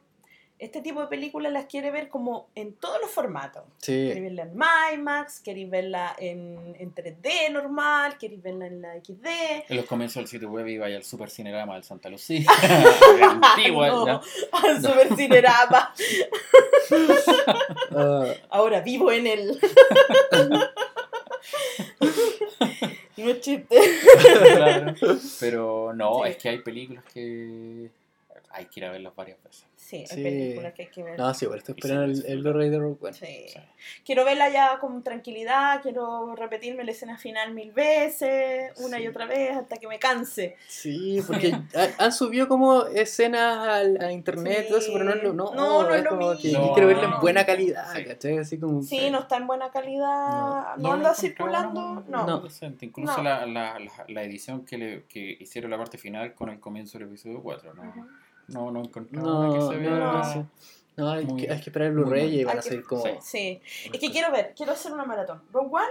este 0.60 0.82
tipo 0.82 1.02
de 1.02 1.08
películas 1.08 1.52
las 1.52 1.66
quiere 1.66 1.92
ver 1.92 2.10
como 2.10 2.48
en 2.56 2.74
todos 2.74 3.00
los 3.00 3.12
formatos. 3.12 3.64
Queréis 3.84 4.16
Sí. 4.16 4.20
verla 4.22 4.44
en 4.44 5.00
IMAX, 5.00 5.40
queréis 5.42 5.70
verla 5.70 6.16
en, 6.18 6.76
en 6.80 6.96
3D 6.96 7.52
normal, 7.52 8.18
queréis 8.18 8.42
verla 8.42 8.66
en 8.68 8.82
la 8.82 8.94
XD. 8.96 9.26
En 9.70 9.78
los 9.78 9.86
comienzos 9.86 10.16
del 10.16 10.28
sitio 10.28 10.50
web 10.50 10.68
iba 10.68 10.88
al 10.88 11.04
Super 11.04 11.30
Cinerama 11.30 11.76
del 11.76 11.84
Santa 11.84 12.10
Lucía. 12.10 12.50
Antigua, 13.44 13.88
No, 13.90 14.22
al 14.52 14.82
Super 14.82 15.16
Cinerama. 15.16 15.94
Ah, 17.96 18.26
Ahora 18.50 18.82
vivo 18.82 19.12
en 19.12 19.28
él. 19.28 19.60
no 23.18 23.30
es 23.30 23.42
chiste. 23.42 23.78
Claro. 24.56 24.96
Pero 25.40 25.94
no, 25.94 26.22
Sí. 26.24 26.30
es 26.32 26.38
que 26.38 26.50
hay 26.50 26.58
películas 26.60 27.04
que 27.14 27.90
hay 28.58 28.66
que 28.66 28.80
ir 28.80 28.86
a 28.86 28.92
verlas 28.92 29.16
varias 29.16 29.42
veces. 29.44 29.66
Sí, 29.76 29.98
hay 29.98 30.08
Sí. 30.08 30.24
películas 30.24 30.74
que 30.74 30.82
hay 30.84 30.88
que 30.90 31.04
ver. 31.04 31.18
no, 31.18 31.34
sí, 31.34 31.46
igual 31.46 31.60
estoy 31.60 31.76
esperando 31.78 32.14
sí, 32.16 32.24
el, 32.26 32.32
el 32.34 32.42
Blu-ray 32.42 32.70
de 32.70 32.80
Rogue 32.80 32.98
One. 33.00 33.14
Sí. 33.14 33.46
Sí. 33.48 33.60
Quiero 34.06 34.26
verla 34.26 34.50
ya 34.50 34.80
con 34.80 35.04
tranquilidad, 35.04 35.82
quiero 35.82 36.36
repetirme 36.36 36.84
la 36.84 36.92
escena 36.92 37.18
final 37.18 37.54
mil 37.54 37.72
veces, 37.72 38.72
una 38.82 39.00
y 39.00 39.08
otra 39.08 39.26
vez, 39.26 39.56
hasta 39.56 39.78
que 39.78 39.88
me 39.88 40.00
canse. 40.00 40.58
Sí, 40.68 41.22
porque 41.26 41.54
ha- 41.54 42.04
han 42.06 42.12
subido 42.12 42.48
como 42.48 42.86
escenas 42.88 43.68
al, 43.68 44.02
a 44.04 44.12
internet, 44.12 44.64
Sí. 44.64 44.68
todo 44.70 44.78
eso, 44.80 44.92
pero 44.94 45.06
no 45.06 45.14
es 45.14 45.24
lo, 45.24 45.34
no, 45.34 45.54
No, 45.54 45.84
no 45.84 45.94
es 45.96 46.04
lo 46.04 46.10
como 46.10 46.32
que 46.38 46.48
mismo. 46.50 46.68
yo 46.68 46.74
quiero 46.74 46.88
verla 46.88 47.04
en 47.06 47.10
No. 47.12 47.22
buena 47.22 47.46
calidad, 47.46 47.94
Sí. 47.96 48.04
¿cachai? 48.06 48.38
Así 48.40 48.60
como... 48.60 48.82
Sí, 48.82 49.10
no 49.12 49.20
está 49.20 49.38
en 49.38 49.48
buena 49.48 49.70
calidad, 49.72 50.76
no, 50.78 50.88
lo 50.88 50.92
anda 50.94 51.14
circulando, 51.14 52.04
no. 52.08 52.44
Incluso 52.82 53.18
No. 53.18 53.24
La, 53.24 53.46
la, 53.46 53.80
la, 53.80 54.06
la 54.08 54.24
edición 54.24 54.66
que, 54.66 54.78
le, 54.78 55.04
que 55.06 55.38
hicieron 55.40 55.72
la 55.72 55.78
parte 55.78 55.98
final 55.98 56.34
con 56.34 56.50
el 56.50 56.60
comienzo 56.60 56.98
del 56.98 57.08
episodio 57.08 57.42
4. 57.42 57.74
No, 57.74 57.84
Ujú. 57.84 58.08
No, 58.48 58.72
no 58.72 58.82
encontré 58.82 59.18
No, 59.20 59.40
una 59.42 59.54
que 59.54 59.60
no, 59.60 59.70
se 59.72 59.78
vea. 59.78 59.90
no, 59.90 60.48
No. 60.98 61.12
hay, 61.12 61.26
que, 61.28 61.52
hay 61.52 61.60
que 61.62 61.70
esperar 61.70 61.88
el 61.90 61.94
Blu-ray 61.94 62.40
y 62.40 62.44
van 62.44 62.60
a 62.60 62.62
salir 62.62 62.84
como... 62.84 63.04
sí. 63.04 63.12
Sí, 63.22 63.62
es 63.94 64.00
que 64.00 64.10
quiero 64.12 64.32
ver, 64.32 64.54
quiero 64.56 64.72
hacer 64.74 64.92
una 64.92 65.06
maratón. 65.06 65.42
Rogue 65.52 65.70
One, 65.72 65.86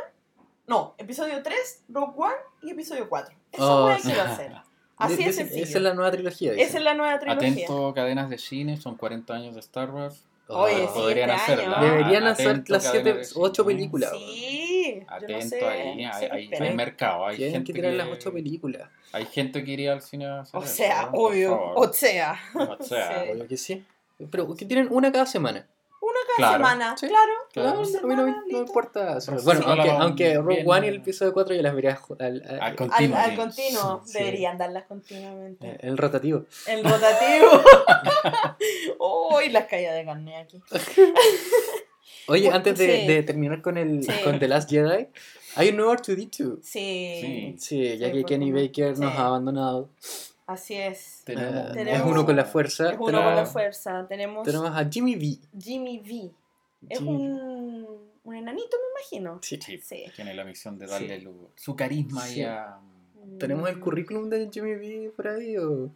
no, 0.66 0.94
episodio 0.98 1.42
3, 1.42 1.84
Rogue 1.90 2.12
One 2.16 2.34
y 2.62 2.70
episodio 2.70 3.08
4. 3.08 3.34
Esa 3.52 3.64
Oh, 3.64 3.94
sí. 3.96 4.02
quiero 4.04 4.22
hacer. 4.22 4.52
Así 4.98 5.16
De- 5.16 5.28
es 5.30 5.36
sencillo. 5.36 5.62
Esa 5.62 5.76
es 5.78 5.84
la 5.84 5.92
nueva 5.94 6.10
trilogía. 6.10 6.52
dice. 6.52 6.64
Esa 6.64 6.78
es 6.78 6.84
la 6.84 6.94
nueva 6.94 7.18
trilogía. 7.18 7.48
Atento, 7.50 7.92
cadenas 7.94 8.30
de 8.30 8.38
cine, 8.38 8.78
son 8.78 8.96
40 8.96 9.34
años 9.34 9.54
de 9.54 9.60
Star 9.60 9.90
Wars. 9.90 10.24
Oye, 10.48 10.88
podrían 10.94 11.28
hacerla. 11.30 11.80
Deberían 11.82 12.24
hacer 12.24 12.64
las 12.68 12.84
cadenas 12.84 13.04
7, 13.04 13.12
de 13.18 13.24
cine. 13.24 13.40
8 13.44 13.66
películas. 13.66 14.10
Sí, 14.12 14.65
yo 15.00 15.06
no 15.06 15.16
Atento 15.36 15.48
sé, 15.56 15.64
ahí, 15.66 16.04
no 16.04 16.12
hay, 16.12 16.20
sé 16.20 16.28
hay, 16.32 16.50
hay 16.54 16.74
mercado. 16.74 17.26
Hay 17.26 17.36
Tienen 17.36 17.54
gente 17.54 17.66
que 17.72 17.72
tirar 17.78 17.92
que, 17.92 17.98
las 17.98 18.08
8 18.08 18.32
películas. 18.32 18.88
Hay 19.12 19.26
gente 19.26 19.64
que 19.64 19.70
iría 19.72 19.92
al 19.92 20.02
cine 20.02 20.26
a 20.26 20.40
hacer 20.40 20.60
O 20.60 20.64
sea, 20.66 21.02
¿no? 21.12 21.18
Obvio, 21.18 21.72
o 21.74 21.92
sea, 21.92 22.38
O 22.54 22.82
sea, 22.82 23.24
Sí. 23.24 23.30
Obvio 23.32 23.48
que 23.48 23.56
sí. 23.56 23.84
Pero 24.30 24.54
que 24.54 24.64
tienen 24.64 24.88
una 24.90 25.12
cada 25.12 25.26
semana. 25.26 25.66
una 26.00 26.12
cada 26.26 26.36
Claro. 26.36 26.64
semana, 26.64 26.96
Sí. 26.96 27.08
claro. 27.08 27.32
Claro. 27.52 27.68
No, 27.74 27.80
una 27.80 27.82
a 27.82 27.84
mí 27.84 27.92
no, 27.92 28.06
me- 28.08 28.14
semana, 28.16 28.36
no 28.36 28.44
listo. 28.46 28.58
importa. 28.62 29.18
Pero 29.26 29.42
Bueno, 29.42 29.60
sí, 29.62 29.66
aunque, 29.68 29.90
aunque 29.90 30.34
Rogue 30.34 30.64
One 30.66 30.86
y 30.86 30.88
el 30.90 30.96
episodio 30.96 31.32
4 31.32 31.54
yo 31.54 31.62
las 31.62 31.74
vería 31.74 31.98
al, 32.18 32.26
al- 32.26 32.42
al 32.50 32.60
Al, 32.60 32.76
continuo. 32.76 33.16
al 33.18 33.30
sí. 33.30 33.36
continuo, 33.36 34.02
Sí. 34.04 34.18
deberían 34.18 34.58
darlas 34.58 34.84
continuamente. 34.84 35.66
eh, 35.66 35.76
el 35.80 35.96
rotativo. 35.98 36.44
El 36.66 36.84
rotativo. 36.84 37.48
Uy, 39.36 39.48
las 39.50 39.66
caídas 39.66 39.94
de 39.94 40.04
carne 40.04 40.36
aquí. 40.36 40.62
Oye, 42.28 42.50
antes 42.50 42.78
de, 42.78 43.00
sí. 43.00 43.06
de 43.06 43.22
terminar 43.22 43.62
con 43.62 43.76
el 43.76 44.02
Sí. 44.02 44.10
con 44.24 44.38
The 44.38 44.48
Last 44.48 44.68
Jedi, 44.70 45.06
hay 45.56 45.68
un 45.70 45.76
nuevo 45.76 45.92
R2D2. 45.94 46.58
Sí, 46.62 47.18
Sí. 47.20 47.54
Sí, 47.58 47.98
ya 47.98 48.10
que 48.12 48.24
Kenny. 48.24 48.52
Baker 48.52 48.98
nos 48.98 49.12
ha 49.14 49.26
abandonado. 49.26 49.88
así 50.46 50.74
es. 50.74 51.22
Tenemos- 51.24 51.70
Eh, 51.70 51.72
Tenemos- 51.74 52.00
Es 52.00 52.06
uno 52.06 52.24
con 52.26 52.36
la 52.36 52.44
fuerza. 52.44 52.84
Es 52.90 52.94
uno 52.94 52.98
con 53.04 53.12
la 53.14 53.20
tenemos, 53.30 53.50
fuerza. 53.52 54.06
Tenemos 54.08 54.44
tenemos 54.44 54.70
a 54.70 54.88
Jimmy 54.88 55.16
V. 55.16 55.38
Jimmy 55.60 55.98
V. 55.98 56.30
Es 56.88 56.98
Jimmy- 57.00 57.10
un, 57.10 57.86
un 58.24 58.34
enanito, 58.36 58.76
me 58.76 59.00
imagino. 59.00 59.40
Sí. 59.42 59.58
Sí, 59.60 59.78
Sí. 59.82 60.04
tiene 60.14 60.34
la 60.34 60.44
misión 60.44 60.78
de 60.78 60.86
darle 60.86 61.20
Sí. 61.20 61.28
su 61.56 61.74
carisma 61.74 62.22
Sí. 62.22 62.40
y 62.40 62.42
a... 62.44 62.76
¿Tenemos 63.40 63.68
el 63.68 63.78
Mm. 63.78 63.80
currículum 63.80 64.30
de 64.30 64.48
Jimmy 64.52 64.74
V 64.76 65.10
por 65.16 65.26
ahí? 65.26 65.56
O... 65.58 65.90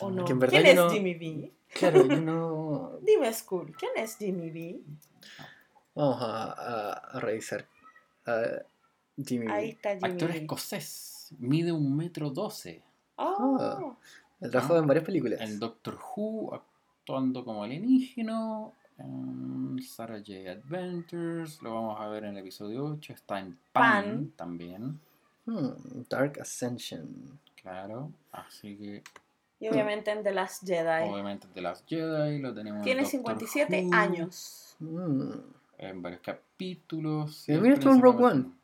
¿O 0.00 0.10
no? 0.10 0.24
que 0.26 0.32
en 0.32 0.38
verdad 0.38 0.52
¿Quién 0.60 0.66
es 0.66 0.74
no- 0.76 0.90
Jimmy 0.90 1.14
V? 1.14 1.50
Claro, 1.72 2.06
yo 2.06 2.20
no. 2.20 2.92
Dime, 3.02 3.32
School, 3.32 3.74
¿quién 3.78 3.92
es 3.96 4.18
Jimmy 4.18 4.50
V? 4.50 4.80
Vamos 5.94 6.22
a, 6.22 6.52
a, 6.52 6.92
a 6.92 7.20
revisar. 7.20 7.66
a 8.26 8.42
Jimmy 9.24 9.46
Ahí 9.50 9.70
está 9.70 9.90
Jimmy 9.96 10.10
Actor 10.12 10.30
escocés, 10.32 11.28
mide 11.38 11.70
un 11.72 11.96
metro 11.96 12.30
doce. 12.30 12.82
Ah, 13.16 13.94
Él 14.40 14.50
trabajó 14.50 14.76
en 14.76 14.86
varias 14.88 15.04
películas. 15.04 15.40
En 15.40 15.58
Doctor 15.60 15.98
Who, 16.16 16.54
actuando 16.54 17.44
como 17.44 17.62
alienígeno. 17.62 18.72
En 18.98 19.80
Sarah 19.82 20.18
J. 20.18 20.50
Adventures, 20.52 21.60
lo 21.62 21.74
vamos 21.74 22.00
a 22.00 22.06
ver 22.08 22.24
en 22.24 22.30
el 22.30 22.38
episodio 22.38 22.84
8. 22.86 23.12
Está 23.12 23.40
en 23.40 23.58
Pan. 23.72 24.04
Pan, 24.04 24.32
también, 24.36 25.00
Hmm, 25.46 25.68
Dark 26.08 26.40
Ascension. 26.40 27.38
claro. 27.60 28.10
Así 28.32 28.76
que, 28.76 29.02
Y 29.60 29.68
obviamente 29.68 30.10
en 30.10 30.22
The 30.22 30.32
Last 30.32 30.64
Jedi. 30.66 31.08
obviamente, 31.10 31.46
The 31.52 31.60
Last 31.60 31.86
Jedi 31.88 32.38
lo 32.38 32.54
tenemos. 32.54 32.78
en 32.78 32.84
Tiene 32.84 33.02
Doctor 33.02 33.10
57 33.20 33.84
Who, 33.86 33.94
años. 33.94 34.76
Hmm, 34.80 35.32
En 35.78 36.02
varios 36.02 36.20
capítulos. 36.20 37.44
Mira, 37.48 37.74
estuvo 37.74 37.92
en 37.92 38.00
Rogue 38.02 38.16
principalmente- 38.18 38.58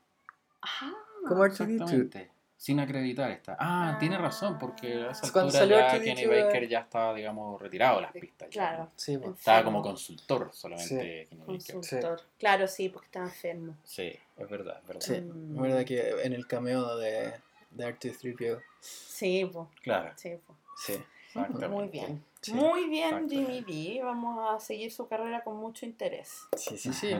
Ajá. 0.62 0.92
Como 1.26 1.44
R2D2. 1.44 1.70
Exactamente. 1.72 2.30
Sin 2.56 2.78
acreditar 2.78 3.30
está. 3.30 3.52
Ah, 3.58 3.94
Ah. 3.94 3.98
tiene 3.98 4.18
razón, 4.18 4.58
porque 4.58 4.92
a 5.04 5.10
esa 5.12 5.32
Cuando 5.32 5.48
altura 5.48 5.58
salió 5.60 5.76
ya 5.78 5.86
R2D2, 5.92 6.04
Kenny 6.04 6.22
eh. 6.22 6.42
Baker 6.44 6.68
ya 6.68 6.80
estaba, 6.80 7.14
digamos, 7.14 7.60
retirado 7.62 7.96
de 7.96 8.02
las 8.02 8.12
pistas. 8.12 8.50
ya. 8.50 8.68
Claro. 8.68 8.88
Sí, 8.96 9.16
pues. 9.16 9.38
Estaba 9.38 9.64
como 9.64 9.80
consultor 9.82 10.50
solamente 10.52 11.26
Kenny 11.30 11.40
Baker. 11.46 11.74
Consultor. 11.74 12.20
Claro, 12.38 12.66
sí, 12.68 12.88
porque 12.90 13.06
estaba 13.06 13.26
enfermo. 13.26 13.76
Sí, 13.84 14.12
es 14.36 14.48
verdad, 14.50 14.78
es 14.82 14.86
verdad. 14.86 15.00
Sí, 15.00 15.20
Mm. 15.22 15.56
la 15.56 15.62
verdad 15.62 15.84
que 15.86 16.10
en 16.22 16.32
el 16.34 16.46
cameo 16.46 16.96
de, 16.98 17.32
de 17.70 17.84
R2-3PO. 17.86 18.60
Sí, 18.80 19.48
pues. 19.50 19.66
Claro, 19.82 20.12
Sí, 20.16 20.30
po. 20.46 20.54
Sí. 20.76 20.94
exactamente. 21.28 21.68
Muy 21.68 21.88
bien. 21.88 22.22
Sí. 22.42 22.52
Muy 22.54 22.88
bien. 22.88 23.28
Jimmy 23.28 23.60
B. 23.60 24.00
Vamos 24.02 24.38
a 24.50 24.58
seguir 24.64 24.90
su 24.90 25.06
carrera 25.06 25.42
con 25.44 25.56
mucho 25.56 25.84
interés. 25.84 26.40
Sí, 26.56 26.76
sí, 26.78 26.92
sí. 26.92 27.10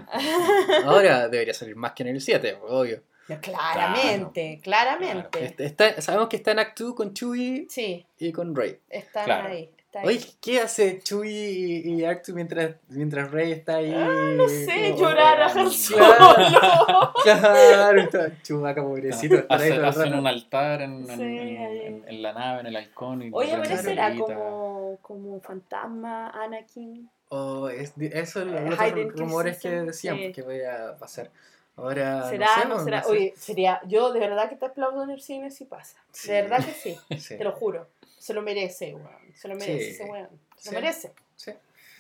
Ahora 0.85 1.29
debería 1.29 1.55
salir 1.55 1.77
más 1.77 1.93
que 1.93 2.03
en 2.05 2.09
el 2.11 2.21
7, 2.21 2.59
obvio. 2.67 3.03
Claramente, 3.41 4.61
claramente. 4.63 5.45
Este- 5.45 5.65
está- 5.67 6.01
sabemos 6.01 6.29
que 6.29 6.37
está 6.37 6.51
en 6.53 6.59
Act 6.61 6.79
2 6.81 6.95
con 6.95 7.15
Chewie 7.15 7.67
Sí, 7.69 8.05
y 8.19 8.33
con 8.33 8.55
Rey. 8.57 8.79
están 8.89 9.25
Claro. 9.25 9.49
ahí. 9.49 9.71
Oye, 10.05 10.21
¿qué 10.41 10.61
hace 10.61 11.01
Chewie 11.01 11.51
y, 11.51 11.77
y 11.95 12.01
R2 12.03 12.33
mientras, 12.33 12.77
mientras 12.89 13.31
Rey 13.31 13.51
está 13.53 13.77
ahí? 13.77 13.93
Ah, 13.95 14.33
no 14.37 14.49
sé, 14.49 14.93
Oh, 14.95 14.99
llorar 14.99 15.41
a 15.43 15.47
Han 15.47 15.53
Claro. 15.53 15.71
Solo. 15.71 17.13
Claro, 17.25 18.01
está 18.01 18.43
Chewbacca 18.43 18.83
pobrecito. 18.83 19.35
está 19.37 19.57
ahí 19.57 19.73
hacen 19.73 20.15
un 20.15 20.27
altar 20.27 20.83
en, 20.83 21.07
Sí, 21.07 21.13
en- 21.23 21.57
en- 21.59 22.05
en 22.09 22.23
la 22.23 22.33
nave, 22.33 22.61
en 22.61 22.67
el 22.67 22.77
halcón. 22.77 23.23
Y 23.23 23.31
Oye, 23.33 23.51
pero 23.53 23.63
Claro. 23.65 23.83
será 23.83 24.15
como, 24.17 24.99
como 25.03 25.35
un 25.35 25.41
fantasma, 25.41 26.31
Anakin. 26.31 27.11
Oh, 27.31 27.69
es, 27.69 27.93
eso 27.99 28.43
es 28.43 28.47
Eh, 28.49 28.95
los 29.05 29.13
rumores 29.17 29.59
que 29.61 29.71
decían 29.71 30.17
sí. 30.17 30.33
que 30.33 30.43
podía 30.43 30.97
pasar. 30.99 31.31
Ahora. 31.77 32.29
¿Será? 32.29 32.49
sé, 32.61 32.69
¿No 32.69 32.77
no 32.79 32.85
será? 32.85 33.03
sé. 33.03 33.11
Oye, 33.11 33.35
sería. 33.37 33.81
Yo 33.87 34.13
de 34.13 34.21
verdad 34.21 34.49
que 34.49 34.57
te 34.57 34.67
aplaudo 34.67 35.03
en 35.05 35.11
el 35.11 35.21
cine 35.21 35.51
si 35.51 35.65
pasa. 35.65 35.97
Sí. 36.13 36.29
De 36.31 36.43
verdad 36.43 36.59
que 36.65 36.73
sí. 36.73 36.97
Sí. 37.19 37.39
Te 37.39 37.45
lo 37.45 37.53
juro. 37.53 37.87
Se 38.21 38.35
lo 38.35 38.43
merece, 38.43 38.95
weón. 38.95 39.35
Se 39.35 39.49
lo 39.49 39.55
merece 39.55 39.85
Sí. 39.85 39.91
ese 39.93 40.05
weón. 40.05 40.29
Se 40.57 40.71
lo 40.73 40.81
merece. 40.81 41.13
Sí. 41.37 41.53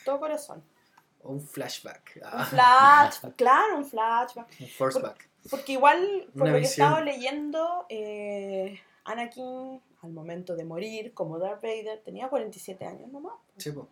Todo 0.04 0.20
corazón. 0.20 0.62
Un 1.22 1.40
flashback. 1.40 2.12
Un 2.16 2.22
Ah, 2.24 2.44
flashback. 2.46 3.37
claro, 3.37 3.76
un 3.78 3.85
flashback. 3.87 4.48
un 4.61 4.68
forceback. 4.68 5.28
Porque 5.50 5.72
igual, 5.72 6.28
por 6.35 6.42
Una 6.42 6.52
lo 6.52 6.56
que 6.59 6.64
he 6.64 6.66
estado 6.68 7.00
leyendo, 7.00 7.87
eh, 7.88 8.78
Anakin, 9.04 9.80
al 10.02 10.11
momento 10.12 10.54
de 10.56 10.64
morir, 10.64 11.14
como 11.14 11.38
Darth 11.38 11.62
Vader, 11.62 12.00
tenía 12.04 12.28
47 12.28 12.85
años 12.85 13.11
nomás. 13.11 13.35
Sí, 13.56 13.70
po. 13.72 13.88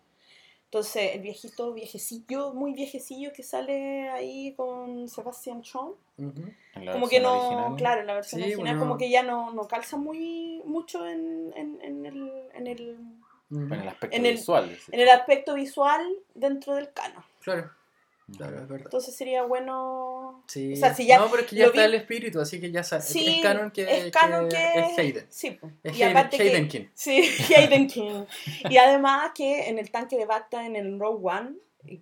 Entonces, 0.71 1.15
el 1.15 1.21
viejito, 1.21 1.73
viejecillo, 1.73 2.53
muy 2.53 2.73
viejecillo 2.73 3.33
que 3.33 3.41
sale 3.41 4.07
ahí 4.09 4.53
con 4.55 5.09
Sebastian 5.09 5.61
Shaw, 5.61 5.95
Ujú. 6.19 6.43
En 6.75 6.85
la 6.85 6.91
como 6.93 7.07
que 7.09 7.19
versión 7.19 7.23
no, 7.23 7.47
original. 7.47 7.75
claro, 7.77 8.01
en 8.01 8.07
la 8.07 8.13
versión 8.13 8.39
Sí, 8.41 8.47
original, 8.49 8.75
bueno. 8.75 8.79
como 8.87 8.97
que 8.99 9.09
ya 9.09 9.23
no, 9.23 9.51
no 9.51 9.67
calza 9.67 9.97
muy 9.97 10.61
mucho 10.65 11.07
en, 11.07 11.51
en, 11.55 11.79
en 11.81 12.05
el, 12.05 12.31
en, 12.53 12.67
el. 12.67 12.97
En 13.49 13.71
el 13.73 13.87
aspecto 13.87 14.15
En 14.15 14.25
el- 14.27 14.35
visual. 14.35 14.77
sí. 14.79 14.91
en 14.93 14.99
el 14.99 15.09
aspecto 15.09 15.55
visual 15.55 16.05
dentro 16.35 16.75
del 16.75 16.93
canon. 16.93 17.23
Claro, 17.41 17.71
claro, 18.37 18.61
es 18.61 18.67
verdad. 18.67 18.85
Entonces 18.87 19.15
sería 19.15 19.43
bueno... 19.43 20.43
Sí. 20.47 20.73
O 20.73 20.75
sea, 20.75 20.93
si 20.93 21.05
ya 21.05 21.19
no, 21.19 21.29
pero 21.29 21.43
es 21.43 21.47
que 21.49 21.55
ya 21.55 21.65
está 21.65 21.79
vi- 21.81 21.85
el 21.85 21.93
espíritu, 21.95 22.39
así 22.39 22.59
que 22.59 22.71
ya 22.71 22.83
sa- 22.83 23.01
Sí, 23.01 23.37
es 23.37 23.41
canon 23.43 23.71
que 23.71 23.83
es 24.07 24.11
canon 24.11 24.47
que, 24.49 24.57
es 24.75 24.97
Hayden. 24.97 25.25
Sí. 25.29 25.59
Es 25.83 25.97
y 25.97 26.03
Hayden, 26.03 26.17
aparte 26.17 26.37
que- 26.37 26.43
Hayden 26.43 26.67
King. 26.67 26.85
Sí, 26.93 27.21
Hayden 27.55 27.87
King. 27.87 28.25
Y 28.69 28.77
además 28.77 29.31
que 29.35 29.69
en 29.69 29.79
el 29.79 29.91
tanque 29.91 30.17
de 30.17 30.25
Bacta 30.25 30.65
en 30.65 30.75
el 30.75 30.99
Rogue 30.99 31.27
One, 31.29 31.51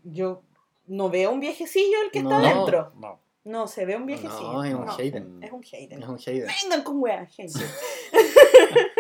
yo 0.04 0.44
no 0.88 1.10
veo 1.10 1.32
un 1.32 1.40
viejecillo 1.40 2.02
el 2.06 2.12
que 2.12 2.20
está 2.20 2.40
No. 2.40 2.42
dentro. 2.42 2.92
No. 2.96 3.20
No, 3.44 3.66
se 3.68 3.86
ve 3.86 3.96
un 3.96 4.06
viejecillo. 4.06 4.52
No, 4.54 4.64
es 4.66 4.74
un 4.74 4.86
No, 4.86 4.92
Hayden. 4.98 5.40
Es 5.42 5.52
un 5.54 5.64
Hayden. 5.72 6.04
Es 6.04 6.10
un 6.10 6.18
Hayden. 6.26 6.48
Vengan 6.64 6.84
con 6.84 7.02
weas, 7.02 7.34
gente. 7.34 7.60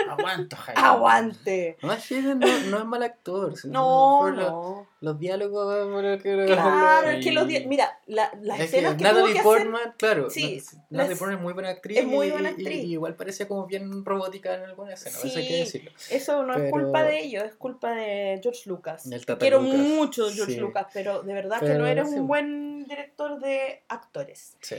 Aguanto, 0.09 0.55
Jaime. 0.55 0.81
Aguante. 0.81 1.77
Además, 1.81 2.11
no, 2.11 2.35
no 2.69 2.77
es 2.79 2.85
mal 2.85 3.03
actor. 3.03 3.57
sino 3.57 3.73
No, 3.73 4.19
por 4.21 4.35
lo- 4.35 4.49
no. 4.49 4.87
Los 4.99 5.19
diálogos, 5.19 5.87
por 5.89 6.03
lo 6.03 6.17
que- 6.17 6.45
Claro, 6.47 7.09
Sí. 7.11 7.15
es 7.17 7.23
que 7.25 7.31
los 7.31 7.47
di- 7.47 7.65
Mira, 7.67 7.99
la- 8.07 8.31
las 8.41 8.59
Es 8.59 8.65
escenas 8.65 8.93
que 8.95 9.03
que, 9.03 9.03
tuvo 9.09 9.13
Natalie 9.19 9.33
que 9.33 9.39
hacer. 9.39 9.43
Portman, 9.43 9.93
claro. 9.97 10.29
Sí, 10.31 10.63
Natalie 10.89 11.09
las- 11.09 11.19
Portman 11.19 11.37
es 11.37 11.43
muy 11.43 11.53
buena 11.53 11.69
actriz. 11.69 11.97
es 11.99 12.05
muy 12.05 12.27
y- 12.27 12.31
buena 12.31 12.49
y- 12.49 12.53
actriz. 12.53 12.83
Y, 12.83 12.91
igual 12.93 13.15
parece 13.15 13.47
como 13.47 13.67
bien 13.67 14.03
robótica 14.03 14.55
en 14.55 14.63
alguna 14.63 14.93
escena, 14.93 15.15
eso 15.17 15.27
hay 15.27 15.47
que 15.47 15.53
Sí. 15.53 15.59
decirlo. 15.59 15.91
Eso 16.09 16.43
no 16.43 16.53
es 16.53 16.59
Pero- 16.59 16.71
culpa 16.71 17.03
de 17.03 17.19
ellos, 17.19 17.43
es 17.43 17.53
culpa 17.55 17.91
de 17.91 18.39
George 18.41 18.61
Lucas. 18.69 19.07
Quiero 19.37 19.61
Lucas, 19.61 19.77
mucho 19.79 20.29
George 20.31 20.53
sí. 20.55 20.59
Lucas, 20.59 20.87
pero 20.93 21.21
de 21.21 21.33
verdad 21.33 21.59
que 21.59 21.67
Pero, 21.67 21.79
no 21.79 21.85
eres 21.87 22.09
sí. 22.09 22.15
un 22.15 22.27
buen 22.27 22.85
director 22.87 23.39
de 23.39 23.83
actores. 23.89 24.55
Sí. 24.61 24.75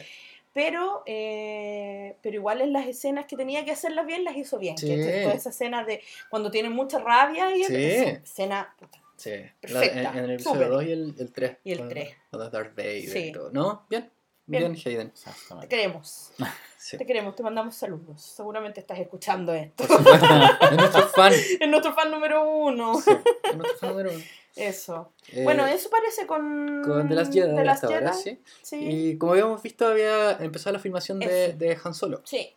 Pero, 0.59 1.05
eh, 1.07 2.17
pero 2.21 2.35
igual 2.35 2.61
en 2.63 2.73
las 2.73 2.89
escenas 2.89 3.27
que 3.27 3.37
tenía 3.37 3.65
que 3.65 3.71
hacerlas 3.71 4.07
bien, 4.07 4.25
las 4.25 4.37
hizo 4.37 4.59
bien. 4.59 4.77
Sí. 4.77 4.89
Que 4.89 5.21
toda 5.23 5.35
esa 5.35 5.51
escena 5.51 5.85
de 5.85 6.03
cuando 6.31 6.51
tienen 6.51 6.73
mucha 6.73 6.99
rabia 6.99 7.55
y 7.55 7.63
Sí. 7.63 7.77
esa 7.77 8.11
escena. 8.11 8.75
Sí. 9.15 9.31
Perfecta, 9.61 10.03
La- 10.03 10.11
en, 10.11 10.19
en 10.19 10.25
el 10.25 10.31
episodio 10.33 10.55
súper. 10.55 10.69
2 10.71 10.83
y 10.85 10.91
el, 10.93 11.15
el 11.17 11.33
3. 11.33 11.57
Y 11.63 11.73
el 11.75 11.89
tres. 11.89 12.17
Con 12.33 12.51
Darth 12.51 12.77
Vader 12.77 13.03
Sí. 13.09 13.19
y 13.19 13.33
todo. 13.33 13.51
¿No? 13.53 13.87
Bien. 13.89 14.11
Bien. 14.47 14.73
Bien, 14.73 14.83
Hayden. 14.85 15.13
Te 15.61 15.69
queremos. 15.69 16.33
Sí. 16.81 16.97
Te 16.97 17.05
queremos, 17.05 17.35
te 17.37 17.43
mandamos 17.43 17.75
saludos. 17.75 18.23
Seguramente 18.23 18.81
estás 18.81 18.99
escuchando 19.01 19.53
esto. 19.53 19.83
Es 19.85 19.91
nuestro 20.79 21.09
fan. 21.09 21.33
es 21.61 21.69
nuestro 21.69 21.93
fan 21.93 22.11
número 22.11 22.49
uno. 22.51 22.99
Sí, 23.01 23.11
es 23.43 23.57
nuestro 23.57 23.79
fan 23.79 23.91
número 23.91 24.11
uno. 24.13 24.23
Eso. 24.59 25.13
Eh, 25.33 25.45
bueno, 25.45 25.67
eso 25.67 25.89
parece 25.91 26.27
con. 26.27 26.83
Con 26.85 27.09
The 27.09 27.15
Last 27.15 27.33
Jedi 27.33 27.55
The 27.55 27.65
Last 27.65 27.85
hasta 27.85 27.97
ahora, 27.97 28.13
Jedi. 28.13 28.37
sí. 28.37 28.41
Sí. 28.63 28.77
Y 28.89 29.19
como 29.19 29.33
habíamos 29.33 29.63
visto, 29.63 29.87
había 29.87 30.33
empezado 30.39 30.75
la 30.75 30.79
filmación 30.81 31.19
de, 31.21 31.53
de 31.55 31.79
Han 31.83 31.95
Solo. 31.95 32.21
Sí. 32.25 32.51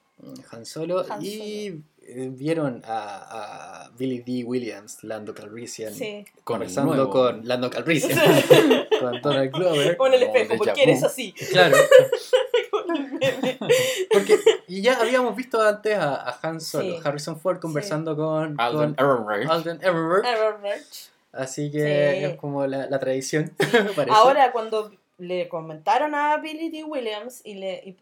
Han 0.51 0.65
Solo. 0.65 1.05
Han 1.09 1.19
y 1.23 1.67
eh, 2.03 2.29
vieron 2.31 2.81
a, 2.85 3.85
a 3.85 3.89
Billy 3.97 4.19
D. 4.19 4.43
Williams, 4.43 5.03
Lando 5.03 5.33
Calrissian, 5.33 5.93
Sí. 5.93 6.25
Conversando 6.43 6.93
nuevo. 6.95 7.09
con 7.11 7.47
Lando 7.47 7.69
Calrissian, 7.69 8.19
con 8.99 9.21
Donald 9.21 9.51
Glover. 9.51 9.97
Con 9.97 10.13
el 10.13 10.23
espejo, 10.23 10.55
porque 10.57 10.83
eres 10.83 11.03
así. 11.03 11.33
Claro, 11.51 11.75
Con 12.71 12.95
el 12.95 13.03
meme. 13.11 13.57
porque 14.11 14.37
y 14.67 14.81
ya 14.81 14.99
habíamos 15.01 15.35
visto 15.35 15.61
antes 15.61 15.97
a, 15.97 16.15
a 16.29 16.39
Han 16.41 16.59
Solo, 16.61 16.83
Sí. 16.97 16.99
Harrison 17.03 17.39
Ford 17.39 17.59
conversando 17.59 18.15
con, 18.15 18.55
Alden 18.59 18.95
con 18.95 19.05
Ehrenreich. 19.05 19.49
Alden 19.49 19.79
Ehrenreich. 19.81 20.25
Error 20.25 20.59
Reach. 20.61 21.09
Así 21.34 21.72
que 21.72 21.80
Sí. 22.20 22.26
es 22.26 22.36
como 22.38 22.65
la, 22.67 22.88
la 22.89 23.00
tradición. 23.00 23.54
Ahora, 24.10 24.52
cuando 24.52 24.91
le 25.17 25.48
comentaron 25.50 26.15
a 26.15 26.38
Billy 26.38 26.70
D. 26.70 26.84
Williams 26.84 27.41
y 27.46 27.56
le. 27.56 27.76
y 27.86 27.98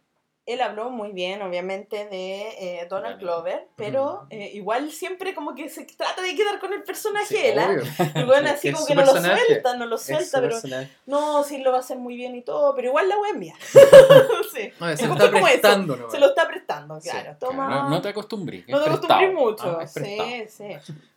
él 0.45 0.61
habló 0.61 0.89
muy 0.89 1.11
bien, 1.11 1.43
obviamente, 1.43 2.07
de 2.07 2.41
eh, 2.81 2.87
Donald. 2.89 3.19
Glover, 3.19 3.67
pero 3.75 4.25
eh, 4.31 4.49
igual 4.55 4.89
siempre 4.91 5.35
como 5.35 5.53
que 5.53 5.69
se 5.69 5.85
trata 5.85 6.23
de 6.23 6.35
quedar 6.35 6.57
con 6.59 6.73
el 6.73 6.81
personaje, 6.81 7.25
Sí, 7.27 7.37
¿eh? 7.37 8.25
bueno, 8.25 8.49
así 8.55 8.71
como 8.73 8.83
que 8.87 8.95
no 8.95 9.05
lo 9.05 9.11
suelta, 9.11 9.77
no 9.77 9.85
lo 9.85 9.97
suelta, 9.99 10.39
pero 10.41 10.53
personaje. 10.53 10.89
no, 11.05 11.43
sí 11.43 11.59
lo 11.59 11.69
va 11.71 11.77
a 11.77 11.79
hacer 11.81 11.97
muy 11.99 12.15
bien 12.15 12.35
y 12.35 12.41
todo, 12.41 12.73
pero 12.73 12.87
igual 12.87 13.07
la 13.09 13.15
mía. 13.37 13.53
sí. 14.51 14.71
Oye, 14.81 14.97
se 14.97 15.03
Es 15.03 15.07
lo 15.09 15.13
está 15.13 15.29
prestando, 15.29 15.95
¿no? 15.97 16.09
Se 16.09 16.17
lo 16.19 16.29
está 16.29 16.47
prestando, 16.47 16.99
Sí, 16.99 17.09
claro. 17.11 17.23
Claro, 17.25 17.37
Toma. 17.39 17.67
no, 17.69 17.89
no 17.91 18.01
te 18.01 18.09
acostumbres. 18.09 18.67
No 18.67 18.81
te 18.81 18.89
acostumbres 18.89 19.33
mucho. 19.33 19.77
Ah, 19.79 19.85
sí, 19.85 20.17
sí. 20.47 20.63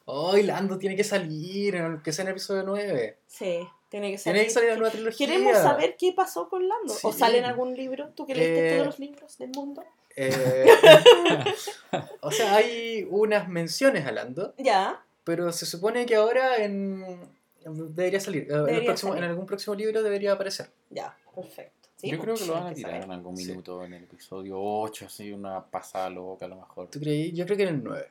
Hoy 0.04 0.42
Lando 0.42 0.78
tiene 0.78 0.96
que 0.96 1.04
salir, 1.04 1.76
aunque 1.76 2.12
sea 2.12 2.22
en 2.24 2.28
el 2.28 2.32
episodio 2.32 2.62
9. 2.64 3.18
Sí, 3.26 3.60
tiene 3.88 4.10
que 4.10 4.18
ser. 4.18 4.32
Tiene 4.32 4.46
que 4.48 4.52
salir 4.52 4.70
la 4.70 4.76
nueva 4.76 4.90
trilogía. 4.92 5.26
Queremos 5.26 5.56
saber 5.58 5.96
qué 5.98 6.12
pasó 6.12 6.48
con 6.48 6.66
Lando. 6.68 6.94
¿O 7.02 7.12
sale 7.12 7.38
en 7.38 7.44
algún 7.44 7.74
libro? 7.76 8.08
¿Tú 8.16 8.26
que 8.26 8.34
leíste 8.34 8.68
Eh, 8.68 8.72
todos 8.74 8.86
los 8.86 8.98
libros 8.98 9.38
del 9.38 9.50
mundo? 9.50 9.84
Eh, 10.16 10.66
o 12.20 12.30
sea, 12.30 12.56
hay 12.56 13.06
unas 13.10 13.48
menciones 13.48 14.06
a 14.06 14.12
Lando, 14.12 14.54
Ya. 14.58 15.02
pero 15.24 15.52
se 15.52 15.64
supone 15.66 16.04
que 16.06 16.16
ahora 16.16 16.56
en 16.62 17.16
debería 17.64 18.20
salir. 18.20 18.48
En, 18.50 18.84
próximo- 18.84 19.12
salir. 19.12 19.24
en 19.24 19.30
algún 19.30 19.46
próximo 19.46 19.74
libro 19.74 20.02
debería 20.02 20.32
aparecer. 20.32 20.68
Ya, 20.90 21.16
perfecto. 21.34 21.88
Sí, 21.96 22.10
Yo 22.10 22.16
pues, 22.18 22.24
creo 22.24 22.34
que 22.36 22.46
lo 22.46 22.52
van 22.54 22.66
a 22.72 22.74
tirar 22.74 23.02
en 23.04 23.10
algún 23.12 23.36
Sí. 23.36 23.46
minuto 23.46 23.84
en 23.84 23.92
el 23.94 24.02
episodio 24.02 24.56
8, 24.60 25.06
así 25.06 25.32
una 25.32 25.64
pasada 25.64 26.10
loca 26.10 26.46
a 26.46 26.48
lo 26.48 26.56
mejor. 26.56 26.88
¿Tú 26.90 26.98
creí? 26.98 27.32
Yo 27.32 27.44
creo 27.44 27.56
que 27.56 27.62
en 27.62 27.68
el 27.68 27.84
9. 27.84 28.10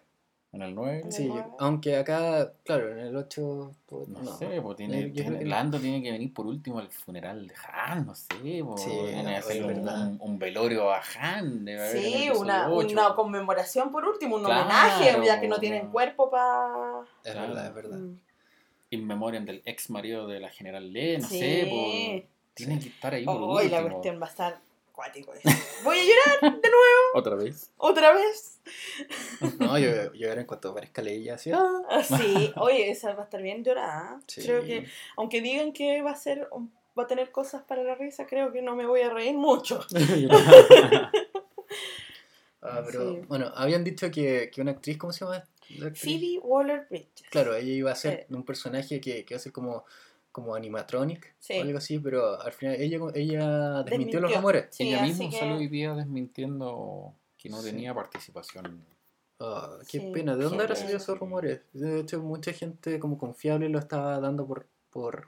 En 0.54 0.62
el 0.64 0.76
9, 0.76 1.00
En 1.00 1.06
el 1.06 1.12
Sí, 1.14 1.32
aunque 1.60 1.96
acá, 1.96 2.52
claro, 2.66 2.92
en 2.92 3.00
el 3.00 3.16
8. 3.16 3.72
pues, 3.86 4.08
no, 4.10 4.22
no. 4.22 4.38
sé, 4.38 4.62
pues 4.62 4.76
tiene, 4.76 5.02
Yo- 5.08 5.14
tiene- 5.14 5.30
creo 5.30 5.40
que- 5.40 5.46
Lando 5.46 5.80
tiene 5.80 6.04
que 6.04 6.12
venir 6.12 6.34
por 6.34 6.46
último 6.46 6.80
al 6.80 6.90
funeral 6.90 7.48
de 7.48 7.54
Han, 7.74 8.06
no 8.06 8.14
sé, 8.16 8.28
pues, 8.66 8.82
Sí, 8.82 8.90
tiene 8.90 9.24
que 9.24 9.32
es 9.38 9.46
hacer 9.46 9.62
un, 9.64 9.68
verdad. 9.68 10.08
un- 10.08 10.18
un 10.20 10.40
velorio 10.40 10.92
a 10.92 11.02
Han. 11.22 11.66
Sí, 11.94 12.30
una, 12.38 12.68
una 12.70 13.16
conmemoración 13.16 13.92
por 13.92 14.06
último, 14.06 14.36
un 14.36 14.44
Claro, 14.44 14.62
homenaje, 14.64 15.26
ya 15.26 15.40
que 15.40 15.48
no 15.48 15.58
tienen 15.58 15.86
no. 15.86 15.92
cuerpo 15.94 16.30
para. 16.30 17.02
Es 17.24 17.32
Claro. 17.32 17.48
verdad, 17.48 17.68
es 17.68 17.74
verdad. 17.74 18.00
In 18.90 19.08
memoriam 19.08 19.46
del 19.46 19.62
ex 19.64 19.90
marido 19.90 20.28
de 20.28 20.42
la 20.42 20.50
general 20.50 20.92
Lee, 20.92 21.18
no 21.20 21.28
Sí. 21.30 21.40
sé, 21.40 21.68
pues, 21.70 22.24
Tienen 22.54 22.80
que 22.82 22.90
estar 22.90 23.14
ahí 23.14 23.24
por 23.24 23.38
Hoy 23.42 23.70
la 23.70 23.82
cuestión 23.84 24.22
va 24.22 24.26
a 24.26 24.30
estar 24.30 24.60
cuático. 24.92 25.32
Voy 25.86 25.98
a 25.98 26.02
llorar 26.04 26.62
de 26.62 26.70
nuevo, 26.70 26.91
¿Otra 27.22 27.36
vez? 27.36 27.72
otra 27.78 28.14
vez. 28.14 28.60
No, 29.60 29.78
yo, 29.80 30.14
yo 30.14 30.28
era 30.32 30.42
en 30.42 30.48
cuanto 30.48 30.70
aparezca 30.70 31.02
Leia 31.02 31.36
así. 31.36 31.52
¡ah! 31.52 31.82
Ah, 31.90 32.04
sí, 32.04 32.52
oye, 32.58 32.90
esa 32.92 33.14
va 33.14 33.22
a 33.22 33.26
estar 33.26 33.42
bien 33.42 33.64
llorada. 33.64 34.20
Sí. 34.28 34.42
Creo 34.44 34.64
que, 34.64 34.88
aunque 35.18 35.42
digan 35.42 35.72
que 35.74 36.02
va 36.02 36.12
a 36.12 36.16
ser, 36.16 36.48
va 36.98 37.04
a 37.04 37.08
tener 37.08 37.32
cosas 37.32 37.64
para 37.64 37.84
la 37.84 37.96
risa, 37.96 38.28
creo 38.28 38.52
que 38.52 38.62
no 38.62 38.76
me 38.76 38.86
voy 38.86 39.02
a 39.02 39.10
reír 39.10 39.36
mucho. 39.36 39.86
Ah, 42.64 42.84
pero, 42.86 43.16
Sí. 43.16 43.22
bueno, 43.28 43.52
habían 43.56 43.84
dicho 43.84 44.12
que, 44.12 44.52
que 44.54 44.62
una 44.62 44.72
actriz, 44.72 44.96
¿cómo 45.00 45.12
se 45.12 45.26
llama? 45.26 45.44
Phoebe 45.96 46.38
Waller-Bridges. 46.44 47.28
Claro, 47.32 47.56
ella 47.56 47.72
iba 47.74 47.92
a 47.92 47.96
ser 47.96 48.28
un 48.30 48.44
personaje 48.44 49.02
que, 49.02 49.26
que 49.26 49.34
iba 49.34 49.38
a 49.38 49.42
ser 49.42 49.52
como, 49.52 49.84
como 50.32 50.56
animatronic 50.56 51.36
Sí. 51.40 51.60
o 51.60 51.62
algo 51.64 51.78
así, 51.78 52.00
pero 52.00 52.40
al 52.42 52.54
final 52.54 52.76
ella, 52.76 52.98
ella 53.16 53.84
desmintió, 53.84 54.20
los 54.20 54.34
rumores. 54.34 54.68
Sí, 54.72 54.88
Ella 54.88 55.02
misma 55.04 55.30
que- 55.30 55.38
salió 55.40 55.56
hoy 55.58 55.68
día 55.68 55.94
desmintiendo 55.94 57.14
que 57.38 57.50
no 57.50 57.58
Sí. 57.62 57.70
tenía 57.72 57.94
participación. 57.94 58.86
Ah, 59.40 59.78
qué 59.90 60.00
Sí. 60.00 60.12
pena, 60.14 60.36
¿de 60.36 60.44
dónde 60.44 60.64
habrán 60.64 60.78
salido 60.78 60.98
eso. 60.98 61.06
esos 61.12 61.20
rumores? 61.20 61.62
De 61.74 62.00
hecho, 62.02 62.22
mucha 62.22 62.54
gente 62.54 63.00
como 63.00 63.18
confiable 63.18 63.68
lo 63.70 63.80
estaba 63.80 64.20
dando 64.20 64.46
por, 64.46 64.68
por, 64.92 65.28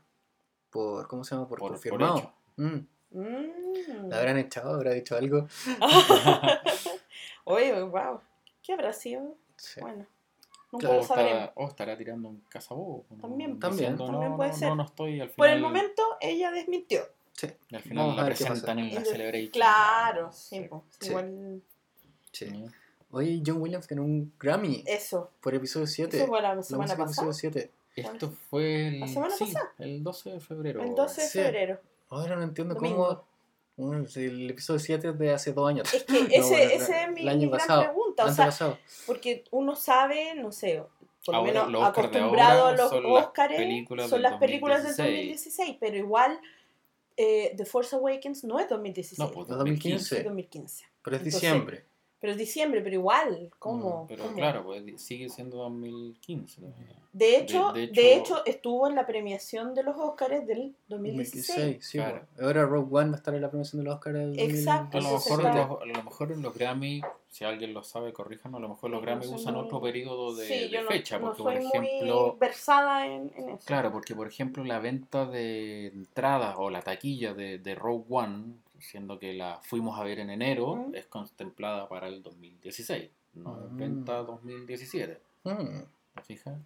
por 0.70 1.08
¿cómo 1.08 1.24
se 1.24 1.34
llama? 1.36 1.48
Por, 1.48 1.60
Por- 1.60 1.70
por 1.70 1.76
confirmado. 1.80 2.18
hecho. 2.20 2.34
Mm. 2.58 2.88
Mm. 3.12 4.10
¿La 4.10 4.20
habrán 4.20 4.38
echado? 4.38 4.74
¿Habrá 4.76 4.92
dicho 4.92 5.16
algo? 5.16 5.48
Oye, 7.46 7.82
wow. 7.84 8.22
¿Qué 8.62 8.74
habrá 8.74 8.94
sido? 8.94 9.36
Sí. 9.58 9.82
Bueno, 9.82 10.06
nunca 10.74 10.88
Claro, 10.88 10.96
O, 10.96 11.02
lo 11.02 11.08
sabremos. 11.08 11.32
estará, 11.34 11.54
o 11.56 11.68
estará 11.68 11.98
tirando 11.98 12.28
un 12.30 12.42
cazabobo. 12.50 13.06
¿no? 13.12 13.18
También. 13.22 13.60
También. 13.60 13.80
Diciendo, 13.96 14.06
También 14.06 14.32
no, 14.32 14.38
puede 14.38 14.50
no, 14.52 14.56
ser. 14.58 14.70
No, 14.70 14.76
no 14.76 14.84
estoy 14.84 15.12
al 15.22 15.30
final. 15.30 15.36
Por 15.38 15.48
el 15.48 15.62
momento, 15.62 16.04
ella 16.20 16.52
desmintió. 16.52 17.02
Sí. 17.34 17.48
Al 17.72 17.82
final 17.82 17.98
Vamos 18.04 18.16
la 18.18 18.26
presentan 18.26 18.80
en 18.80 18.86
la 18.88 18.92
Y 18.94 19.04
de- 19.04 19.06
Celebration. 19.06 19.52
Claro, 19.52 20.32
sí, 20.34 20.70
Sí. 21.00 21.08
igual 21.10 21.62
sí. 22.32 22.66
Oye, 23.12 23.42
John 23.46 23.62
Williams 23.62 23.88
ganó 23.88 24.04
un 24.04 24.34
Grammy 24.40 24.84
eso. 24.88 25.30
por 25.42 25.54
episodio 25.54 25.86
7. 25.88 26.18
Eso 26.18 26.28
fue 26.28 26.42
la 26.42 26.56
La 26.56 26.64
semana 26.64 26.84
música 26.96 27.06
pasada. 27.06 27.28
episodio 27.28 27.34
7. 27.34 27.72
Esto 27.96 28.32
fue 28.50 28.88
el, 28.88 29.00
¿La 29.02 29.08
semana 29.08 29.36
sí, 29.36 29.46
pasada? 29.46 29.72
el 29.80 30.04
12 30.04 30.32
de 30.32 30.40
febrero. 30.40 30.82
El 30.82 30.96
12 30.96 31.22
de 31.22 31.28
Sí. 31.28 31.40
febrero. 31.40 31.80
Ahora 32.10 32.36
no 32.36 32.44
entiendo 32.44 32.74
Domingo. 32.76 33.24
cómo. 33.76 33.94
El 34.16 34.50
episodio 34.52 34.80
7 34.80 35.10
es 35.10 35.18
de 35.20 35.32
hace 35.34 35.54
dos 35.54 35.68
años. 35.70 35.92
Es 35.94 36.04
que 36.04 36.14
No, 36.22 36.28
ese, 36.28 36.40
bueno, 36.42 36.72
ese 36.74 37.02
es 37.04 37.12
mi, 37.12 37.22
el 37.22 37.28
año 37.30 37.40
mi 37.40 37.48
gran 37.48 37.60
pasado, 37.60 37.82
pregunta. 37.84 38.03
O 38.18 38.28
Antes 38.28 38.56
sea, 38.56 38.80
porque 39.08 39.44
uno 39.52 39.76
sabe, 39.76 40.36
no 40.36 40.52
sé, 40.52 40.84
por 41.26 41.36
lo 41.36 41.40
Ahora, 41.40 41.54
menos 41.54 41.72
los 41.72 41.84
acostumbrado 41.84 42.62
ahora 42.66 42.74
a 42.74 42.78
los 42.78 42.90
son 42.90 43.04
las 43.14 43.26
Oscars, 43.26 43.56
películas 43.56 44.10
son 44.10 44.22
las 44.22 44.38
películas 44.40 44.84
del 44.84 44.92
2016. 44.96 45.58
2016, 45.58 45.78
pero 45.80 45.98
igual 45.98 46.40
eh, 47.16 47.54
The 47.56 47.66
Force 47.66 47.96
Awakens 47.96 48.44
no 48.44 48.60
es 48.60 48.68
2016, 48.70 49.20
No, 49.20 49.32
pues 49.32 49.48
No, 49.48 49.58
2015. 49.58 50.18
es 50.18 50.24
2015. 50.24 50.86
Pero 51.04 51.16
es 51.16 51.22
Entonces, 51.22 51.42
diciembre. 51.42 51.86
Pero 52.24 52.32
es 52.32 52.38
diciembre, 52.40 52.80
pero 52.80 52.96
igual, 52.96 53.50
¿cómo? 53.60 54.06
Mm, 54.06 54.08
Pero 54.08 54.24
¿Cómo? 54.24 54.36
claro, 54.38 54.64
pues 54.64 54.82
sigue 55.02 55.28
siendo 55.28 55.58
2015. 55.58 56.62
todavía. 56.62 56.96
De 57.12 57.36
hecho, 57.38 57.74
de 57.74 57.88
de, 57.88 58.14
hecho- 58.16 58.38
hecho, 58.38 58.46
estuvo 58.46 58.88
en 58.88 58.96
la 58.96 59.06
premiación 59.06 59.76
de 59.76 59.84
los 59.84 59.98
Oscars 59.98 60.48
del 60.48 60.74
2016. 60.88 61.48
2016, 61.58 61.86
sí. 61.86 61.98
Claro. 61.98 62.26
pues. 62.34 62.46
Ahora 62.46 62.66
Rogue 62.66 62.96
One 62.98 63.10
va 63.10 63.16
a 63.16 63.18
estar 63.18 63.36
en 63.36 63.42
la 63.42 63.50
promoción 63.50 63.82
de 63.82 63.84
los 63.90 63.96
Oscars 63.96 64.16
del 64.16 64.40
Exacto, 64.40 64.98
A 65.00 65.02
lo, 65.02 65.12
mejor, 65.12 65.40
está- 65.46 65.54
los- 65.68 65.82
a 65.82 65.86
lo 65.86 66.04
mejor 66.06 66.32
en 66.32 66.42
los 66.42 66.54
Grammy, 66.56 67.02
si 67.30 67.44
alguien 67.44 67.74
lo 67.74 67.84
sabe, 67.84 68.14
corríjanos, 68.14 68.58
a 68.58 68.62
lo 68.62 68.70
mejor 68.70 68.90
los 68.90 69.02
No 69.02 69.06
Grammy 69.06 69.28
usan 69.28 69.56
muy- 69.56 69.66
otro 69.66 69.82
periodo 69.82 70.34
de, 70.34 70.48
Sí, 70.48 70.54
de 70.54 70.70
yo 70.70 70.82
no, 70.84 70.88
fecha, 70.88 71.20
no 71.20 71.26
porque 71.26 71.38
soy 71.44 71.46
por 71.46 71.54
ejemplo, 71.84 72.28
muy 72.30 72.40
versada 72.40 73.06
en, 73.06 73.34
en 73.36 73.50
eso. 73.50 73.66
claro, 73.66 73.92
porque 73.92 74.16
por 74.16 74.28
ejemplo 74.28 74.64
la 74.64 74.80
venta 74.80 75.26
de 75.26 75.88
entradas 75.88 76.56
o 76.58 76.70
la 76.70 76.82
taquilla 76.82 77.34
de, 77.34 77.60
de 77.60 77.76
Rogue 77.76 78.06
One, 78.10 78.54
siendo 78.84 79.18
que 79.20 79.34
la 79.34 79.60
fuimos 79.64 80.00
a 80.00 80.04
ver 80.04 80.20
en 80.20 80.30
enero, 80.30 80.76
Mm. 80.76 80.96
es 80.96 81.06
contemplada 81.08 81.88
para 81.90 82.08
el 82.08 82.22
2016, 82.22 83.10
no 83.34 83.66
es 83.66 83.72
Mm. 83.72 83.78
venta 83.78 84.18
2017, 84.24 85.20
Mm. 85.44 85.84
¿te 86.16 86.22
fijas? 86.22 86.60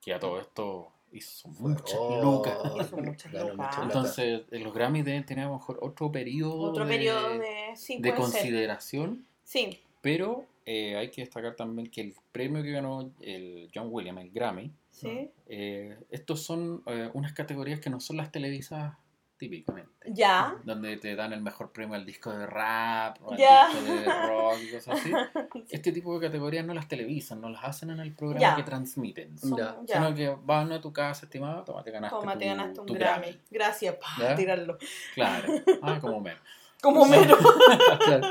Que 0.00 0.14
a 0.14 0.20
todo 0.20 0.38
esto 0.40 0.92
hizo 1.12 1.48
muchas 1.48 1.96
Oh, 1.98 2.22
lucas. 2.22 2.58
Hizo 2.80 2.96
muchas 2.98 3.30
claro, 3.30 3.54
lucas. 3.54 3.78
Entonces, 3.82 4.42
en 4.50 4.64
los 4.64 4.72
Grammy 4.74 5.02
deben 5.02 5.24
tener 5.26 5.44
a 5.46 5.48
lo 5.48 5.54
mejor 5.54 5.78
otro 5.82 6.10
periodo 6.12 6.60
Otro 6.60 6.84
de, 6.84 6.90
periodo 6.90 7.38
de... 7.38 7.76
Sí, 7.76 7.94
de 7.94 8.12
puede 8.12 8.12
ser. 8.12 8.40
consideración, 8.40 9.26
Sí, 9.44 9.80
pero 10.02 10.44
eh, 10.64 10.96
hay 10.96 11.10
que 11.10 11.22
destacar 11.22 11.54
también 11.54 11.88
que 11.90 12.00
el 12.00 12.14
premio 12.32 12.62
que 12.62 12.72
ganó 12.72 13.10
el 13.20 13.70
John 13.74 13.88
Williams, 13.90 14.20
el 14.22 14.30
Grammy, 14.32 14.72
sí. 14.90 15.30
eh, 15.46 15.96
estos 16.10 16.42
son 16.42 16.82
eh, 16.86 17.08
unas 17.14 17.32
categorías 17.32 17.78
que 17.80 17.88
no 17.90 18.00
son 18.00 18.16
las 18.16 18.32
televisadas 18.32 18.96
típicamente. 19.38 19.90
Ya. 20.06 20.56
Donde 20.64 20.96
te 20.96 21.14
dan 21.16 21.32
el 21.32 21.40
mejor 21.42 21.72
premio 21.72 21.94
al 21.94 22.06
disco 22.06 22.30
de 22.32 22.46
rap 22.46 23.18
o 23.22 23.32
al 23.32 23.38
Ya. 23.38 23.68
disco 23.68 23.84
de 23.94 24.04
rock 24.28 24.56
y 24.62 24.70
cosas 24.72 25.00
así. 25.00 25.12
Este 25.70 25.92
tipo 25.92 26.18
de 26.18 26.26
categorías 26.26 26.64
no 26.64 26.74
las 26.74 26.88
televisan, 26.88 27.40
no 27.40 27.48
las 27.48 27.64
hacen 27.64 27.90
en 27.90 28.00
el 28.00 28.14
programa 28.14 28.40
Ya. 28.40 28.56
que 28.56 28.62
transmiten. 28.62 29.38
Son- 29.38 29.56
Ya. 29.58 29.76
ya. 29.84 29.94
Sino 29.96 30.14
que 30.14 30.36
van 30.44 30.72
a 30.72 30.80
tu 30.80 30.92
casa, 30.92 31.26
estimado, 31.26 31.64
toma, 31.64 31.82
te 31.82 31.90
ganaste, 31.90 32.16
Toma, 32.16 32.32
tu, 32.34 32.38
te 32.38 32.46
ganaste 32.46 32.80
un 32.80 32.86
tu 32.86 32.94
Grammy. 32.94 33.40
Gracias, 33.50 33.96
¿Ya? 34.18 34.34
tirarlo. 34.34 34.78
Claro. 35.14 35.52
Ah, 35.82 35.98
como 36.00 36.20
menos. 36.20 36.40
Como 36.82 37.04
mero. 37.06 37.36
Claro. 38.04 38.28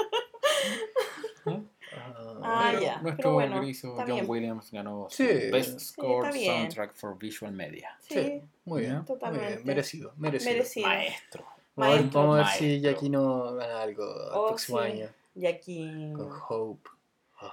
¿No? 2.56 2.62
Ah, 2.62 2.68
Pero 2.72 2.82
ya, 2.82 3.02
Nuestro 3.02 3.18
pero 3.18 3.34
bueno, 3.34 3.62
está 3.64 3.88
John 3.98 4.06
bien. 4.06 4.26
Williams 4.30 4.72
ganó 4.72 5.08
Sí. 5.10 5.26
Best 5.52 5.80
Sí, 5.80 5.86
Score 5.88 6.32
bien. 6.34 6.56
Soundtrack 6.56 6.94
for 6.96 7.18
Visual 7.18 7.52
Media. 7.52 7.98
Sí, 8.00 8.14
Sí, 8.14 8.42
muy 8.66 8.82
bien. 8.82 8.96
Muy 8.98 9.06
Totalmente. 9.06 9.48
bien. 9.56 9.66
Merecido, 9.66 10.14
merecido. 10.18 10.52
merecido. 10.54 10.88
Maestro. 10.88 11.46
Vamos 11.76 11.76
a 11.76 11.92
ver, 11.96 12.00
Maestro. 12.02 12.22
vamos 12.22 12.36
a 12.36 12.38
ver 12.40 12.48
si 12.48 12.64
Maestro. 12.66 12.92
Jackie 12.92 13.10
no 13.10 13.54
gana 13.56 13.82
algo 13.82 14.04
el 14.04 14.30
Oh, 14.34 14.48
próximo 14.48 14.80
sí. 14.82 14.86
año. 14.86 15.10
Y 15.36 15.46
aquí 15.48 16.14
Con 16.16 16.32
Hope. 16.50 16.90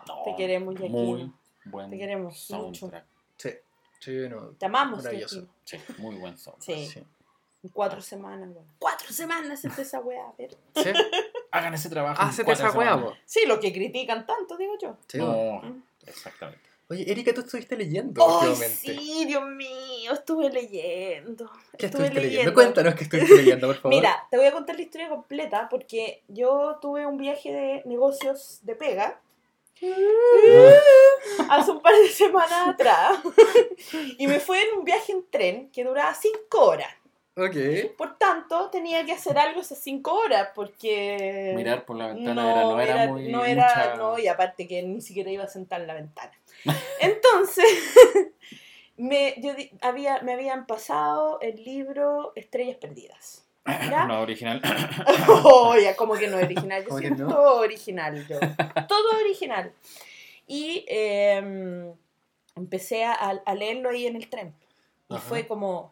No, 0.06 0.22
Te 0.24 0.34
queremos, 0.36 0.74
Jackie. 0.74 0.88
Muy 0.88 1.32
buen 1.66 1.90
Te 1.90 1.98
queremos 1.98 2.38
soundtrack. 2.38 3.04
Sí, 3.36 3.50
sí, 3.98 4.28
no. 4.30 4.48
te 4.50 4.66
amamos, 4.66 5.02
Maravilloso. 5.02 5.46
Jackie. 5.66 5.84
Sí, 5.86 5.92
muy 5.98 6.16
buen 6.16 6.38
soundtrack. 6.38 6.76
Sí. 6.78 6.86
Sí. 6.86 7.02
En 7.64 7.70
Cuatro 7.70 8.00
semanas, 8.00 8.48
bueno. 8.52 8.68
Cuatro 8.78 9.12
semanas 9.12 9.64
es 9.64 9.78
esa 9.78 10.00
weá, 10.00 10.28
a 10.28 10.32
ver. 10.36 10.50
¿Sí? 10.74 10.90
Hagan 11.52 11.74
ese 11.74 11.88
trabajo. 11.90 12.20
en 12.22 12.28
Hacete 12.28 12.52
esa 12.52 12.72
po. 12.72 13.14
Sí, 13.24 13.40
lo 13.46 13.60
que 13.60 13.72
critican 13.72 14.26
tanto, 14.26 14.56
digo 14.56 14.74
yo. 14.80 14.96
Sí, 15.06 15.18
No, 15.18 15.60
Mm. 15.62 15.82
exactamente. 16.06 16.60
Oye, 16.88 17.10
Erika, 17.10 17.32
tú 17.32 17.40
estuviste 17.42 17.74
leyendo 17.76 18.22
¡Ay, 18.22 18.48
últimamente. 18.50 18.76
sí, 18.76 19.24
Dios 19.24 19.46
mío! 19.46 20.12
Estuve 20.12 20.50
leyendo. 20.50 21.50
¿Qué 21.78 21.86
estuve 21.86 22.04
estuviste 22.06 22.20
leyendo? 22.28 22.52
Cuéntanos 22.54 22.94
qué 22.96 23.04
estuviste 23.04 23.34
leyendo, 23.36 23.66
por 23.68 23.76
favor. 23.76 23.90
Mira, 23.94 24.26
te 24.30 24.36
voy 24.36 24.46
a 24.46 24.52
contar 24.52 24.76
la 24.76 24.82
historia 24.82 25.08
completa 25.08 25.68
porque 25.70 26.22
yo 26.28 26.78
tuve 26.82 27.06
un 27.06 27.16
viaje 27.16 27.50
de 27.52 27.82
negocios 27.86 28.58
de 28.62 28.74
pega 28.74 29.18
hace 31.50 31.70
un 31.70 31.80
par 31.80 31.94
de 31.94 32.08
semanas 32.08 32.68
atrás 32.68 33.18
y 34.18 34.26
me 34.26 34.38
fui 34.40 34.58
en 34.58 34.78
un 34.78 34.84
viaje 34.84 35.12
en 35.12 35.24
tren 35.30 35.70
que 35.70 35.84
duraba 35.84 36.14
cinco 36.14 36.60
horas. 36.66 36.88
Ok. 37.34 37.96
Por 37.96 38.18
tanto, 38.18 38.68
tenía 38.70 39.04
que 39.06 39.12
hacer 39.12 39.38
algo 39.38 39.60
esas 39.62 39.78
cinco 39.78 40.12
horas 40.14 40.50
porque... 40.54 41.52
Mirar 41.56 41.84
por 41.86 41.96
la 41.96 42.08
ventana 42.08 42.42
no, 42.42 42.50
era, 42.50 42.62
no 42.62 42.80
era 42.80 43.06
muy. 43.12 43.28
no 43.28 43.44
era- 43.44 43.68
mucha- 43.68 43.94
no, 43.96 44.18
y 44.18 44.26
aparte 44.28 44.68
que 44.68 44.82
ni 44.82 45.00
siquiera 45.00 45.30
iba 45.30 45.44
a 45.44 45.48
sentar 45.48 45.80
en 45.80 45.86
la 45.86 45.94
ventana. 45.94 46.32
Entonces, 47.00 47.64
me, 48.96 49.34
yo 49.38 49.52
había, 49.80 50.20
me 50.20 50.34
habían 50.34 50.66
pasado 50.66 51.38
el 51.40 51.62
libro 51.64 52.32
Estrellas 52.36 52.76
Perdidas. 52.76 53.46
¿Ya? 53.64 54.06
No, 54.06 54.20
original. 54.20 54.60
Oh, 55.28 55.76
ya, 55.76 55.94
como 55.96 56.14
que 56.14 56.28
no 56.28 56.36
original. 56.36 56.82
Yo 56.82 56.88
¿Cómo 56.88 57.00
que 57.00 57.06
siempre 57.06 57.24
no? 57.26 57.32
todo 57.32 57.60
original, 57.60 58.26
yo. 58.26 58.38
Todo 58.88 59.18
original. 59.24 59.72
Y 60.48 60.84
eh, 60.88 61.92
empecé 62.56 63.04
a, 63.04 63.12
a 63.12 63.54
leerlo 63.54 63.88
ahí 63.90 64.06
en 64.06 64.16
el 64.16 64.28
tren. 64.28 64.52
Y 65.08 65.14
Ajá. 65.14 65.24
fue 65.26 65.46
como. 65.46 65.91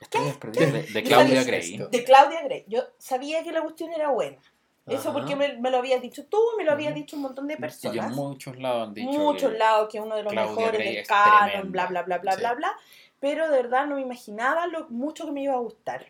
Estrellas 0.00 0.36
perdidas 0.36 0.92
de. 0.92 1.02
Claudia 1.02 1.44
¿Qué 1.44 1.50
Gray. 1.50 1.76
De 1.90 2.04
Claudia 2.04 2.42
Gray. 2.42 2.64
Yo 2.68 2.82
sabía 2.98 3.42
que 3.42 3.52
la 3.52 3.62
cuestión 3.62 3.92
era 3.92 4.10
buena. 4.10 4.38
Eso 4.86 5.08
Ajá. 5.08 5.12
porque 5.14 5.34
me, 5.34 5.56
me 5.56 5.70
lo 5.70 5.78
habías 5.78 6.02
dicho 6.02 6.26
tú, 6.26 6.38
me 6.58 6.64
lo 6.64 6.72
habías 6.72 6.94
dicho 6.94 7.16
un 7.16 7.22
montón 7.22 7.46
de 7.46 7.54
Y 7.54 7.56
en 7.56 7.60
personas. 7.60 8.10
muchos 8.12 8.58
lados 8.58 8.88
han 8.88 8.94
dicho. 8.94 9.10
muchos 9.18 9.52
que- 9.52 9.58
lados 9.58 9.88
que 9.90 9.96
es 9.98 10.04
uno 10.04 10.14
de 10.14 10.22
los 10.24 10.32
Claudia 10.32 10.54
mejores 10.54 10.78
Gray 10.78 10.88
del 10.88 10.96
es 10.98 11.08
canon, 11.08 11.72
bla, 11.72 11.86
bla, 11.86 12.02
bla, 12.02 12.18
bla, 12.18 12.32
Sí. 12.32 12.38
bla, 12.40 12.52
bla. 12.54 12.76
Pero 13.18 13.48
de 13.48 13.56
verdad 13.62 13.86
no 13.86 13.94
me 13.94 14.02
imaginaba 14.02 14.66
lo 14.66 14.86
mucho 14.90 15.24
que 15.24 15.32
me 15.32 15.42
iba 15.42 15.54
a 15.54 15.58
gustar. 15.58 16.06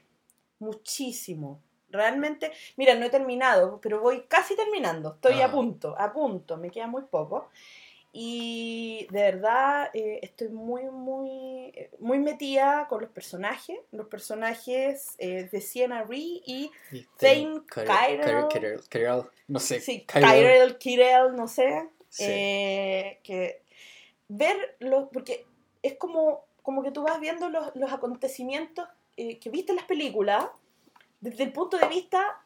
Muchísimo. 0.59 1.61
Realmente, 1.91 2.51
mira, 2.76 2.95
no 2.97 3.07
he 3.07 3.11
terminado, 3.11 3.78
pero 3.80 4.01
voy 4.01 4.22
casi 4.26 4.57
terminando. 4.57 5.14
Estoy 5.14 5.41
a 5.41 5.47
Ah. 5.47 5.51
punto, 5.53 5.95
a 5.97 6.12
punto, 6.12 6.57
me 6.57 6.70
queda 6.70 6.89
muy 6.89 7.03
poco. 7.03 7.51
Y 8.16 9.08
de 9.10 9.22
verdad 9.22 9.90
eh, 9.92 10.20
estoy 10.22 10.48
muy, 10.48 10.84
muy, 10.84 11.72
eh, 11.74 11.90
muy 11.98 12.20
metida 12.20 12.86
con 12.88 13.00
los 13.00 13.10
personajes. 13.10 13.76
Los 13.90 14.06
personajes 14.06 15.16
eh, 15.18 15.48
de 15.50 15.60
Sienna 15.60 16.04
Ree 16.04 16.40
y 16.46 16.70
Thane 17.18 17.62
Kyrell- 17.66 19.28
no 19.48 19.58
sé. 19.58 19.80
Sí, 19.80 20.06
Kyrell. 20.06 20.78
Kyrell, 20.78 21.34
no 21.34 21.48
sé. 21.48 21.88
Sí. 22.08 22.24
Eh, 22.28 23.18
que 23.24 23.62
ver 24.28 24.76
los, 24.78 25.08
porque 25.12 25.44
es 25.82 25.94
como, 25.94 26.44
como 26.62 26.84
que 26.84 26.92
tú 26.92 27.02
vas 27.02 27.18
viendo 27.18 27.48
los, 27.48 27.74
los 27.74 27.92
acontecimientos 27.92 28.86
que 29.16 29.50
viste 29.50 29.72
las 29.74 29.84
películas 29.86 30.46
desde 31.20 31.42
el 31.44 31.52
punto 31.52 31.78
de 31.78 31.88
vista 31.88 32.40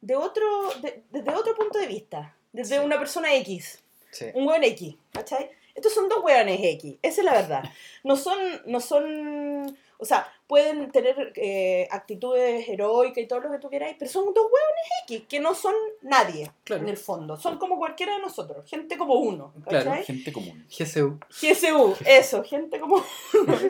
de 0.00 0.16
otro, 0.16 0.44
de- 0.80 1.04
desde 1.10 1.30
otro 1.34 1.54
punto 1.54 1.78
de 1.78 1.86
vista, 1.86 2.36
desde 2.52 2.78
Sí. 2.78 2.84
una 2.84 2.98
persona 2.98 3.32
X, 3.36 3.81
Sí. 4.12 4.26
un 4.34 4.46
hueón 4.46 4.62
X, 4.64 4.94
¿cachai? 5.12 5.50
Estos 5.74 5.92
son 5.94 6.08
dos 6.08 6.22
hueones 6.22 6.60
X, 6.62 6.96
esa 7.02 7.20
es 7.22 7.24
la 7.24 7.32
verdad. 7.32 7.64
No 8.04 8.14
son, 8.16 8.38
no 8.66 8.78
son, 8.80 9.74
o 9.96 10.04
sea, 10.04 10.30
pueden 10.46 10.90
tener 10.92 11.32
eh, 11.36 11.88
actitudes 11.90 12.68
heroicas 12.68 13.24
y 13.24 13.26
todo 13.26 13.40
lo 13.40 13.50
que 13.50 13.58
tú 13.58 13.70
queráis, 13.70 13.96
pero 13.98 14.10
son 14.10 14.26
dos 14.34 14.44
hueones 14.44 14.84
X, 15.08 15.22
que 15.26 15.40
no 15.40 15.54
son 15.54 15.74
nadie, 16.02 16.52
Claro. 16.64 16.82
en 16.82 16.90
el 16.90 16.98
fondo. 16.98 17.38
Son 17.38 17.56
como 17.58 17.78
cualquiera 17.78 18.14
de 18.16 18.20
nosotros, 18.20 18.68
gente 18.68 18.98
como 18.98 19.14
uno, 19.14 19.54
Claro. 19.66 19.90
¿cachai? 19.90 20.04
Gente 20.04 20.30
común. 20.30 20.66
GSU. 20.68 21.18
GSU, 21.30 21.96
eso, 22.04 22.44
gente 22.44 22.78
como 22.78 23.02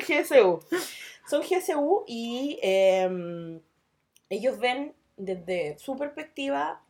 GSU. 0.09 0.61
Son 1.31 1.41
GSU 1.41 2.03
y 2.09 2.59
eh, 2.65 3.61
ellos 4.29 4.59
ven 4.59 4.93
desde 5.17 5.79
su 5.79 5.97
perspectiva, 5.97 6.83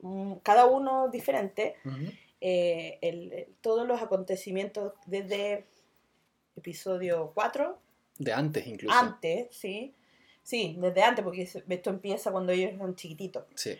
mm, 0.00 0.34
cada 0.44 0.66
uno 0.66 1.08
diferente, 1.08 1.74
Ujú. 1.84 1.96
Eh, 2.44 2.98
el- 3.00 3.32
el- 3.32 3.46
todos 3.60 3.86
los 3.86 4.02
acontecimientos 4.02 4.92
desde 5.06 5.64
episodio 6.56 7.30
4, 7.34 7.78
De 8.18 8.32
antes 8.32 8.66
incluso. 8.66 8.94
antes, 8.98 9.48
¿sí? 9.54 9.94
Sí, 10.42 10.76
desde 10.78 11.02
antes, 11.02 11.24
porque 11.24 11.42
es- 11.42 11.62
esto 11.68 11.90
empieza 11.90 12.32
cuando 12.32 12.52
ellos 12.52 12.72
eran 12.74 12.94
chiquititos. 12.96 13.44
Sí. 13.54 13.78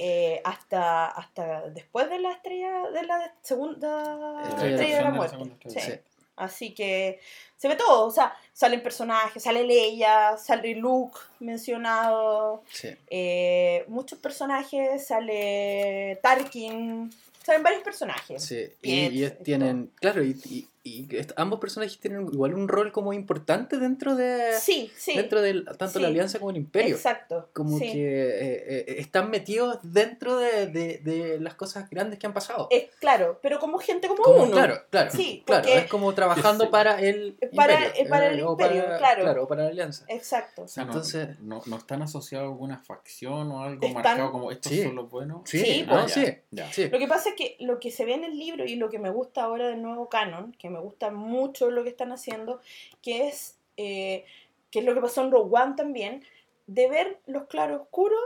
eh, 0.00 0.40
hasta, 0.44 1.06
hasta 1.06 1.70
después 1.70 2.08
de 2.08 2.20
la 2.20 2.30
estrella, 2.30 2.88
de 2.90 3.02
la 3.02 3.34
segunda 3.42 4.44
Estrella 4.48 4.74
estrella, 4.76 4.76
de 4.76 4.94
de 4.98 5.02
la 5.02 5.10
muerte. 5.10 5.70
Sí. 5.70 5.80
Sí. 5.80 5.92
Así 6.36 6.72
que 6.72 7.18
se 7.56 7.66
ve 7.66 7.74
todo, 7.74 8.06
o 8.06 8.10
sea, 8.12 8.32
salen 8.52 8.80
personajes, 8.80 9.42
sale 9.42 9.64
Leia, 9.64 10.36
sale 10.36 10.76
Luke 10.76 11.18
mencionado, 11.40 12.62
Sí. 12.70 12.90
eh, 13.10 13.84
muchos 13.88 14.20
personajes, 14.20 15.04
sale 15.04 16.20
Tarkin, 16.22 17.10
salen 17.48 17.62
varios 17.62 17.82
personajes. 17.82 18.44
Sí, 18.44 18.66
y, 18.82 19.22
es- 19.24 19.42
tienen, 19.42 19.90
claro, 19.96 20.22
y, 20.22 20.36
y- 20.50 20.68
y 20.88 21.08
ambos 21.36 21.60
personajes 21.60 21.98
tienen 22.00 22.28
igual 22.32 22.54
un 22.54 22.68
rol 22.68 22.92
como 22.92 23.12
importante 23.12 23.78
dentro 23.78 24.16
de 24.16 24.52
Sí, 24.58 24.90
sí, 24.96 25.14
dentro 25.16 25.40
de 25.42 25.62
tanto 25.62 25.98
Sí. 25.98 26.00
la 26.00 26.08
alianza 26.08 26.38
como 26.38 26.50
el 26.50 26.56
imperio. 26.56 26.94
exacto. 26.96 27.48
Como 27.52 27.78
sí. 27.78 27.92
que 27.92 28.28
eh, 28.28 28.64
eh, 28.68 28.84
están 28.98 29.30
metidos 29.30 29.78
dentro 29.82 30.38
de, 30.38 30.66
de- 30.66 30.98
de 31.04 31.40
las 31.40 31.54
cosas 31.54 31.88
grandes 31.90 32.18
que 32.18 32.26
han 32.26 32.32
pasado. 32.34 32.68
Es 32.70 32.86
claro, 33.00 33.38
pero 33.42 33.58
como 33.58 33.78
gente 33.78 34.08
como, 34.08 34.22
Como- 34.22 34.44
uno. 34.44 34.52
Claro, 34.52 34.76
claro. 34.90 35.10
Sí, 35.10 35.42
claro, 35.46 35.62
porque- 35.64 35.78
es 35.78 35.86
como 35.86 36.14
trabajando 36.14 36.64
Sí. 36.64 36.70
para 36.70 37.00
el 37.00 37.36
Para- 37.54 37.74
imperio. 37.74 37.92
eh, 38.04 38.08
para 38.08 38.26
el 38.28 38.42
o 38.42 38.50
imperio, 38.52 38.82
para- 38.84 38.98
claro. 38.98 39.42
o 39.44 39.48
para 39.48 39.62
la 39.64 39.68
alianza. 39.70 40.04
Exacto. 40.08 40.62
O 40.62 40.68
sea, 40.68 40.84
no, 40.84 40.90
Entonces- 40.92 41.38
no, 41.40 41.62
no 41.66 41.76
están 41.76 42.02
asociados 42.02 42.46
a 42.46 42.50
alguna 42.50 42.78
facción 42.82 43.50
o 43.52 43.62
algo 43.62 43.86
Están- 43.86 43.94
marcado 44.02 44.32
como 44.32 44.50
estos 44.50 44.72
Sí. 44.72 44.82
son 44.82 44.96
los 44.96 45.10
buenos. 45.10 45.42
Sí, 45.44 45.58
Sí, 45.58 45.84
no, 45.86 45.94
Ah, 45.98 46.06
ya, 46.06 46.14
sí, 46.14 46.26
ya. 46.50 46.72
sí. 46.72 46.88
Lo 46.88 46.98
que 46.98 47.06
pasa 47.08 47.30
es 47.30 47.34
que 47.34 47.56
lo 47.60 47.78
que 47.78 47.90
se 47.90 48.04
ve 48.04 48.14
en 48.14 48.24
el 48.24 48.38
libro 48.38 48.64
y 48.64 48.76
lo 48.76 48.88
que 48.88 48.98
me 48.98 49.10
gusta 49.10 49.42
ahora 49.42 49.68
del 49.68 49.82
nuevo 49.82 50.08
canon, 50.08 50.52
que 50.58 50.70
me 50.70 50.77
gusta 50.80 51.10
mucho 51.10 51.70
lo 51.70 51.82
que 51.82 51.90
están 51.90 52.12
haciendo, 52.12 52.60
que 53.02 53.28
es, 53.28 53.58
eh, 53.76 54.24
que 54.70 54.80
es 54.80 54.84
lo 54.84 54.94
que 54.94 55.00
pasó 55.00 55.22
en 55.22 55.30
Rogue 55.30 55.56
One 55.60 55.74
también, 55.76 56.24
de 56.66 56.88
ver 56.88 57.20
los 57.26 57.44
claroscuros 57.44 58.20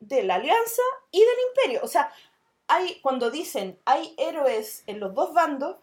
de 0.00 0.22
la 0.22 0.36
alianza 0.36 0.82
y 1.10 1.20
del 1.20 1.36
imperio. 1.48 1.80
O 1.82 1.88
sea, 1.88 2.12
hay, 2.68 3.00
cuando 3.02 3.30
dicen 3.30 3.78
hay 3.84 4.14
héroes 4.16 4.84
en 4.86 5.00
los 5.00 5.14
dos 5.14 5.34
bandos, 5.34 5.76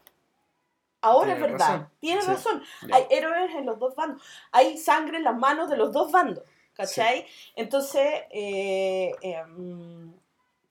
ahora 1.01 1.33
es 1.33 1.41
verdad, 1.41 1.57
razón. 1.59 1.89
tiene 1.99 2.21
Sí. 2.21 2.27
razón. 2.27 2.63
Hay 2.91 3.05
héroes 3.09 3.53
en 3.55 3.65
los 3.65 3.77
dos 3.79 3.95
bandos. 3.95 4.21
Hay 4.51 4.77
sangre 4.77 5.17
en 5.17 5.23
las 5.23 5.37
manos 5.37 5.69
de 5.69 5.77
los 5.77 5.91
dos 5.91 6.11
bandos. 6.11 6.43
¿Cachai? 6.73 7.25
Entonces, 7.55 8.05
eh, 8.29 9.11
eh, 9.21 9.43
mm, 9.45 10.13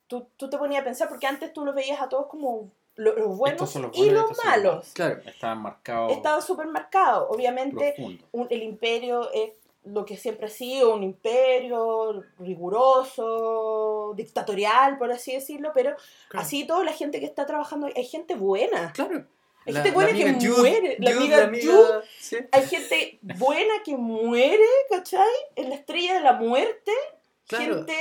tú, 0.07 0.28
tú 0.36 0.49
te 0.49 0.57
ponías 0.57 0.82
a 0.82 0.84
pensar, 0.84 1.09
porque 1.09 1.26
antes 1.26 1.53
tú 1.53 1.64
los 1.64 1.74
veías 1.74 2.01
a 2.01 2.09
todos 2.09 2.26
como 2.28 2.70
lo- 2.97 3.14
los 3.16 3.36
buenos 3.36 3.74
los 3.76 3.97
y 3.97 4.05
buenos 4.05 4.14
los 4.28 4.36
los 4.36 4.44
malos. 4.44 4.90
Claro. 4.94 5.20
Estaban 5.26 5.59
marcados 5.62 6.12
Estaban 6.12 6.42
súper 6.42 6.66
marcados. 6.66 7.26
Obviamente, 7.30 7.94
un- 8.32 8.47
el 8.51 8.62
imperio 8.62 9.30
es 9.32 9.53
lo 9.84 10.05
que 10.05 10.16
siempre 10.16 10.47
ha 10.47 10.51
sido, 10.51 10.94
un 10.94 11.05
imperio 11.05 12.24
riguroso, 13.07 14.12
dictatorial, 14.16 14.99
por 14.99 15.11
así 15.12 15.32
decirlo, 15.32 15.70
pero 15.74 15.94
Claro. 16.28 16.44
así 16.47 16.66
toda 16.66 16.84
la 16.84 16.92
gente 16.92 17.20
que 17.20 17.26
está 17.26 17.47
trabajando, 17.47 17.88
hay 17.94 18.05
gente 18.05 18.34
buena. 18.34 18.92
Claro. 18.92 19.24
Hay 19.66 19.74
gente 19.74 19.90
buena 19.90 20.12
que 20.12 20.32
Jude, 20.34 20.49
muere. 20.61 20.97
La 21.01 21.11
Jude, 21.12 21.18
amiga 21.24 21.36
la 21.38 21.44
amiga- 21.44 21.72
Jude. 21.72 22.03
sí. 22.20 22.36
Hay 22.53 22.66
gente 22.66 23.18
buena 23.22 23.74
que 23.84 23.97
muere, 23.97 24.64
¿cachai? 24.90 25.26
En 25.57 25.70
la 25.70 25.74
estrella 25.76 26.14
de 26.14 26.20
la 26.20 26.32
muerte. 26.34 26.92
Claro. 27.49 27.74
Gente 27.76 27.97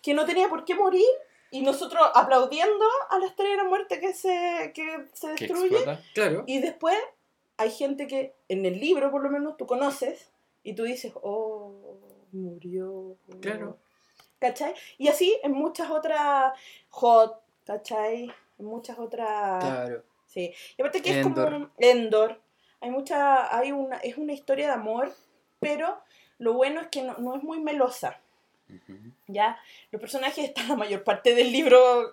que 0.00 0.14
no 0.14 0.24
tenía 0.24 0.48
por 0.48 0.64
qué 0.64 0.74
morir. 0.74 1.04
Y 1.50 1.62
nosotros 1.62 2.02
aplaudiendo 2.14 2.84
a 3.08 3.18
la 3.18 3.26
estrella 3.26 3.50
de 3.50 3.56
la 3.56 3.64
muerte 3.64 3.98
que 3.98 4.14
se, 4.14 4.72
que 4.74 5.08
se 5.12 5.28
destruye. 5.30 5.78
Claro. 6.14 6.44
Y 6.46 6.60
después 6.60 6.96
hay 7.56 7.70
gente 7.70 8.06
que 8.06 8.34
en 8.48 8.64
el 8.64 8.78
libro 8.78 9.10
por 9.10 9.22
lo 9.22 9.30
menos 9.30 9.56
tú 9.56 9.66
conoces 9.66 10.30
y 10.62 10.74
tú 10.74 10.84
dices, 10.84 11.12
oh, 11.22 11.98
murió. 12.32 13.16
Claro. 13.40 13.78
¿Cachai? 14.38 14.74
Y 14.96 15.08
así 15.08 15.38
en 15.42 15.52
muchas 15.52 15.90
otras 15.90 16.52
hot, 16.88 17.42
¿cachai? 17.64 18.32
En 18.58 18.64
muchas 18.64 18.98
otras... 18.98 19.62
Claro. 19.62 20.02
Sí. 20.26 20.54
Y 20.78 20.82
aparte 20.82 21.02
que 21.02 21.18
es 21.20 21.26
como 21.26 21.44
un 21.44 21.70
Endor. 21.78 22.40
Hay 22.80 22.90
mucha, 22.90 23.54
hay 23.54 23.72
una, 23.72 23.96
es 23.96 24.16
una 24.16 24.32
historia 24.32 24.68
de 24.68 24.72
amor, 24.72 25.12
pero 25.58 25.98
lo 26.38 26.54
bueno 26.54 26.80
es 26.80 26.88
que 26.88 27.02
no, 27.02 27.18
no 27.18 27.36
es 27.36 27.42
muy 27.42 27.60
melosa. 27.60 28.20
Ujú. 28.68 29.12
¿Ya? 29.32 29.58
Los 29.90 30.00
personajes 30.00 30.44
están 30.44 30.68
la 30.68 30.76
mayor 30.76 31.04
parte 31.04 31.34
del 31.34 31.52
libro 31.52 32.12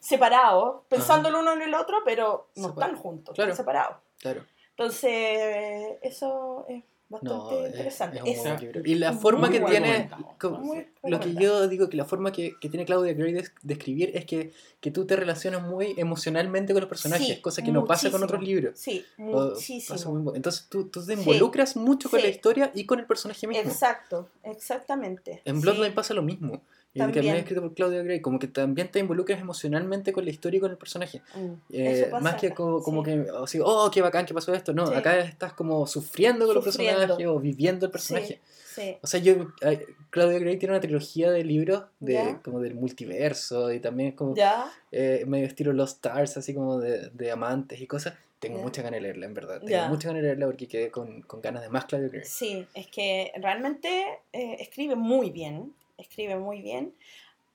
separados, 0.00 0.82
pensando 0.88 1.28
el 1.28 1.34
uno 1.34 1.52
en 1.52 1.62
el 1.62 1.74
otro, 1.74 2.02
pero 2.04 2.50
no 2.56 2.68
están 2.68 2.96
juntos, 2.96 3.34
claro. 3.34 3.50
están 3.50 3.64
separados. 3.64 3.96
Claro. 4.20 4.44
Entonces, 4.70 5.98
eso 6.02 6.66
es 6.68 6.84
bastante 7.08 7.34
No, 7.54 7.60
es- 7.64 7.70
interesante. 7.70 8.20
es 8.24 8.60
libro. 8.60 8.80
Y 8.84 8.94
la 8.96 9.12
muy 9.12 9.20
forma 9.20 9.50
que 9.50 9.60
tiene. 9.60 10.10
como- 10.40 10.58
Muy 10.58 10.86
lo 11.04 11.20
que 11.20 11.34
yo 11.34 11.68
digo 11.68 11.88
que 11.88 11.96
la 11.96 12.04
forma 12.04 12.32
que, 12.32 12.54
que 12.60 12.68
tiene 12.68 12.84
Claudia 12.84 13.12
Gray 13.14 13.32
de, 13.32 13.48
de 13.62 13.74
escribir 13.74 14.10
es 14.14 14.24
que, 14.24 14.52
que 14.80 14.90
tú 14.90 15.06
te 15.06 15.14
relacionas 15.14 15.62
muy 15.62 15.94
emocionalmente 15.96 16.72
con 16.72 16.80
los 16.80 16.88
personajes, 16.88 17.26
Sí, 17.26 17.40
cosa 17.40 17.62
que 17.62 17.70
no 17.70 17.84
pasa 17.84 18.10
con 18.10 18.20
muchísimo. 18.20 18.24
otros 18.24 18.42
libros. 18.42 18.78
Sí, 18.78 19.04
muchísimo. 19.16 20.14
muy- 20.16 20.36
Entonces 20.36 20.66
tú, 20.68 20.88
tú 20.88 21.04
te 21.04 21.14
Sí. 21.14 21.20
involucras 21.20 21.76
mucho 21.76 22.10
con 22.10 22.18
Sí. 22.20 22.26
la 22.26 22.30
historia 22.32 22.70
y 22.74 22.84
con 22.86 22.98
el 22.98 23.06
personaje 23.06 23.46
mismo. 23.46 23.62
Exacto, 23.62 24.28
exactamente. 24.42 25.42
En 25.44 25.56
Sí. 25.56 25.62
Bloodline 25.62 25.94
pasa 25.94 26.12
lo 26.14 26.22
mismo. 26.22 26.62
Y 27.08 27.12
que 27.12 27.20
es 27.20 27.26
escrito 27.34 27.60
por 27.62 27.74
Claudia 27.74 28.02
Gray, 28.02 28.20
como 28.20 28.38
que 28.38 28.48
también 28.48 28.90
te 28.90 28.98
involucras 28.98 29.40
emocionalmente 29.40 30.12
con 30.12 30.24
la 30.24 30.30
historia 30.30 30.58
y 30.58 30.60
con 30.60 30.70
el 30.70 30.76
personaje. 30.78 31.20
Mm, 31.34 31.52
Eh, 31.70 32.08
pasa 32.10 32.22
más 32.24 32.34
que 32.40 32.50
como, 32.52 32.82
como 32.82 33.04
sí. 33.04 33.10
que, 33.10 33.26
así, 33.42 33.58
oh, 33.62 33.90
qué 33.92 34.00
bacán 34.02 34.24
que 34.26 34.34
pasó 34.34 34.54
esto. 34.54 34.72
No, 34.72 34.86
Sí. 34.86 34.94
acá 34.94 35.18
estás 35.18 35.52
como 35.52 35.86
sufriendo 35.86 36.46
con 36.46 36.54
los 36.54 36.64
Sufriendo. 36.64 36.98
personajes 37.00 37.26
o 37.26 37.38
viviendo 37.40 37.86
el 37.86 37.92
personaje. 37.92 38.40
Sí, 38.64 38.96
O 39.02 39.06
sea, 39.06 39.20
yo, 39.20 39.48
ay, 39.62 39.80
Claudia 40.10 40.38
Gray 40.38 40.58
tiene 40.58 40.74
una 40.74 40.80
trilogía 40.80 41.30
de 41.30 41.42
libros 41.44 41.84
de, 42.00 42.12
Ya. 42.14 42.40
como 42.42 42.60
del 42.60 42.74
multiverso 42.74 43.72
y 43.72 43.80
también 43.80 44.12
como 44.12 44.34
ya, 44.34 44.70
eh, 44.92 45.24
medio 45.26 45.46
estilo 45.46 45.72
Lost 45.72 45.96
Stars, 46.04 46.36
así 46.36 46.52
como 46.54 46.78
de, 46.78 47.08
de 47.10 47.30
amantes 47.30 47.80
y 47.80 47.86
cosas. 47.86 48.14
Tengo 48.38 48.58
Ya. 48.58 48.64
mucha 48.64 48.82
ganas 48.82 48.98
de 48.98 49.02
leerla, 49.02 49.24
en 49.26 49.32
verdad. 49.34 49.62
Tengo 49.64 49.88
mucha 49.88 50.08
ganas 50.08 50.20
de 50.22 50.28
leerla 50.28 50.46
porque 50.46 50.68
quedé 50.68 50.90
con, 50.90 51.22
con 51.22 51.40
ganas 51.40 51.62
de 51.62 51.70
más 51.70 51.86
Claudia 51.86 52.08
Gray. 52.08 52.24
sí, 52.24 52.66
es 52.74 52.86
que 52.88 53.32
realmente 53.36 53.88
eh, 54.34 54.56
escribe 54.60 54.94
muy 54.94 55.30
bien, 55.30 55.72
escribe 55.98 56.36
muy 56.36 56.62
bien. 56.62 56.94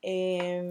eh, 0.02 0.68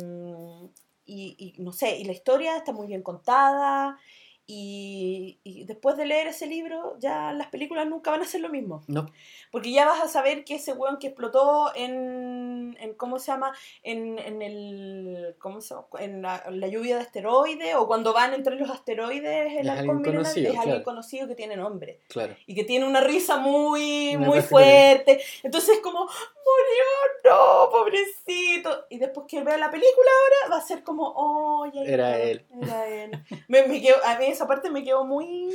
y, 1.06 1.54
no 1.58 1.72
sé, 1.72 1.98
y 1.98 2.04
la 2.04 2.12
historia 2.12 2.56
está 2.56 2.72
muy 2.72 2.86
bien 2.86 3.02
contada. 3.02 3.98
Y, 4.46 5.38
y 5.44 5.64
después 5.64 5.96
de 5.96 6.06
leer 6.06 6.26
ese 6.28 6.46
libro, 6.46 6.96
ya 6.98 7.32
las 7.32 7.48
películas 7.48 7.86
nunca 7.88 8.10
van 8.10 8.22
a 8.22 8.24
ser 8.24 8.40
lo 8.40 8.48
mismo. 8.48 8.82
No, 8.88 9.06
Porque 9.50 9.72
ya 9.72 9.84
vas 9.84 10.00
a 10.00 10.06
saber 10.08 10.44
que 10.44 10.54
ese 10.54 10.72
weón 10.72 10.98
que 10.98 11.08
explotó 11.08 11.72
en, 11.74 12.76
en 12.78 12.94
¿cómo 12.94 13.18
se 13.18 13.32
llama? 13.32 13.52
En, 13.82 14.18
en 14.20 14.42
el, 14.42 15.34
¿cómo 15.40 15.60
se 15.60 15.74
llama? 15.74 15.86
En 15.98 16.22
la, 16.22 16.44
la 16.50 16.68
lluvia 16.68 16.96
de 16.96 17.02
asteroides, 17.02 17.74
o 17.74 17.86
cuando 17.88 18.12
van 18.12 18.32
entre 18.32 18.54
los 18.54 18.70
asteroides, 18.70 19.58
el 19.58 19.68
Es 19.68 19.78
halcón 19.78 20.02
milenario, 20.02 20.52
es 20.52 20.58
alguien 20.58 20.82
conocido 20.84 21.26
que 21.26 21.34
tiene 21.34 21.56
nombre. 21.56 21.98
claro. 22.08 22.36
Y 22.46 22.54
que 22.54 22.62
tiene 22.64 22.86
una 22.86 23.00
risa 23.00 23.38
muy, 23.38 24.16
Muy 24.16 24.40
fuerte. 24.40 25.20
Entonces 25.42 25.76
es 25.76 25.80
como, 25.80 26.00
murió, 26.04 26.86
no, 27.24 27.70
pobrecito. 27.70 28.86
Y 28.88 28.98
después 28.98 29.26
que 29.28 29.42
vea 29.42 29.58
la 29.58 29.70
película 29.70 30.10
ahora, 30.44 30.54
va 30.54 30.58
a 30.62 30.66
ser 30.66 30.84
como, 30.84 31.12
oh, 31.16 31.66
ya 31.72 31.82
Era 31.82 32.16
está, 32.16 32.22
él. 32.30 32.44
Era 32.62 32.86
él. 32.88 33.10
Me, 33.48 33.64
me 33.66 33.80
quedo- 33.82 34.02
a 34.04 34.16
mí 34.16 34.26
esa 34.26 34.46
parte 34.46 34.70
me 34.70 34.84
quedó 34.84 35.04
muy, 35.04 35.50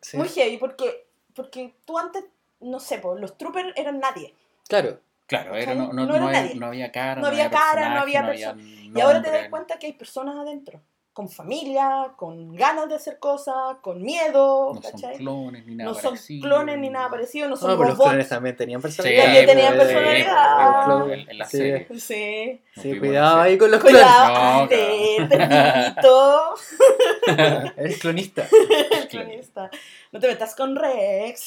Sí. 0.00 0.16
muy 0.16 0.28
heavy, 0.28 0.56
porque, 0.58 1.06
porque 1.34 1.74
tú 1.84 1.98
antes, 1.98 2.24
no 2.60 2.80
sé, 2.80 2.98
pues, 2.98 3.20
los 3.20 3.36
troopers 3.38 3.72
eran 3.76 4.00
nadie. 4.00 4.34
Claro, 4.68 5.00
Claro, 5.26 5.56
era, 5.56 5.74
no, 5.74 5.92
no, 5.92 6.06
No 6.06 6.14
era 6.14 6.20
no, 6.20 6.28
había, 6.28 6.42
nadie. 6.42 6.54
no 6.54 6.66
había 6.66 6.92
cara, 6.92 7.20
No 7.20 7.26
había 7.26 7.50
cara, 7.50 7.88
no 7.94 8.00
había 8.00 8.22
no 8.22 8.28
perso- 8.28 8.56
Y 8.94 9.00
ahora 9.00 9.20
te 9.22 9.30
das 9.30 9.48
cuenta 9.48 9.76
que 9.78 9.86
hay 9.86 9.92
personas 9.94 10.36
adentro. 10.36 10.80
Con 11.16 11.30
familia, 11.30 12.12
con 12.14 12.54
ganas 12.54 12.90
de 12.90 12.94
hacer 12.96 13.18
cosas, 13.18 13.78
con 13.80 14.02
miedo, 14.02 14.74
No 14.74 14.82
son 14.82 14.92
¿cachai? 14.92 15.16
clones 15.16 15.64
ni 15.64 15.74
nada 15.74 15.88
No 15.90 15.94
son 15.94 16.10
parecido. 16.10 16.46
clones 16.46 16.78
ni 16.78 16.90
nada 16.90 17.08
parecido, 17.08 17.48
no 17.48 17.56
son 17.56 17.70
No, 17.70 17.78
pero 17.78 17.88
los 17.88 17.98
clones 17.98 18.28
también 18.28 18.54
tenían 18.54 18.80
Sí, 18.82 18.82
personalidad. 18.82 19.24
También 19.24 19.46
tenían 19.46 19.74
pues, 19.76 19.86
personalidad. 19.88 21.10
en, 21.14 21.30
en 21.30 21.38
la 21.38 21.44
Sí. 21.46 21.56
serie. 21.56 21.86
Sí. 21.98 22.60
Nos 22.76 22.82
Sí, 22.82 22.98
cuidado 22.98 23.40
ahí 23.40 23.56
con 23.56 23.70
los 23.70 23.80
clones. 23.80 24.02
Cuidado, 24.02 24.68
No. 26.02 26.54
Eres 27.78 27.98
clonista. 28.00 28.46
El 29.00 29.08
cronista. 29.08 29.70
No 30.12 30.20
te 30.20 30.28
metas 30.28 30.54
con 30.54 30.76
Rex. 30.76 31.46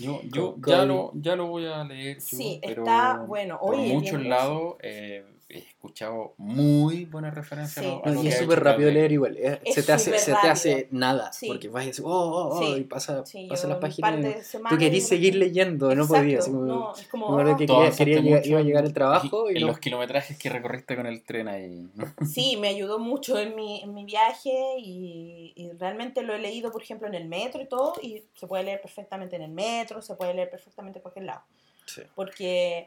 Yo, 0.00 0.20
yo 0.24 0.54
Con- 0.54 0.64
ya, 0.66 0.78
con- 0.78 0.88
lo, 0.88 1.10
ya 1.14 1.36
lo 1.36 1.46
voy 1.46 1.66
a 1.66 1.84
leer. 1.84 2.16
yo, 2.16 2.20
Sí, 2.20 2.60
pero 2.64 2.82
está 2.82 3.14
bueno. 3.26 3.58
Por 3.60 3.76
Oye, 3.76 3.92
muchos 3.92 4.18
bien 4.18 4.28
lados 4.28 4.74
eh, 4.80 5.24
he 5.52 5.58
escuchado 5.58 6.34
muy 6.38 7.04
buenas 7.06 7.34
referencias. 7.34 7.84
Sí. 7.84 7.90
a 7.90 7.94
lo- 7.94 8.06
a 8.06 8.10
No, 8.10 8.22
y 8.22 8.28
es 8.28 8.38
súper 8.38 8.62
rápido 8.62 8.90
leer 8.90 9.12
igual. 9.12 9.36
eh, 9.36 9.60
Es 9.64 9.74
se 9.74 9.82
te 9.82 9.92
hace, 9.92 10.18
se 10.18 10.32
te 10.34 10.48
hace 10.48 10.88
nada. 10.90 11.32
Sí. 11.32 11.46
Porque 11.48 11.68
vas 11.68 11.84
y 11.84 11.88
dices, 11.88 12.04
oh, 12.04 12.10
oh, 12.10 12.48
oh, 12.56 12.62
Sí. 12.62 12.80
y 12.80 12.84
pasa, 12.84 13.24
Sí, 13.26 13.46
pasa 13.48 13.66
las 13.68 13.78
páginas. 13.78 14.18
no- 14.20 14.68
Tú 14.68 14.78
querías 14.78 15.04
y- 15.04 15.06
seguir 15.06 15.34
leyendo, 15.34 15.86
no 15.94 16.02
Exacto, 16.04 16.22
podías. 16.22 16.40
así 16.44 16.50
como- 16.52 16.64
No, 16.64 16.94
es 16.94 17.06
como. 17.08 17.26
me 17.28 17.32
acuerdo 17.42 17.56
que 17.58 17.66
quería, 17.66 17.90
quería 17.90 18.20
llegar- 18.20 18.46
iba 18.46 18.58
a 18.60 18.62
llegar 18.62 18.84
al 18.84 18.92
trabajo 18.92 19.50
y, 19.50 19.56
y 19.58 19.60
no. 19.60 19.66
los 19.68 19.78
kilometrajes 19.78 20.38
que 20.38 20.48
recorriste 20.48 20.94
con 20.96 21.06
el 21.06 21.22
tren 21.22 21.48
ahí. 21.48 21.88
¿no? 21.94 22.12
Sí, 22.26 22.56
me 22.56 22.68
ayudó 22.68 22.98
mucho 22.98 23.38
en 23.38 23.56
mi, 23.56 23.80
en 23.82 23.92
mi 23.92 24.04
viaje 24.04 24.52
y, 24.78 25.52
y 25.56 25.70
realmente 25.72 26.22
lo 26.22 26.34
he 26.34 26.38
leído, 26.38 26.70
por 26.70 26.82
ejemplo, 26.82 27.08
en 27.08 27.14
el 27.14 27.26
metro 27.26 27.60
y 27.60 27.66
todo, 27.66 27.94
y 28.02 28.22
se 28.34 28.46
puede 28.46 28.64
leer 28.64 28.80
perfectamente 28.80 29.36
en 29.36 29.42
el 29.42 29.50
metro, 29.50 30.00
se 30.00 30.14
puede 30.14 30.34
leer 30.34 30.50
perfectamente 30.50 30.98
en 30.98 31.02
cualquier 31.02 31.24
lado, 31.26 31.42
Sí. 31.86 32.02
porque 32.14 32.86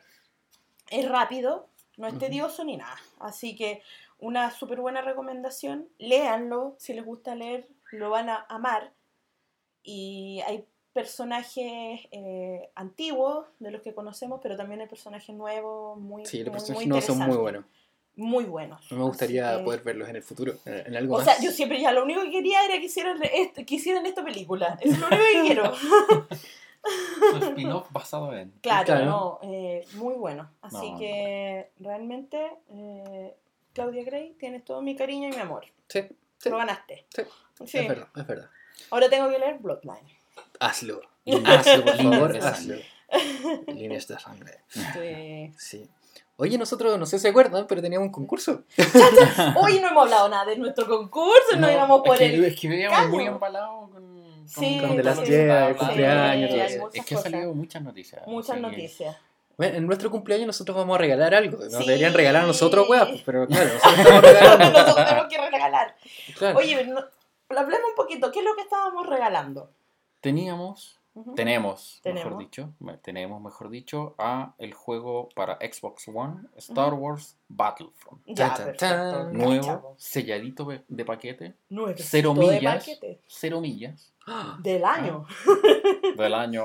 es 0.89 1.09
rápido, 1.09 1.67
no 1.97 2.07
es 2.07 2.17
tedioso 2.17 2.63
ni 2.63 2.77
nada. 2.77 2.97
Así 3.19 3.55
que 3.55 3.81
una 4.19 4.51
súper 4.51 4.79
buena 4.81 5.01
recomendación, 5.01 5.89
léanlo, 5.97 6.75
si 6.79 6.93
les 6.93 7.05
gusta 7.05 7.35
leer, 7.35 7.67
lo 7.91 8.09
van 8.09 8.29
a 8.29 8.45
amar. 8.49 8.93
Y 9.83 10.41
hay 10.47 10.65
personajes 10.93 12.01
eh, 12.11 12.69
antiguos 12.75 13.47
de 13.59 13.71
los 13.71 13.81
que 13.81 13.93
conocemos, 13.93 14.39
pero 14.41 14.55
también 14.55 14.81
hay 14.81 14.87
personajes 14.87 15.35
nuevos, 15.35 15.99
muy, 15.99 16.25
Sí, 16.25 16.39
los 16.39 16.47
muy, 16.47 16.53
personajes 16.53 16.75
muy 16.75 16.85
nuevos 16.87 17.05
son 17.05 17.17
muy 17.19 17.37
buenos. 17.37 17.65
Muy 18.15 18.43
buenos. 18.45 18.91
Me 18.91 19.01
gustaría 19.03 19.57
que- 19.57 19.63
poder 19.63 19.81
verlos 19.81 20.07
en 20.07 20.15
el 20.15 20.21
futuro, 20.23 20.53
en, 20.65 20.95
algo 20.95 21.15
o 21.15 21.17
más. 21.17 21.25
sea, 21.25 21.43
yo 21.43 21.49
siempre 21.51 21.81
ya 21.81 21.91
lo 21.91 22.03
único 22.03 22.21
que 22.21 22.29
quería 22.29 22.63
era 22.63 22.75
que 22.75 22.85
hicieran, 22.85 23.19
este- 23.23 23.65
que 23.65 23.75
hicieran 23.75 24.05
esta 24.05 24.23
película. 24.23 24.77
Eso 24.81 24.93
es 24.93 24.99
lo 24.99 25.07
único 25.07 25.23
que 25.33 25.41
quiero. 25.41 25.73
Su 27.31 27.37
spin-off 27.37 27.87
basado 27.91 28.33
en. 28.35 28.51
Claro, 28.61 28.85
Claro. 28.85 29.05
no, 29.05 29.39
eh, 29.43 29.85
muy 29.93 30.13
bueno. 30.15 30.49
Así 30.61 30.91
No, 30.91 30.99
que 30.99 31.71
realmente, 31.79 32.57
eh, 32.69 33.35
Claudia 33.73 34.03
Gray, 34.03 34.33
tienes 34.39 34.63
todo 34.65 34.81
mi 34.81 34.95
cariño 34.95 35.29
y 35.29 35.31
mi 35.31 35.37
amor. 35.41 35.65
Sí, 35.87 36.01
sí, 36.37 36.49
Lo 36.49 36.57
ganaste. 36.57 37.05
sí, 37.09 37.23
Sí. 37.65 37.77
es 37.79 37.87
verdad, 37.87 38.07
es 38.15 38.27
verdad. 38.27 38.49
Ahora 38.91 39.09
tengo 39.09 39.29
que 39.29 39.39
leer 39.39 39.57
Bloodline. 39.59 40.07
Hazlo. 40.59 41.01
Hazlo, 41.45 41.85
por 41.85 41.95
favor, 41.97 42.37
hazlo. 42.37 42.75
sangre. 42.75 42.85
Líneas 43.67 44.07
de 44.07 44.19
sangre. 44.19 44.59
Sí. 44.67 45.53
Sí. 45.57 45.89
Oye, 46.35 46.57
nosotros, 46.57 46.97
no 46.97 47.05
sé 47.05 47.17
si 47.19 47.23
se 47.23 47.29
acuerdan, 47.29 47.67
pero 47.67 47.79
teníamos 47.81 48.07
un 48.07 48.11
concurso. 48.11 48.63
Hoy 49.55 49.79
no 49.79 49.87
hemos 49.89 50.03
hablado 50.05 50.27
nada 50.29 50.45
de 50.45 50.57
nuestro 50.57 50.87
concurso, 50.87 51.55
no, 51.57 51.71
íbamos 51.71 52.01
por 52.01 52.15
es 52.15 52.19
que, 52.19 52.35
el. 52.35 52.43
es 52.45 52.59
que 52.59 52.67
veíamos 52.67 53.09
muy 53.09 53.25
embalado 53.25 53.89
con. 53.91 54.22
Sí, 54.47 54.79
Con 54.79 54.89
sí, 54.89 54.95
Jedi, 54.95 55.09
estaba 55.09 55.19
el 55.19 55.25
hablando. 55.63 55.77
cumpleaños, 55.77 56.51
Sí, 56.51 56.57
Es 56.59 56.75
que 56.77 56.99
han 56.99 57.05
cosas. 57.05 57.23
salido 57.23 57.53
muchas 57.55 57.81
noticias. 57.81 58.27
Muchas 58.27 58.59
noticias. 58.59 59.17
Bueno, 59.57 59.77
en 59.77 59.85
nuestro 59.85 60.09
cumpleaños 60.09 60.47
nosotros 60.47 60.75
vamos 60.75 60.95
a 60.95 60.97
regalar 60.99 61.33
algo. 61.35 61.57
Nos 61.59 61.71
Sí. 61.73 61.85
deberían 61.85 62.13
regalar 62.13 62.43
a 62.43 62.47
nosotros, 62.47 62.89
weá, 62.89 63.05
pues, 63.07 63.21
pero 63.23 63.45
claro, 63.47 63.69
nosotros 63.73 63.97
estamos 63.99 64.21
regalando. 64.23 64.71
Nosotros 64.79 65.05
tenemos 65.07 65.27
que 65.29 65.37
regalar. 65.51 65.95
Claro. 66.37 66.57
Oye, 66.57 66.85
no- 66.85 67.05
hablemos 67.49 67.89
un 67.89 67.95
poquito. 67.95 68.31
¿Qué 68.31 68.39
es 68.39 68.45
lo 68.45 68.55
que 68.55 68.61
estábamos 68.61 69.05
regalando? 69.07 69.69
Teníamos, 70.21 70.99
Ujú. 71.15 71.35
tenemos, 71.35 71.99
Tenemos. 72.01 72.23
mejor 72.25 72.39
dicho, 72.39 72.69
tenemos, 73.03 73.41
mejor 73.41 73.69
dicho, 73.69 74.15
a 74.17 74.53
el 74.57 74.73
juego 74.73 75.29
para 75.35 75.57
Xbox 75.57 76.07
One, 76.07 76.47
Star 76.55 76.93
Wars 76.93 77.35
Battlefront. 77.49 78.21
Ya, 78.25 78.53
Tan, 78.53 78.75
tan, 78.77 79.11
tan. 79.11 79.33
Nuevo, 79.33 79.95
selladito 79.97 80.63
de- 80.65 80.81
de 80.87 81.05
paquete, 81.05 81.53
Nueve 81.69 81.95
cero 81.97 82.33
de 82.33 82.39
millas. 82.55 82.77
paquete. 82.77 83.19
cero 83.27 83.59
millas, 83.61 84.12
Del 84.59 84.85
año. 84.85 85.25
del 86.15 86.33
año 86.33 86.63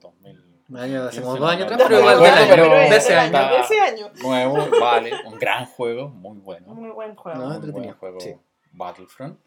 2000. 0.00 0.44
Un 0.68 0.76
año, 0.78 1.04
hace 1.04 1.22
como 1.22 1.36
dos 1.36 1.48
años 1.48 1.64
atrás, 1.70 1.82
pero 1.86 2.00
igual 2.00 2.18
del 2.18 2.26
año, 2.34 2.46
pero 2.50 2.64
de 2.70 2.86
es 2.88 2.96
ese 2.96 3.14
año. 3.14 3.38
año, 3.38 3.54
de 3.54 3.60
ese 3.60 3.80
año. 3.80 4.10
Nuevo, 4.20 4.66
vale, 4.80 5.12
un 5.24 5.38
gran 5.38 5.66
juego, 5.66 6.08
muy 6.08 6.38
bueno. 6.38 6.74
Muy 6.74 6.90
buen 6.90 7.14
juego. 7.14 7.38
No, 7.38 7.46
Muy 7.46 7.54
entretenido, 7.56 7.94
buen 7.94 7.98
juego 7.98 8.20
sí. 8.20 8.34
Battlefront. 8.72 9.38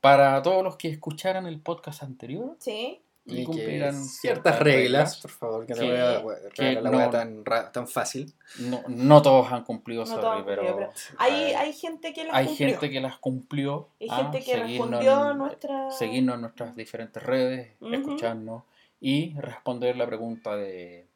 Para 0.00 0.42
todos 0.42 0.64
los 0.64 0.76
que 0.76 0.88
escucharan 0.88 1.46
el 1.46 1.60
podcast 1.60 2.02
anterior 2.02 2.56
Sí. 2.58 3.00
Y, 3.26 3.34
Y 3.34 3.36
que 3.40 3.44
cumplieran 3.44 4.04
ciertas 4.04 4.58
reglas, 4.60 5.20
por 5.20 5.30
favor, 5.32 5.66
que 5.66 5.74
no 5.74 5.80
que- 5.80 5.86
voy 5.90 5.98
a 5.98 6.18
we- 6.20 6.36
que 6.54 6.62
regalar 6.62 6.92
la 6.94 7.04
no- 7.06 7.42
tan, 7.44 7.72
tan 7.72 7.88
fácil. 7.88 8.32
No, 8.60 8.82
no 8.88 9.20
todos 9.22 9.50
han 9.50 9.64
cumplido, 9.64 10.02
No 10.02 10.06
sorry, 10.06 10.20
todos 10.22 10.36
han 10.38 10.44
pero, 10.44 10.62
cumplido, 10.62 10.92
Hay, 11.18 11.32
hay, 11.32 11.52
hay 11.54 11.72
gente 11.72 12.12
que 12.12 12.24
las 12.24 12.34
hay 12.36 12.46
cumplió. 12.46 12.68
gente 12.68 12.90
que 12.90 13.00
las 13.00 13.18
cumplió. 13.18 13.88
Hay 14.00 14.08
ah, 14.10 14.16
gente 14.22 14.38
que 14.38 14.44
seguirnos 14.52 14.90
respondió 14.90 15.30
en- 15.32 15.38
nuestra... 15.38 15.90
Seguirnos 15.90 16.34
en 16.36 16.40
nuestras 16.42 16.76
diferentes 16.76 17.22
redes, 17.22 17.72
Ujú. 17.80 17.94
escucharnos 17.94 18.62
y 19.00 19.34
responder 19.40 19.96
la 19.96 20.06
pregunta 20.06 20.54
de, 20.56 21.06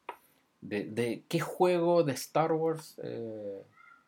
de, 0.59 0.83
de 0.85 1.23
qué 1.29 1.39
juego 1.39 2.03
de 2.03 2.11
Star 2.13 2.51
Wars 2.51 2.99
eh, 3.03 3.63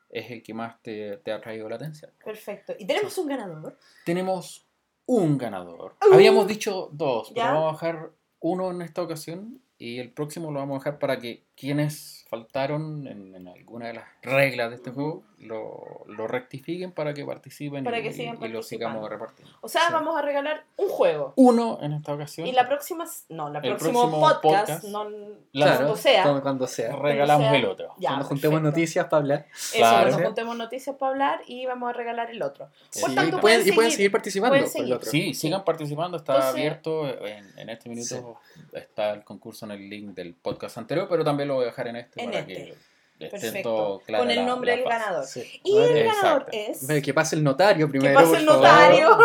es 0.09 0.29
el 0.29 0.43
que 0.43 0.53
más 0.53 0.79
te, 0.81 1.17
te 1.17 1.31
ha 1.31 1.39
traído 1.41 1.67
la 1.69 1.77
atención. 1.77 2.11
Perfecto. 2.23 2.75
Y 2.77 2.85
tenemos 2.85 3.17
un 3.17 3.27
ganador. 3.29 3.77
Tenemos 4.05 4.62
un 5.05 5.37
ganador. 5.37 5.95
Uh. 6.09 6.13
Habíamos 6.13 6.47
dicho 6.47 6.89
dos, 6.91 7.31
pero 7.33 7.45
vamos 7.47 7.69
a 7.69 7.85
dejar 7.85 8.11
uno 8.39 8.71
en 8.71 8.81
esta 8.81 9.01
ocasión 9.01 9.61
y 9.77 9.99
el 9.99 10.11
próximo 10.11 10.51
lo 10.51 10.59
vamos 10.59 10.75
a 10.75 10.79
dejar 10.79 10.99
para 10.99 11.19
que 11.19 11.43
quienes 11.55 12.25
faltaron 12.29 13.07
en, 13.07 13.35
en 13.35 13.47
alguna 13.47 13.87
de 13.87 13.93
las 13.93 14.05
reglas 14.21 14.69
de 14.69 14.75
este 14.77 14.91
juego 14.91 15.23
lo, 15.43 16.03
lo 16.07 16.27
rectifiquen 16.27 16.91
para 16.91 17.13
que 17.13 17.25
participen 17.25 17.83
Para 17.83 17.99
y, 17.99 18.03
que 18.03 18.13
sigan 18.13 18.37
y- 18.41 18.45
y 18.45 18.49
lo 18.49 18.63
sigamos 18.63 19.07
repartiendo. 19.09 19.55
O 19.61 19.67
sea, 19.67 19.87
Sí. 19.87 19.93
vamos 19.93 20.17
a 20.17 20.21
regalar 20.21 20.63
un 20.77 20.89
juego. 20.89 21.33
Uno 21.35 21.79
en 21.81 21.93
esta 21.93 22.13
ocasión. 22.13 22.47
Y 22.47 22.51
la 22.51 22.67
próxima... 22.67 23.05
No, 23.29 23.49
la 23.49 23.59
El 23.59 23.75
próximo, 23.75 24.01
próximo 24.01 24.19
podcast, 24.21 24.41
podcast, 24.67 24.83
no, 24.85 25.09
la- 25.51 25.65
Claro, 25.65 25.77
cuando 25.77 25.95
sea. 25.95 26.23
Cuando, 26.23 26.41
cuando 26.41 26.67
sea. 26.67 26.95
regalamos 26.95 27.47
sea- 27.49 27.57
el 27.59 27.65
otro. 27.65 27.93
Ya, 27.99 28.09
cuando 28.09 28.25
juntemos 28.25 28.55
perfecto. 28.59 28.77
noticias 28.77 29.05
para 29.05 29.17
hablar. 29.21 29.45
Eso, 29.53 29.77
Claro. 29.77 30.09
cuando 30.09 30.25
juntemos 30.27 30.57
noticias 30.57 30.95
para 30.97 31.11
hablar 31.11 31.41
y 31.47 31.65
vamos 31.65 31.89
a 31.89 31.93
regalar 31.93 32.29
el 32.31 32.41
otro. 32.41 32.69
Por 33.01 33.09
Sí, 33.09 33.15
tanto, 33.15 33.37
y, 33.37 33.41
pueden, 33.41 33.67
y 33.67 33.71
pueden 33.71 33.91
seguir. 33.91 34.11
participando. 34.11 34.51
pueden 34.51 34.63
por 34.65 34.71
el 34.75 34.81
seguir. 34.81 34.93
otro. 34.95 35.09
Sí, 35.11 35.33
sigan 35.33 35.63
participando, 35.63 36.17
está 36.17 36.33
Entonces- 36.35 36.53
abierto. 36.59 37.07
En, 37.25 37.59
en 37.59 37.69
este 37.69 37.89
minuto 37.89 38.39
está 38.73 39.11
el 39.11 39.23
concurso 39.23 39.65
en 39.65 39.71
el 39.71 39.89
link 39.89 40.13
del 40.15 40.33
podcast 40.33 40.77
anterior, 40.77 41.07
pero 41.09 41.23
también 41.23 41.47
lo 41.49 41.55
voy 41.55 41.63
a 41.63 41.67
dejar 41.67 41.87
en 41.87 41.97
este 41.97 42.21
En 42.21 42.27
para 42.31 42.39
este. 42.39 42.53
que 42.53 42.75
Perfecto. 43.19 44.01
claro. 44.05 44.23
Con 44.23 44.31
el 44.31 44.45
nombre 44.45 44.71
del 44.75 44.83
ganador. 44.83 45.25
Sí. 45.25 45.61
Y 45.63 45.77
el 45.77 45.93
ver, 45.93 46.05
ganador 46.07 46.45
Exacto. 46.51 46.57
es... 46.71 46.85
Pero 46.87 47.01
que 47.05 47.13
pase 47.13 47.35
el 47.37 47.43
notario 47.43 47.89
primero. 47.89 48.13
pase 48.15 48.27
por 48.27 48.37
el 48.37 48.45
notario. 48.45 49.17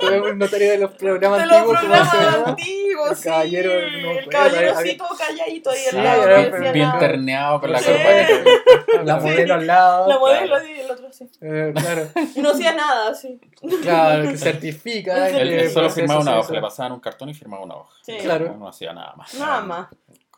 Como 0.00 0.26
el 0.26 0.38
notario 0.38 0.70
de 0.72 0.78
los 0.78 0.90
programas 0.92 1.40
de 1.40 1.46
los 1.46 1.56
antiguos. 1.56 1.80
¿cómo 1.80 1.94
se 2.04 2.10
programas 2.10 2.46
antiguos, 2.48 3.10
El 3.10 3.16
sí. 3.16 3.22
caballero, 3.24 3.70
no 3.70 3.76
el 3.78 4.04
acuerdo, 4.18 4.30
caballero 4.30 4.58
había- 4.58 4.78
así 4.90 4.96
todo 4.96 5.08
calladito 5.16 5.70
ahí 5.70 5.76
Sí, 5.78 5.96
al 5.96 6.04
lado. 6.04 6.72
bien- 6.72 6.98
terneado 6.98 7.60
con 7.60 7.72
la 7.72 7.78
Sí. 7.78 7.84
corbata. 7.90 9.04
La 9.04 9.20
Sí. 9.20 9.26
modelo 9.26 9.54
al 9.54 9.66
lado. 9.66 10.08
La 10.08 10.18
modelo 10.18 10.54
así 10.56 10.72
y 10.72 10.80
el 10.80 10.90
otro 10.90 11.06
así. 11.08 11.30
Eh, 11.40 11.72
claro, 11.76 12.08
no 12.36 12.50
hacía 12.50 12.74
nada 12.74 13.10
así. 13.10 13.40
claro, 13.82 14.28
que 14.30 14.38
certifica. 14.38 15.28
Él- 15.28 15.48
que 15.48 15.60
el 15.66 15.70
solo 15.70 15.88
firmaba 15.90 16.20
una 16.20 16.38
hoja, 16.40 16.52
le 16.52 16.60
pasaban 16.60 16.92
un 16.92 17.00
cartón 17.00 17.28
y 17.28 17.34
firmaba 17.34 17.62
una 17.64 17.76
hoja. 17.76 17.94
Sí. 18.02 18.16
Claro. 18.22 18.56
No, 18.58 18.68
hacía 18.68 18.92
nada 18.92 19.14
más. 19.16 19.34
Nada 19.34 19.60
más. 19.60 19.86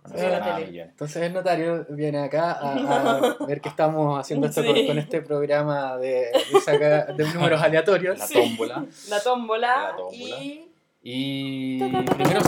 No 0.05 0.09
Sí, 0.09 0.15
hacía 0.17 0.29
la 0.31 0.41
nada, 0.41 0.57
tele. 0.57 0.67
Millán. 0.71 0.89
Entonces 0.91 1.23
el 1.23 1.33
notario 1.33 1.87
viene 1.91 2.19
acá 2.19 2.53
a, 2.53 2.73
a 3.19 3.37
ver 3.47 3.61
que 3.61 3.69
estamos 3.69 4.19
haciendo 4.19 4.49
esto 4.49 4.65
con, 4.65 4.75
Sí. 4.75 4.87
con 4.87 4.99
este 4.99 5.23
programa 5.23 5.97
de, 5.97 6.31
de, 6.53 6.61
saca- 6.65 7.07
de 7.15 7.25
números 7.35 7.63
aleatorios. 7.63 8.19
La 8.19 8.27
Sí. 8.27 8.35
tómbola. 8.35 8.85
La 9.09 9.21
tómbola, 9.21 9.83
La 9.91 9.97
tómbola. 9.97 10.37
y... 10.43 10.69
Y 11.05 11.79
primero, 12.15 12.41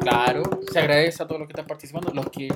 claro, 0.00 0.42
se 0.70 0.78
agradece 0.78 1.22
a 1.22 1.26
todos 1.26 1.38
los 1.40 1.48
que 1.48 1.52
están 1.52 1.66
participando. 1.66 2.10
Los 2.12 2.28
que 2.28 2.48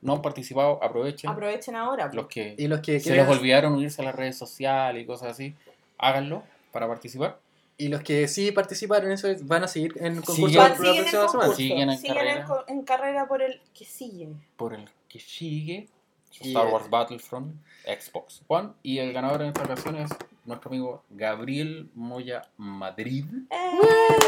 no 0.00 0.14
han 0.14 0.22
participado, 0.22 0.82
aprovechen. 0.82 1.30
Aprovechen 1.30 1.76
ahora. 1.76 2.10
Los 2.12 2.26
que 2.26 2.56
Y 2.58 2.66
los 2.66 2.80
que 2.80 2.98
se 2.98 3.14
les 3.14 3.28
olvidaron 3.28 3.74
unirse 3.74 4.02
a 4.02 4.06
las 4.06 4.14
redes 4.16 4.36
sociales 4.36 5.00
y 5.02 5.06
cosas 5.06 5.30
así, 5.30 5.54
háganlo 5.98 6.42
para 6.72 6.88
participar. 6.88 7.38
Y 7.76 7.88
los 7.88 8.02
que 8.02 8.28
sí 8.28 8.52
participaron 8.52 9.10
eso 9.10 9.28
van 9.42 9.64
a 9.64 9.68
seguir 9.68 9.94
en 9.98 10.06
el 10.16 10.22
concurso 10.24 10.46
Siguen- 10.46 10.56
la 10.56 10.66
en 10.68 10.74
próxima 10.76 11.04
semana. 11.04 11.26
concurso. 11.26 11.54
Siguen 11.56 11.90
en 11.90 11.98
Siguen 11.98 12.14
carrera. 12.16 12.46
en, 12.68 12.78
en 12.78 13.26
por 13.28 13.42
el 13.42 13.60
que 13.76 13.84
sigue. 13.84 14.28
Por 14.56 14.74
el 14.74 14.88
que 15.08 15.18
sigue 15.20 15.88
Y, 16.40 16.48
Star 16.48 16.66
Wars 16.68 16.88
Battlefront 16.90 17.54
Xbox 17.84 18.42
One. 18.48 18.70
Y 18.82 18.98
el 18.98 19.12
ganador 19.12 19.42
en 19.42 19.48
esta 19.48 19.62
ocasión 19.64 19.96
es 19.96 20.10
nuestro 20.44 20.70
amigo 20.70 21.02
Gabriel 21.10 21.90
Moya 21.94 22.42
Madrid. 22.56 23.24
¡Eh, 23.50 23.78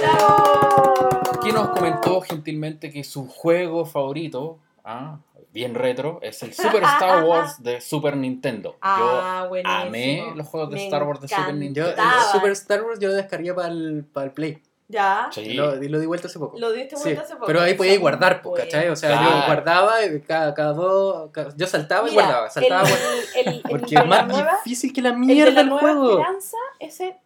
bravo! 0.01 1.41
que 1.43 1.53
nos 1.53 1.69
comentó 1.71 2.21
gentilmente 2.23 2.91
que 2.91 3.05
su 3.05 3.27
juego 3.29 3.85
favorito, 3.87 4.59
ah, 4.85 5.19
bien 5.57 5.75
retro, 5.75 6.19
es 6.23 6.43
el 6.43 6.53
Super 6.55 6.83
Star 6.85 7.25
Wars 7.29 7.63
de 7.63 7.81
Super 7.81 8.17
Nintendo. 8.17 8.77
Ah, 8.83 9.41
yo 9.43 9.49
buenísimo. 9.49 9.83
amé 9.83 10.33
los 10.37 10.47
juegos 10.47 10.71
de 10.71 10.77
Me 10.77 10.85
Star 10.85 11.03
Wars 11.03 11.21
de 11.21 11.29
Super. 11.29 11.47
Yo, 11.47 11.53
Nintendo. 11.53 11.91
el. 11.91 11.97
Super 12.33 12.51
Star 12.53 12.83
Wars 12.85 13.01
yo 13.01 13.09
lo 13.09 13.15
descargué 13.15 13.53
para 13.55 13.69
el, 13.69 14.05
para 14.13 14.27
el 14.27 14.33
Play. 14.33 14.63
Ya. 14.89 15.29
Sí. 15.33 15.55
Lo, 15.55 15.83
y 15.83 15.89
lo 15.89 15.99
di 15.99 16.07
vuelta 16.07 16.29
hace 16.29 16.39
poco. 16.39 16.57
Lo 16.59 16.71
diste 16.71 16.95
Sí, 16.97 17.03
vuelta 17.03 17.23
hace 17.23 17.35
poco. 17.35 17.47
pero 17.47 17.61
ahí 17.61 17.75
podías 17.75 17.95
Son 17.95 18.03
guardar, 18.03 18.41
po, 18.43 18.51
buenos. 18.51 18.67
¿cachai? 18.73 18.89
O 18.89 18.95
sea, 18.95 19.09
Claro. 19.19 19.31
yo 19.41 19.47
guardaba 19.47 20.05
y 20.05 20.21
cada, 20.21 20.55
cada 20.55 20.73
dos. 20.75 21.31
cada- 21.33 21.57
yo 21.57 21.67
saltaba 21.67 22.09
y 22.09 22.13
guardaba, 22.15 22.49
saltaba 22.51 22.83
el, 22.83 22.89
guardaba. 22.89 23.13
el, 23.35 23.49
el, 23.49 23.63
Porque 23.69 23.95
es 23.97 24.07
más 24.07 24.29
nueva, 24.29 24.53
difícil 24.65 24.93
que 24.93 25.03
la 25.03 25.09
el 25.09 25.15
de 25.15 25.21
mierda 25.27 25.51
la 25.55 25.61
el 25.63 25.69
nueva 25.71 25.81
juego. 25.81 26.11
esperanza, 26.21 26.57
ese 26.79 27.17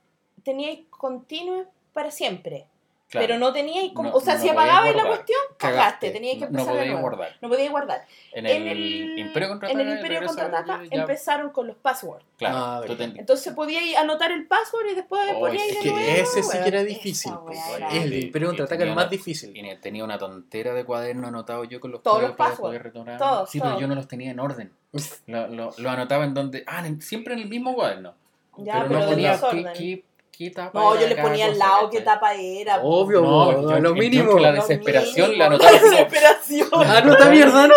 teníais 0.42 0.80
continuo 0.88 1.66
para 1.92 2.10
siempre. 2.10 2.64
Claro. 3.10 3.26
Pero 3.26 3.38
no 3.40 3.52
teníais 3.52 3.92
como. 3.92 4.10
No- 4.10 4.14
o 4.14 4.20
sea, 4.20 4.36
no 4.36 4.40
si 4.40 4.48
apagabais 4.48 4.94
la 4.94 5.02
guardar. 5.02 5.16
cuestión, 5.26 5.40
Cagaste. 5.56 6.10
Teníais 6.10 6.38
que 6.38 6.44
No- 6.44 6.50
no 6.52 6.58
empezar 6.60 6.72
de 6.74 6.78
podías 6.78 6.92
nuevo. 6.94 7.08
guardar. 7.08 7.36
No 7.40 7.48
podíais 7.48 7.70
guardar. 7.72 8.06
En 8.32 8.46
el, 8.46 8.52
En 8.56 8.68
el 8.68 9.18
Imperio 9.18 9.48
Contraataca. 9.48 9.80
En 9.82 9.88
el 9.88 9.96
Imperio 9.96 10.26
Contraataca 10.26 10.82
ya- 10.84 11.00
empezaron 11.00 11.50
con 11.50 11.66
los 11.66 11.76
passwords. 11.76 12.24
Claro, 12.38 12.56
Ah, 12.56 12.82
Entonces 12.86 13.52
podíais 13.52 13.96
anotar 13.96 14.30
el 14.30 14.46
password 14.46 14.86
y 14.92 14.94
después 14.94 15.22
Oh, 15.34 15.40
poníais 15.40 15.70
es 15.72 15.76
de 15.78 15.82
que 15.82 15.90
nuevo. 15.90 16.08
ese 16.08 16.42
sí 16.44 16.58
que 16.62 16.68
era 16.68 16.84
difícil, 16.84 17.32
pues, 17.44 17.58
era- 17.76 17.88
El 17.90 18.14
Y- 18.14 18.20
Imperio 18.26 18.46
y 18.46 18.50
Contraataca 18.50 18.78
tenía 18.78 18.92
el 18.92 18.96
más 18.96 19.10
difícil. 19.10 19.52
Tenía, 19.52 19.80
tenía 19.80 20.04
una 20.04 20.16
tontera 20.16 20.72
de 20.72 20.84
cuaderno 20.84 21.26
anotado 21.26 21.64
yo 21.64 21.80
con 21.80 21.90
los 21.90 22.04
Todos 22.04 22.14
códigos 22.18 22.30
los 22.30 22.36
para 22.38 22.50
passwords. 22.50 22.68
poder 22.68 22.82
retornar. 22.84 23.18
Todos, 23.18 23.50
sí, 23.50 23.58
pero 23.58 23.70
todos. 23.72 23.80
yo 23.82 23.88
no 23.88 23.94
los 23.96 24.06
tenía 24.06 24.30
en 24.30 24.38
orden. 24.38 24.72
Lo, 25.26 25.48
lo, 25.48 25.70
lo 25.76 25.90
anotaba 25.90 26.24
en 26.24 26.34
donde. 26.34 26.62
Ah, 26.68 26.86
en- 26.86 27.02
siempre 27.02 27.34
en 27.34 27.40
el 27.40 27.48
mismo 27.48 27.74
cuaderno. 27.74 28.14
Ya, 28.58 28.74
pero, 28.74 28.88
pero 28.88 29.00
no 29.00 29.16
desorden. 29.16 29.66
qué, 29.76 30.04
qué, 30.30 30.50
tapa 30.50 30.78
No, 30.78 30.92
era 30.92 31.02
yo 31.02 31.08
le 31.08 31.14
cada 31.16 31.28
ponía 31.28 31.44
al 31.46 31.52
cosa, 31.52 31.64
lado 31.68 31.90
qué 31.90 32.00
tapa 32.00 32.34
era. 32.34 32.80
Obvio, 32.82 33.20
No, 33.22 33.26
po, 33.28 33.52
yo- 33.52 33.78
lo 33.80 33.88
yo- 33.90 33.94
mínimo. 33.94 34.30
yo 34.30 34.36
que 34.36 34.42
la 34.42 34.50
Lo 34.52 34.54
desesperación 34.62 35.26
mínimo, 35.30 35.38
la 35.38 35.46
anotaba 35.46 35.70
así 35.70 35.80
como- 35.80 35.90
desesperación. 35.96 36.68
Anota 36.96 37.30
mierda, 37.30 37.66
¿no? 37.68 37.74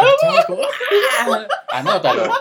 Anótalo. 1.72 2.32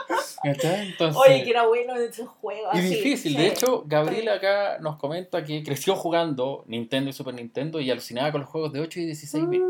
¿cachai? 0.43 0.87
Entonces, 0.89 1.21
Oye, 1.21 1.43
que 1.43 1.49
era 1.49 1.65
bueno 1.67 1.95
en 1.95 2.03
ese 2.09 2.25
juego. 2.25 2.69
Y 2.73 2.77
así, 2.79 2.89
difícil, 2.95 3.31
sí. 3.33 3.37
de 3.37 3.47
hecho, 3.47 3.83
Gabriel 3.85 4.29
acá 4.29 4.77
nos 4.79 4.97
comenta 4.97 5.43
que 5.43 5.63
creció 5.63 5.95
jugando 5.95 6.63
Nintendo 6.67 7.09
y 7.09 7.13
Super 7.13 7.33
Nintendo 7.33 7.79
y 7.79 7.91
alucinaba 7.91 8.31
con 8.31 8.41
los 8.41 8.49
juegos 8.49 8.71
de 8.73 8.79
8 8.81 8.99
y 9.01 9.05
16 9.05 9.49
bits. 9.49 9.63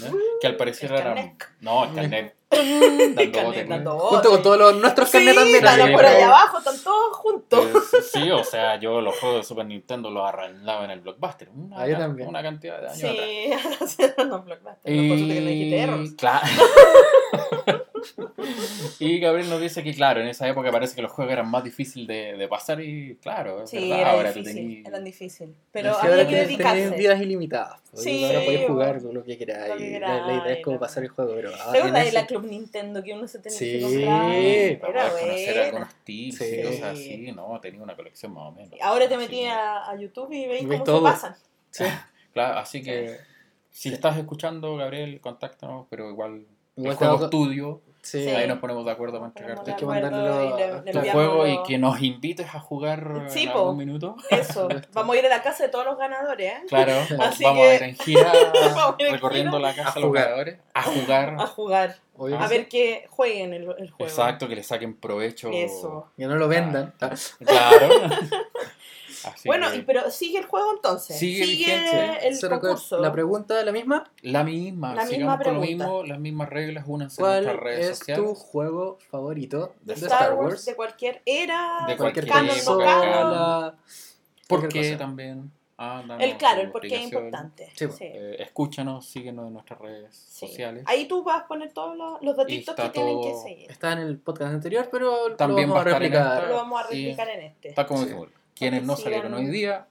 ¿no? 0.00 0.16
Que 0.40 0.46
al 0.46 0.56
parecer 0.56 0.92
eran. 0.92 1.14
Carnet. 1.14 1.44
No, 1.60 1.84
el 1.84 1.94
carnet. 1.94 2.34
Carnet, 2.52 3.42
bote, 3.44 3.64
dando 3.64 3.90
¿no? 3.92 3.96
bote. 3.96 4.14
Junto 4.16 4.30
con 4.30 4.42
todos 4.42 4.58
los, 4.58 4.76
nuestros 4.76 5.08
Sí, 5.08 5.16
carnet 5.18 5.34
también. 5.34 5.56
están 5.56 5.74
Sí, 5.86 5.92
por 5.92 6.02
pero- 6.02 6.08
allá 6.16 6.26
abajo, 6.26 6.58
están 6.58 6.82
todos 6.84 7.16
juntos. 7.16 7.66
Pues, 7.90 8.10
sí, 8.12 8.30
o 8.30 8.44
sea, 8.44 8.78
yo 8.78 9.00
los 9.00 9.18
juegos 9.18 9.38
de 9.38 9.44
Super 9.44 9.64
Nintendo 9.64 10.10
los 10.10 10.28
arrendaba 10.28 10.84
en 10.84 10.90
el 10.90 11.00
Blockbuster. 11.00 11.48
Una, 11.48 11.80
Ah, 11.80 11.88
yo 11.88 11.96
también. 11.96 12.28
una 12.28 12.42
cantidad 12.42 12.80
de 12.82 12.88
años 12.88 13.02
atrás. 13.04 13.90
Sí, 13.96 14.02
eran 14.02 14.28
los 14.28 14.44
blockbusters. 14.44 14.94
No, 14.96 15.08
por 15.08 15.16
eso 15.16 15.26
te 15.26 15.34
que 15.34 15.40
no 15.40 15.46
dijiste 15.48 16.16
claro. 16.16 16.46
y 18.98 19.18
Gabriel 19.20 19.48
nos 19.48 19.60
dice 19.60 19.82
que, 19.82 19.94
claro, 19.94 20.20
en 20.20 20.28
esa 20.28 20.48
época 20.48 20.70
parece 20.72 20.94
que 20.96 21.02
los 21.02 21.12
juegos 21.12 21.32
eran 21.32 21.48
más 21.48 21.62
difíciles 21.64 22.06
de, 22.08 22.36
de 22.36 22.48
pasar 22.48 22.80
y, 22.80 23.16
claro, 23.22 23.62
es 23.62 23.70
Sí, 23.70 23.76
verdad. 23.78 24.00
era 24.00 24.10
Ahora 24.12 24.32
difícil, 24.32 24.54
tenías- 24.56 24.86
eran 24.88 25.04
difíciles. 25.04 25.54
Pero 25.70 25.92
Sí, 25.94 25.98
había 26.02 26.10
ahora 26.16 26.28
que 26.28 26.36
dedicarse. 26.36 26.90
vidas 26.96 27.20
ilimitadas. 27.20 27.80
Sí, 27.94 28.24
ahora 28.24 28.40
podés 28.44 28.66
jugar 28.66 29.00
bueno. 29.00 29.12
lo 29.20 29.24
que 29.24 29.36
quieras. 29.36 29.68
Lo 29.68 29.76
que 29.76 29.86
y 29.90 29.98
la, 30.00 30.08
la 30.08 30.22
idea 30.26 30.36
es 30.36 30.42
queráis, 30.42 30.64
como 30.64 30.78
pasar 30.80 31.02
el 31.04 31.08
juego. 31.10 31.32
Pero, 31.34 31.50
ah, 31.54 31.72
¿Te 31.72 31.82
de 31.92 32.00
ese- 32.00 32.12
la 32.12 32.26
Club 32.26 32.44
Nintendo 32.46 33.02
que 33.02 33.12
uno 33.12 33.28
se 33.28 33.38
tenía 33.38 33.58
Sí. 33.58 33.72
que 33.72 33.80
comprar? 33.82 34.32
Sí, 34.32 34.76
para 34.80 35.08
poder 35.10 35.20
conocer 35.26 35.58
algunos 35.60 35.94
tips 36.04 36.38
Sí. 36.38 36.44
y 36.44 36.62
cosas 36.62 36.82
así, 36.82 37.32
¿no? 37.32 37.60
Tenía 37.60 37.82
una 37.82 37.96
colección 37.96 38.32
más 38.34 38.44
o 38.48 38.52
menos. 38.52 38.72
Ahora 38.80 39.08
te 39.08 39.16
metí 39.16 39.44
a, 39.44 39.88
a 39.90 39.96
YouTube 39.96 40.32
y 40.32 40.46
veis 40.46 40.62
cómo 40.66 40.82
todo. 40.84 40.98
se 41.06 41.12
pasan. 41.12 41.36
Sí. 41.70 41.84
Claro, 42.32 42.60
así 42.60 42.82
que 42.82 43.18
si 43.70 43.92
estás 43.92 44.16
escuchando, 44.16 44.74
Gabriel, 44.76 45.20
contáctanos, 45.20 45.86
pero 45.90 46.08
igual, 46.08 46.46
Igual 46.76 46.92
el 46.92 46.98
te 46.98 47.04
juego 47.04 47.14
hago- 47.14 47.24
es 47.24 47.30
tuyo, 47.30 47.80
Sí. 48.02 48.24
Sí. 48.24 48.30
ahí 48.30 48.48
nos 48.48 48.58
ponemos 48.58 48.84
de 48.84 48.90
acuerdo 48.90 49.18
para 49.18 49.26
entregarte 49.28 49.70
Hay 49.70 49.76
que 49.76 49.86
de 49.86 49.92
acuerdo 49.96 50.10
mandarlo 50.10 50.42
y 50.44 50.58
le- 50.58 50.64
a- 50.64 50.82
le 50.82 50.92
tu 50.92 51.10
juego 51.12 51.46
y 51.46 51.62
que 51.62 51.78
nos 51.78 52.02
invites 52.02 52.52
a 52.52 52.58
jugar 52.58 53.26
Sí, 53.28 53.44
en 53.44 53.50
algún 53.50 53.76
minuto. 53.76 54.16
Eso, 54.28 54.66
vamos 54.92 55.14
a 55.14 55.18
ir 55.20 55.26
a 55.26 55.28
la 55.28 55.40
casa 55.42 55.62
de 55.64 55.68
todos 55.68 55.84
los 55.84 55.96
ganadores, 55.96 56.52
¿eh? 56.52 56.62
Claro, 56.66 56.92
Así 57.20 57.44
vamos 57.44 57.60
que- 57.60 57.68
a 57.70 57.74
ir 57.76 57.82
en 57.84 57.94
gira 57.96 58.32
recorriendo 59.10 59.58
la 59.60 59.72
casa 59.74 59.90
a 59.90 59.94
de 59.94 60.00
los 60.00 60.08
jugar. 60.08 60.24
jugadores 60.24 60.58
a 60.74 60.82
jugar. 60.82 61.36
A 61.38 61.46
jugar, 61.46 61.96
a 62.38 62.48
ver 62.48 62.68
que 62.68 63.06
jueguen 63.08 63.52
el, 63.54 63.62
el 63.78 63.90
juego. 63.90 63.96
Exacto, 64.10 64.48
que 64.48 64.56
le 64.56 64.62
saquen 64.64 64.96
provecho. 64.96 65.50
Eso. 65.52 66.08
Que 66.16 66.26
no 66.26 66.34
lo 66.34 66.48
vendan. 66.48 66.92
Ah, 67.00 67.10
Claro. 67.38 67.88
Así 69.24 69.48
Bueno, 69.48 69.70
que 69.70 69.76
y- 69.78 69.82
pero 69.82 70.10
sigue 70.10 70.38
el 70.38 70.46
juego 70.46 70.72
entonces. 70.74 71.18
Sigue 71.18 71.44
Sigue, 71.44 71.74
vigente. 71.74 72.28
el 72.28 72.40
concurso. 72.50 72.98
La 73.00 73.12
pregunta 73.12 73.58
es 73.60 73.64
la 73.66 73.72
misma. 73.72 74.04
la 74.22 74.44
misma, 74.44 74.94
La 74.94 75.06
sigamos 75.06 75.18
misma 75.18 75.32
con 75.44 75.54
lo 75.54 75.60
pregunta. 75.60 75.84
mismo, 75.86 76.02
las 76.04 76.18
mismas 76.18 76.48
reglas, 76.48 76.84
únanse 76.86 77.20
en 77.20 77.24
¿Cuál 77.26 77.44
nuestras 77.44 77.64
redes 77.64 77.86
es 77.90 77.98
sociales. 77.98 78.24
tu 78.26 78.34
juego 78.34 78.98
favorito 79.10 79.74
De 79.82 79.94
de, 79.94 80.00
Star, 80.06 80.34
Wars, 80.34 80.64
de 80.64 80.74
cualquier 80.74 81.22
era, 81.26 81.84
De 81.86 81.96
Cualquier 81.96 82.26
canon, 82.26 82.56
época, 82.56 82.94
no 82.96 83.00
canon. 83.02 83.76
¿Por 84.48 84.68
qué 84.68 84.96
también? 84.96 85.50
Ah, 85.84 86.04
El 86.20 86.36
claro, 86.36 86.60
el 86.60 86.70
por 86.70 86.82
qué 86.82 86.94
es 86.94 87.02
importante. 87.04 87.68
Sí, 87.74 87.86
Sí. 87.90 88.04
Eh, 88.04 88.36
escúchanos, 88.38 89.04
síguenos 89.04 89.48
en 89.48 89.54
nuestras 89.54 89.80
redes 89.80 90.14
Sí. 90.14 90.46
sociales. 90.46 90.84
Ahí 90.86 91.06
tú 91.08 91.24
vas 91.24 91.42
a 91.42 91.46
poner 91.48 91.72
todos 91.72 91.96
los, 91.96 92.22
los 92.22 92.36
datitos 92.36 92.76
que 92.76 92.88
tienen 92.90 93.20
que 93.20 93.30
todo- 93.30 93.42
seguir. 93.42 93.68
Está 93.70 93.92
en 93.94 93.98
el 94.00 94.18
podcast 94.18 94.52
anterior, 94.54 94.88
pero 94.92 95.34
También 95.34 95.68
lo 95.68 95.74
va 95.74 95.80
a 95.80 95.84
vamos 95.84 95.86
a 95.86 95.90
estar 95.90 96.02
en 96.04 96.12
replicar. 96.12 96.36
esta. 96.42 96.48
Lo 96.50 96.54
vamos 96.56 96.80
a 96.80 96.88
Sí. 96.88 96.94
replicar 97.02 97.28
en 97.30 97.40
este. 97.46 97.68
Está 97.70 97.86
como 97.86 98.04
quienes 98.56 98.82
no 98.84 98.96
salieron 98.96 99.34
hoy 99.34 99.46
día, 99.46 99.86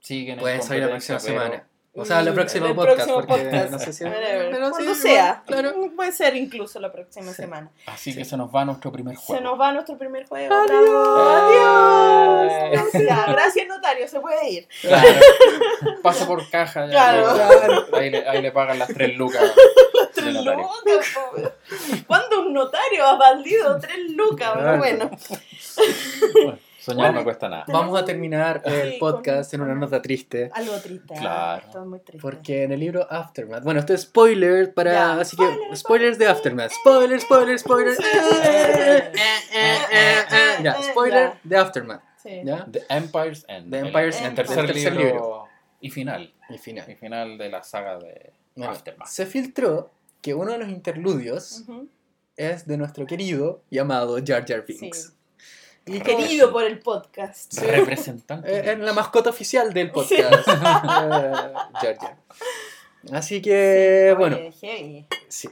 siguen 0.00 0.34
en 0.34 0.40
Pueden 0.40 0.62
salir 0.62 0.84
la 0.84 0.90
próxima 0.90 1.18
pero- 1.18 1.40
semana. 1.40 1.66
O 1.92 2.04
sea, 2.04 2.20
el 2.20 2.32
próximo 2.32 2.66
el 2.66 2.74
podcast. 2.76 2.96
próximo 2.98 3.26
porque 3.26 3.42
podcast. 3.46 3.70
no 3.72 3.78
sé 3.80 3.92
si. 3.92 4.04
Pero 4.04 4.70
Cuando 4.70 4.94
sea. 4.94 5.42
Claro. 5.46 5.74
Puede 5.96 6.12
ser 6.12 6.36
incluso 6.36 6.78
la 6.78 6.92
próxima 6.92 7.30
Sí. 7.32 7.34
semana. 7.42 7.68
Así 7.86 8.12
Sí. 8.12 8.18
que 8.18 8.24
se 8.24 8.36
nos 8.36 8.54
va 8.54 8.64
nuestro 8.64 8.92
primer 8.92 9.16
juego. 9.16 9.36
Se 9.36 9.44
nos 9.44 9.60
va 9.60 9.72
nuestro 9.72 9.98
primer 9.98 10.24
juego. 10.28 10.54
Adiós. 10.54 12.52
Eh. 12.52 12.76
¡Adiós! 12.78 12.92
Ya, 13.08 13.26
gracias, 13.32 13.66
notario. 13.66 14.06
Se 14.06 14.20
puede 14.20 14.50
ir. 14.50 14.68
Claro. 14.82 15.08
Pasa 16.04 16.26
por 16.28 16.48
caja. 16.48 16.86
ya, 16.86 16.92
Claro. 16.92 17.86
Ahí, 17.94 18.10
le, 18.10 18.28
ahí 18.28 18.40
le 18.40 18.52
pagan 18.52 18.78
las 18.78 18.88
tres 18.94 19.16
lucas. 19.16 19.42
de 20.14 20.22
Tres 20.22 20.34
lucas, 20.44 21.06
pobre. 21.14 21.52
¿Cuándo 22.06 22.42
un 22.42 22.52
notario 22.52 23.04
ha 23.04 23.16
valdido 23.16 23.80
tres 23.80 24.10
lucas? 24.10 24.52
Claro. 24.52 24.78
Bueno, 24.78 25.10
Bueno, 26.32 26.58
soñar 26.80 27.06
Bueno. 27.06 27.18
no 27.20 27.24
cuesta 27.24 27.48
nada. 27.48 27.64
Vamos 27.68 27.98
a 28.00 28.04
terminar 28.04 28.62
el 28.64 28.92
Sí, 28.92 28.96
podcast 28.98 29.50
con- 29.50 29.60
en 29.60 29.66
una 29.66 29.74
nota 29.74 30.00
triste. 30.02 30.50
algo 30.52 30.76
triste. 30.80 31.14
¿eh? 31.14 31.18
Claro. 31.18 31.66
Es 31.68 31.76
muy 31.86 32.00
triste. 32.00 32.22
Porque 32.22 32.62
en 32.64 32.72
el 32.72 32.80
libro 32.80 33.06
Aftermath. 33.10 33.62
Bueno, 33.62 33.80
esto 33.80 33.94
es 33.94 34.02
spoiler 34.02 34.72
para. 34.74 34.92
Ya, 34.92 35.20
así 35.20 35.36
que 35.36 35.44
spoiler, 35.44 35.76
spoilers 35.76 36.18
de 36.18 36.26
Aftermath. 36.28 36.70
Spoiler, 36.72 37.20
spoiler, 37.20 37.58
spoiler. 37.58 37.96
Eh, 38.72 39.12
eh. 39.52 40.62
Ya, 40.62 40.80
spoiler 40.82 41.32
de 41.42 41.56
Aftermath. 41.56 42.02
Sí. 42.22 42.40
¿Ya? 42.44 42.66
The 42.70 42.82
Empire's 42.88 43.44
End. 43.48 43.70
The 43.70 43.78
Empire's 43.78 44.18
el, 44.20 44.26
End, 44.26 44.36
tercer, 44.36 44.58
el 44.60 44.66
tercer 44.66 44.92
libro, 44.94 45.06
libro. 45.12 45.44
y 45.80 45.90
final. 45.90 46.32
Y 46.50 46.58
final. 46.58 46.90
El 46.90 46.96
final 46.96 47.38
de 47.38 47.48
la 47.48 47.62
saga 47.62 47.98
de 47.98 48.32
Bueno, 48.54 48.72
Aftermath. 48.72 49.08
se 49.08 49.26
filtró 49.26 49.90
que 50.20 50.34
uno 50.34 50.52
de 50.52 50.58
los 50.58 50.68
interludios 50.68 51.62
Ujú. 51.66 51.88
es 52.36 52.66
de 52.66 52.76
nuestro 52.76 53.06
querido 53.06 53.62
llamado 53.70 54.18
Jar 54.24 54.44
Jar 54.46 54.64
Binks. 54.66 55.02
Sí. 55.02 55.14
Y 55.86 56.00
que- 56.00 56.16
Querido 56.16 56.52
por 56.52 56.64
el 56.64 56.78
podcast. 56.78 57.52
Sí. 57.52 57.64
Representante. 57.64 58.48
Eh, 58.50 58.72
Es 58.72 58.78
la 58.78 58.92
mascota 58.92 59.30
oficial 59.30 59.72
del 59.72 59.90
podcast. 59.90 60.48
Eh, 60.48 61.32
Jar 61.74 61.96
Jar. 61.98 62.16
Así 63.12 63.40
que, 63.40 64.08
Oye, 64.10 64.14
bueno, 64.14 64.36
heavy. 64.60 65.06
sí. 65.28 65.48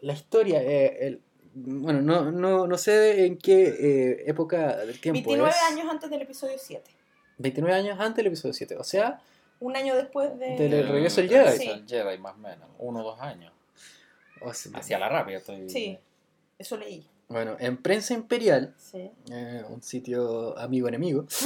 La 0.00 0.12
historia, 0.12 0.62
eh, 0.62 1.06
el- 1.06 1.20
bueno, 1.54 2.00
no, 2.02 2.30
no, 2.30 2.66
no 2.66 2.78
sé 2.78 3.24
en 3.26 3.36
qué 3.38 3.68
eh, 3.68 4.24
época 4.26 4.76
del 4.78 5.00
tiempo 5.00 5.30
29 5.30 5.50
es. 5.50 5.72
años 5.72 5.86
antes 5.90 6.10
del 6.10 6.22
episodio 6.22 6.56
7. 6.58 6.90
29 7.38 7.74
años 7.76 7.98
antes 8.00 8.16
del 8.16 8.26
episodio 8.26 8.52
7. 8.54 8.76
O 8.76 8.84
sea, 8.84 9.20
Un 9.60 9.76
año 9.76 9.96
después 9.96 10.38
de... 10.38 10.56
Del 10.56 10.72
El 10.74 10.88
regreso 10.88 11.20
del 11.20 11.30
regreso 11.30 11.56
Jedi. 11.62 11.66
del 11.68 11.86
Jedi, 11.88 12.18
más 12.18 12.34
o 12.34 12.38
menos. 12.38 12.68
Uno 12.78 13.00
o 13.00 13.02
dos 13.04 13.20
años. 13.20 13.52
o 14.40 14.52
sea, 14.54 14.78
Hacia 14.78 14.98
la 15.00 15.08
rápida 15.08 15.38
estoy. 15.38 15.68
Sí, 15.68 15.98
eso 16.58 16.76
leí. 16.76 17.04
Bueno, 17.28 17.56
en 17.60 17.76
Prensa 17.76 18.14
Imperial, 18.14 18.74
Sí. 18.78 19.10
eh, 19.30 19.62
un 19.68 19.82
sitio 19.82 20.58
amigo-enemigo, 20.58 21.26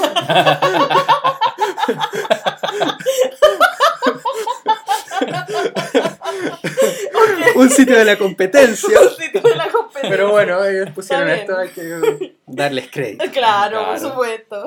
un 7.54 7.70
sitio 7.70 7.98
de 7.98 8.04
la 8.04 8.16
competencia. 8.16 9.00
Un 9.00 9.10
sitio 9.10 9.40
de 9.40 9.56
la 9.56 9.68
competencia. 9.70 10.10
Pero 10.10 10.30
bueno, 10.30 10.64
ellos 10.64 10.90
pusieron 10.94 11.28
esto, 11.30 11.56
hay 11.56 11.68
que 11.68 12.34
darles 12.46 12.90
crédito. 12.90 13.24
Claro, 13.32 13.86
por 13.86 13.98
supuesto. 13.98 14.66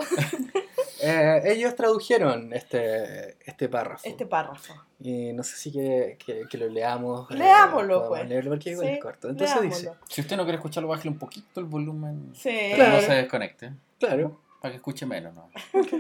Eh, 1.02 1.42
ellos 1.46 1.76
tradujeron 1.76 2.54
este, 2.54 3.38
este 3.46 3.68
párrafo. 3.70 4.08
Este 4.08 4.26
párrafo. 4.26 4.74
Y 5.00 5.34
no 5.34 5.44
sé 5.44 5.56
si 5.58 5.72
quiere 5.72 6.18
que, 6.18 6.48
que 6.50 6.58
lo 6.58 6.68
leamos. 6.70 7.30
eh, 7.32 7.36
Leámoslo, 7.36 7.88
podemos 8.08 8.10
pues. 8.20 8.30
leerlo 8.30 8.52
porque 8.52 8.70
igual 8.72 8.88
Sí, 8.88 8.94
es 8.94 9.00
corto. 9.02 9.30
Entonces 9.30 9.62
dice, 9.62 9.82
leámoslo. 9.84 10.08
Si 10.10 10.22
usted 10.22 10.38
no 10.38 10.44
quiere 10.44 10.56
escucharlo, 10.58 10.88
bájale 10.90 11.10
un 11.10 11.18
poquito 11.20 11.60
el 11.60 11.66
volumen. 11.66 12.32
Sí. 12.36 12.50
Para 12.50 12.70
que 12.70 12.76
Claro. 12.76 12.96
no 12.96 13.02
se 13.02 13.14
desconecte. 13.14 13.72
claro. 14.00 14.40
Para 14.62 14.72
que 14.72 14.78
escuche 14.78 15.06
menos, 15.06 15.34
¿no? 15.36 15.50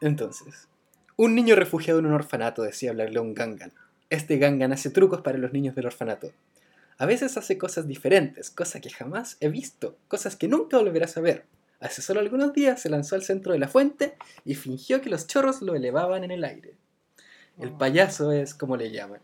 Entonces, 0.00 0.68
un 1.16 1.34
niño 1.34 1.54
refugiado 1.56 1.98
en 1.98 2.06
un 2.06 2.12
orfanato 2.12 2.62
decía 2.62 2.90
hablarle 2.90 3.18
a 3.18 3.22
un 3.22 3.34
Gangan. 3.34 3.72
Este 4.10 4.38
Gangan 4.38 4.72
hace 4.72 4.90
trucos 4.90 5.20
para 5.22 5.38
los 5.38 5.52
niños 5.52 5.74
del 5.74 5.86
orfanato. 5.86 6.30
A 6.98 7.06
veces 7.06 7.36
hace 7.36 7.58
cosas 7.58 7.86
diferentes, 7.86 8.50
cosas 8.50 8.80
que 8.80 8.90
jamás 8.90 9.36
he 9.40 9.48
visto, 9.48 9.96
cosas 10.08 10.36
que 10.36 10.48
nunca 10.48 10.78
volverás 10.78 11.16
a 11.16 11.20
ver. 11.20 11.44
Hace 11.80 12.02
solo 12.02 12.20
algunos 12.20 12.52
días 12.52 12.80
se 12.82 12.90
lanzó 12.90 13.14
al 13.14 13.22
centro 13.22 13.52
de 13.52 13.58
la 13.58 13.68
fuente 13.68 14.16
y 14.44 14.54
fingió 14.54 15.00
que 15.00 15.10
los 15.10 15.26
chorros 15.26 15.62
lo 15.62 15.74
elevaban 15.74 16.24
en 16.24 16.32
el 16.32 16.44
aire. 16.44 16.74
El 17.58 17.72
payaso 17.72 18.32
es 18.32 18.54
como 18.54 18.76
le 18.76 18.90
llaman. 18.90 19.20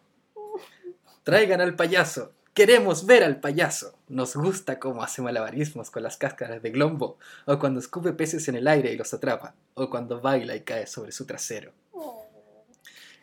Traigan 1.24 1.60
al 1.60 1.74
payaso. 1.74 2.32
Queremos 2.52 3.06
ver 3.06 3.24
al 3.24 3.40
payaso. 3.40 3.98
Nos 4.08 4.36
gusta 4.36 4.78
cómo 4.78 5.02
hace 5.02 5.22
malabarismos 5.22 5.90
con 5.90 6.04
las 6.04 6.16
cáscaras 6.16 6.62
de 6.62 6.70
glombo, 6.70 7.18
o 7.46 7.58
cuando 7.58 7.80
escupe 7.80 8.12
peces 8.12 8.46
en 8.48 8.54
el 8.54 8.68
aire 8.68 8.92
y 8.92 8.96
los 8.96 9.12
atrapa, 9.12 9.54
o 9.74 9.90
cuando 9.90 10.20
baila 10.20 10.54
y 10.54 10.60
cae 10.60 10.86
sobre 10.86 11.10
su 11.10 11.26
trasero. 11.26 11.72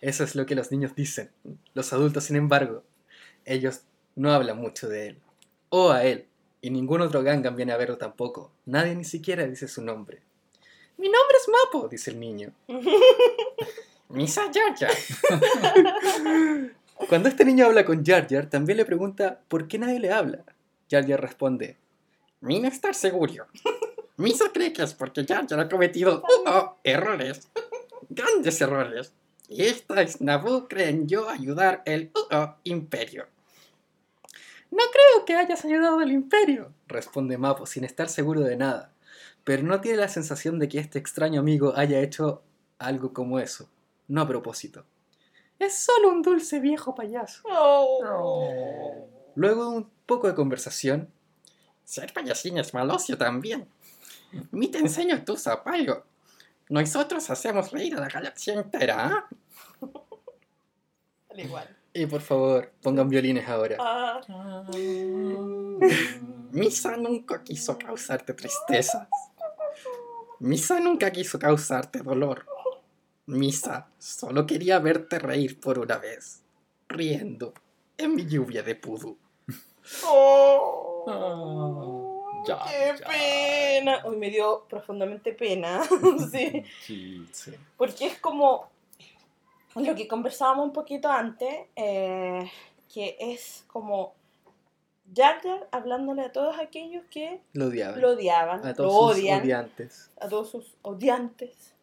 Eso 0.02 0.24
es 0.24 0.36
lo 0.36 0.46
que 0.46 0.56
los 0.56 0.72
niños 0.72 0.96
dicen. 0.96 1.30
Los 1.74 1.94
adultos, 1.94 2.26
sin 2.26 2.36
embargo, 2.36 2.84
ellos 3.46 3.82
no 4.16 4.34
hablan 4.34 4.58
mucho 4.58 4.90
de 4.90 5.08
él. 5.10 5.22
O 5.70 5.92
a 5.92 6.04
él. 6.04 6.28
Y 6.62 6.70
ningún 6.70 7.02
otro 7.02 7.24
Gangan 7.24 7.56
viene 7.56 7.72
a 7.72 7.78
verlo 7.78 7.98
tampoco. 7.98 8.52
Nadie 8.66 8.96
ni 8.96 9.04
siquiera 9.04 9.46
dice 9.48 9.68
su 9.68 9.82
nombre. 9.82 10.22
Mi 10.98 11.08
nombre 11.10 11.38
es 11.40 11.50
Mapo, 11.50 11.88
dice 11.88 12.12
el 12.12 12.20
niño. 12.20 12.54
Misa 14.10 14.52
Jar 14.54 14.76
Jar. 14.78 14.92
Cuando 17.10 17.30
este 17.30 17.46
niño 17.46 17.66
habla 17.66 17.84
con 17.86 18.06
Jar 18.06 18.28
Jar, 18.30 18.50
también 18.50 18.78
le 18.78 18.86
pregunta 18.86 19.42
por 19.48 19.68
qué 19.68 19.80
nadie 19.80 20.00
le 20.00 20.12
habla. 20.12 20.44
Jar 20.90 21.08
Jar 21.08 21.20
responde, 21.20 21.78
Mina 22.42 22.68
estar 22.68 22.94
seguro. 22.94 23.48
Misa 24.18 24.52
cree 24.54 24.74
que 24.74 24.84
es 24.84 24.94
porque 24.94 25.26
Jar 25.26 25.48
Jar 25.48 25.60
ha 25.62 25.70
cometido 25.70 26.24
oh, 26.46 26.78
errores, 26.84 27.50
grandes 28.10 28.62
errores. 28.62 29.14
Y 29.50 29.64
esta 29.64 30.02
es 30.02 30.22
Nabu 30.22 30.68
creen 30.68 31.08
yo 31.08 31.28
ayudar 31.30 31.82
el 31.86 32.12
oh, 32.32 32.56
imperio. 32.64 33.26
No 34.72 34.84
creo 34.92 35.26
que 35.26 35.36
hayas 35.36 35.66
ayudado 35.66 36.00
al 36.00 36.12
imperio, 36.12 36.74
responde 36.88 37.38
Mapo 37.38 37.66
sin 37.66 37.84
estar 37.84 38.08
seguro 38.08 38.42
de 38.42 38.56
nada, 38.56 38.94
pero 39.44 39.64
no 39.64 39.82
tiene 39.82 39.98
la 39.98 40.08
sensación 40.08 40.60
de 40.60 40.70
que 40.70 40.80
este 40.80 40.98
extraño 40.98 41.42
amigo 41.42 41.74
haya 41.76 42.00
hecho 42.00 42.42
algo 42.80 43.14
como 43.14 43.40
eso, 43.40 43.70
no 44.08 44.22
a 44.22 44.28
propósito. 44.28 44.86
Es 45.60 45.78
solo 45.78 46.10
un 46.10 46.22
dulce 46.22 46.60
viejo 46.60 46.96
payaso. 46.96 47.44
Oh. 47.46 49.08
Luego 49.36 49.64
de 49.64 49.78
un 49.78 49.92
poco 50.06 50.28
de 50.28 50.34
conversación, 50.34 51.10
ser 51.84 52.14
payasín 52.14 52.58
es 52.58 52.74
malocio 52.74 53.18
también. 53.18 53.68
Mi 54.52 54.70
te 54.70 54.80
enseño 54.80 55.24
tu 55.26 55.36
zapallo. 55.38 56.06
Nosotros 56.70 57.30
hacemos 57.30 57.72
reír 57.72 57.96
a 57.96 58.00
la 58.00 58.08
galaxia 58.08 58.54
entera, 58.54 59.08
¿ah? 59.08 59.30
Al 61.30 61.40
igual. 61.40 61.81
Y 61.94 62.06
por 62.06 62.22
favor, 62.22 62.72
pongan 62.82 63.10
violines 63.10 63.48
ahora. 63.50 63.76
Ah. 63.80 64.22
Misa 66.52 66.96
nunca 66.98 67.44
quiso 67.44 67.78
causarte 67.78 68.34
tristezas. 68.34 69.08
Misa 70.40 70.80
nunca 70.80 71.12
quiso 71.12 71.38
causarte 71.38 72.00
dolor. 72.00 72.46
Misa 73.28 73.88
solo 73.98 74.46
quería 74.46 74.80
verte 74.80 75.20
reír 75.20 75.60
por 75.60 75.80
una 75.80 75.98
vez, 75.98 76.42
riendo 76.88 77.54
en 77.98 78.16
mi 78.16 78.26
lluvia 78.26 78.64
de 78.64 78.76
pudú. 78.76 79.18
Oh. 80.08 81.04
Ya, 82.48 82.60
¡Qué 82.68 82.96
ya. 83.00 83.08
pena! 83.08 84.02
Hoy 84.06 84.18
me 84.18 84.30
dio 84.30 84.66
profundamente 84.68 85.34
pena. 85.34 85.82
sí. 86.32 86.64
Sí. 86.86 87.28
Sí. 87.32 87.54
Porque 87.78 88.08
es 88.08 88.18
como 88.20 88.70
lo 89.76 89.96
que 89.96 90.08
conversábamos 90.08 90.66
un 90.66 90.74
poquito 90.74 91.10
antes, 91.10 91.54
eh, 91.76 92.50
que 92.94 93.16
es 93.20 93.64
como 93.68 94.14
Jar 95.16 95.42
Jar 95.42 95.68
hablándole 95.72 96.24
a 96.24 96.32
todos 96.32 96.58
aquellos 96.60 97.04
que 97.10 97.42
Lo 97.54 97.66
odiaban. 97.68 98.00
lo 98.02 98.10
odiaban, 98.12 98.64
a 98.66 98.70
lo 98.70 98.76
todos 98.76 99.14
sus 99.14 99.20
odian, 99.24 99.42
odiantes. 99.42 100.12
a 100.20 100.30
todos 100.30 100.50
sus 100.50 100.76
odiantes. 100.82 101.74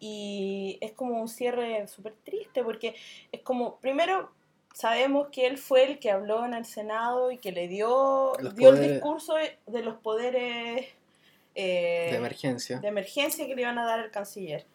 Y 0.00 0.78
es 0.80 0.92
como 0.92 1.20
un 1.20 1.28
cierre 1.28 1.86
súper 1.88 2.14
triste 2.24 2.62
porque 2.62 2.94
es 3.32 3.40
como, 3.40 3.76
primero, 3.76 4.30
sabemos 4.74 5.28
que 5.28 5.46
él 5.46 5.56
fue 5.56 5.84
el 5.84 5.98
que 5.98 6.10
habló 6.10 6.44
en 6.44 6.52
el 6.54 6.64
Senado 6.64 7.30
y 7.30 7.38
que 7.38 7.52
le 7.52 7.68
dio, 7.68 8.32
Los 8.40 8.54
dio 8.54 8.70
el 8.70 8.92
discurso 8.92 9.34
de, 9.36 9.56
de 9.66 9.82
los 9.82 9.96
poderes 9.96 10.86
eh, 11.54 12.08
De 12.10 12.16
emergencia. 12.16 12.78
de 12.80 12.88
emergencia 12.88 13.46
que 13.46 13.54
le 13.54 13.62
iban 13.62 13.78
a 13.78 13.86
dar 13.86 14.00
al 14.00 14.10
canciller. 14.10 14.66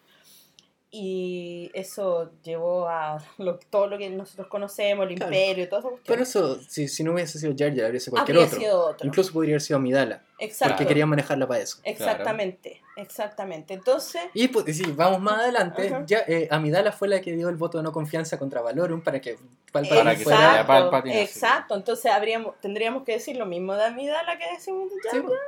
Y 0.92 1.70
eso 1.72 2.32
llevó 2.42 2.88
a 2.88 3.22
lo- 3.38 3.58
todo 3.70 3.86
lo 3.86 3.96
que 3.96 4.10
nosotros 4.10 4.48
conocemos, 4.48 5.06
el 5.08 5.14
Claro. 5.14 5.32
imperio, 5.32 5.68
todo 5.68 5.78
eso. 5.80 5.98
Pero 6.04 6.22
eso, 6.24 6.60
si, 6.62 6.88
si 6.88 7.04
no 7.04 7.12
hubiese 7.12 7.38
sido 7.38 7.52
Jar 7.56 7.72
Jar, 7.74 7.84
habría 7.86 8.00
sido 8.00 8.12
cualquier 8.16 8.38
habría 8.38 8.46
otro. 8.48 8.60
sido 8.60 8.86
otro. 8.86 9.06
Incluso 9.06 9.32
podría 9.32 9.52
haber 9.54 9.60
sido 9.60 9.76
Amidala. 9.76 10.22
Exacto. 10.40 10.74
Porque 10.74 10.86
querían 10.88 11.08
manejarla 11.08 11.46
para 11.46 11.60
eso. 11.60 11.78
Exactamente, 11.84 12.82
exactamente. 12.96 13.74
Entonces, 13.74 14.22
Y 14.34 14.48
pues, 14.48 14.76
si 14.76 14.82
vamos 14.90 15.20
más 15.20 15.38
adelante, 15.40 15.86
Ajá. 15.88 16.02
ya, 16.06 16.24
eh, 16.26 16.48
Amidala 16.50 16.90
fue 16.90 17.06
la 17.06 17.20
que 17.20 17.32
dio 17.36 17.48
el 17.50 17.56
voto 17.56 17.78
de 17.78 17.84
no 17.84 17.92
confianza 17.92 18.36
contra 18.38 18.60
Valorum 18.60 19.00
para 19.02 19.20
que 19.20 19.38
Palpatine 19.70 19.98
Para 20.02 20.16
que 20.16 20.24
fuera... 20.24 20.38
sea 20.54 20.66
Palpatine, 20.66 21.22
exacto. 21.22 21.76
Entonces 21.76 22.10
habríamos, 22.10 22.58
tendríamos 22.60 23.04
que 23.04 23.12
decir 23.12 23.36
lo 23.36 23.46
mismo 23.46 23.74
de 23.74 23.84
Amidala 23.84 24.36
que 24.38 24.44
decimos 24.54 24.90
de 24.90 24.96
Jar 25.02 25.12
Sí, 25.12 25.18
Jar. 25.18 25.26
pues, 25.28 25.40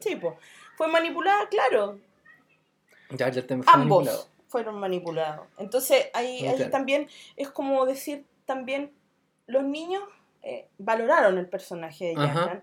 Sí, 0.00 0.16
po. 0.16 0.36
Fue 0.76 0.88
manipulada, 0.88 1.48
claro. 1.48 1.98
Jar 3.16 3.32
Jar 3.32 3.44
también 3.44 3.62
fue 3.64 3.72
Ambos 3.72 4.04
manipulado. 4.04 4.35
Fueron 4.56 4.80
manipulados. 4.80 5.46
Entonces 5.58 6.08
ahí, 6.14 6.38
Sí, 6.38 6.46
ahí 6.46 6.70
también 6.70 7.08
es 7.36 7.50
como 7.50 7.84
decir 7.84 8.24
también 8.46 8.90
los 9.46 9.64
niños 9.64 10.02
eh, 10.42 10.66
valoraron 10.78 11.36
el 11.36 11.46
personaje 11.46 12.06
de. 12.06 12.14
Jar. 12.16 12.62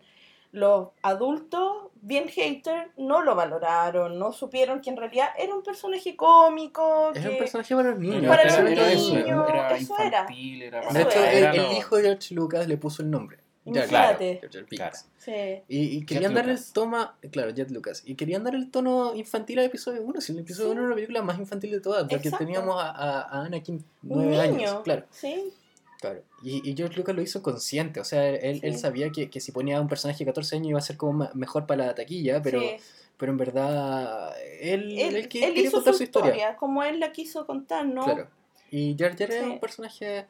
Los 0.52 0.90
adultos, 1.02 1.90
bien 1.96 2.28
hater, 2.30 2.92
no 2.98 3.22
lo 3.24 3.34
valoraron, 3.36 4.18
no 4.20 4.32
supieron 4.34 4.82
que 4.82 4.92
en 4.92 4.98
realidad 4.98 5.30
era 5.38 5.54
un 5.54 5.64
personaje 5.64 6.16
cómico. 6.16 7.12
Que- 7.14 7.28
un 7.28 7.38
personaje 7.38 7.76
para 7.76 7.90
los 7.92 8.00
niños. 8.00 8.26
Para 8.28 8.44
los 8.46 8.54
era 8.58 8.92
eso. 8.92 9.16
niños. 9.16 9.50
era 9.50 9.76
eso 9.76 9.96
era. 10.00 10.08
infantil, 10.22 10.62
era 10.64 10.80
Eso 10.82 10.94
De 10.94 11.02
hecho, 11.02 11.20
era. 11.20 11.32
el, 11.32 11.38
era 11.38 11.52
el 11.54 11.78
hijo 11.78 11.96
de 11.98 12.04
George 12.04 12.34
Lucas 12.36 12.68
le 12.68 12.78
puso 12.78 13.02
el 13.04 13.10
nombre. 13.12 13.38
Imagínate. 13.66 14.40
Jar 14.42 14.52
Jar 14.52 14.66
Binks. 14.70 14.78
Claro. 14.78 14.98
Sí. 15.18 15.64
Y, 15.70 15.98
y 15.98 16.06
querían 16.06 16.34
darle 16.34 16.52
el 16.52 16.58
Lucas. 16.58 16.74
toma, 16.74 17.16
claro, 17.32 17.52
Jet 17.52 17.72
Lucas, 17.72 18.04
y 18.06 18.16
querían 18.16 18.44
dar 18.44 18.56
el 18.56 18.70
tono 18.70 19.16
infantil 19.16 19.60
al 19.60 19.66
episodio 19.66 20.02
1, 20.04 20.20
si 20.22 20.34
el 20.34 20.40
episodio 20.40 20.70
Sí. 20.70 20.72
1 20.74 20.82
era 20.82 20.90
la 20.90 20.96
película 20.96 21.22
más 21.22 21.40
infantil 21.40 21.72
de 21.72 21.80
todas, 21.80 22.02
porque 22.04 22.16
Exacto. 22.28 22.40
teníamos 22.40 22.76
a, 22.82 22.90
a, 22.90 23.22
a 23.22 23.46
Anakin 23.46 23.76
Un 23.76 23.84
9 24.26 24.32
niño. 24.32 24.42
años, 24.42 24.82
claro, 24.84 25.06
Sí. 25.12 25.54
claro. 26.02 26.22
Y, 26.44 26.70
y 26.70 26.76
George 26.76 26.98
Lucas 26.98 27.16
lo 27.16 27.22
hizo 27.22 27.42
consciente, 27.42 28.02
o 28.02 28.04
sea, 28.04 28.28
él, 28.28 28.60
él 28.64 28.74
Sí. 28.74 28.80
sabía 28.80 29.10
que, 29.12 29.30
que 29.30 29.40
si 29.40 29.54
ponía 29.54 29.78
a 29.78 29.82
un 29.82 29.88
personaje 29.88 30.20
de 30.20 30.26
14 30.26 30.58
años 30.58 30.68
iba 30.70 30.80
a 30.80 30.82
ser 30.82 30.98
como 30.98 31.30
mejor 31.34 31.66
para 31.66 31.86
la 31.86 31.96
taquilla, 31.96 32.42
pero, 32.42 32.60
sí. 32.60 32.72
pero 33.18 33.32
en 33.32 33.38
verdad 33.38 34.34
él, 34.60 35.00
Él, 35.00 35.16
él 35.16 35.28
que- 35.30 35.46
él 35.46 35.54
quería 35.54 35.68
hizo 35.70 35.78
contar 35.78 35.94
su 35.94 36.04
historia, 36.04 36.32
historia. 36.32 36.56
como 36.58 36.84
él 36.84 37.00
la 37.00 37.14
quiso 37.14 37.46
contar, 37.46 37.86
¿no? 37.86 38.04
Claro. 38.04 38.28
Y 38.72 38.96
Jar 39.00 39.16
Jar 39.18 39.32
es 39.32 39.44
Sí. 39.44 39.50
un 39.50 39.60
personaje, 39.60 40.26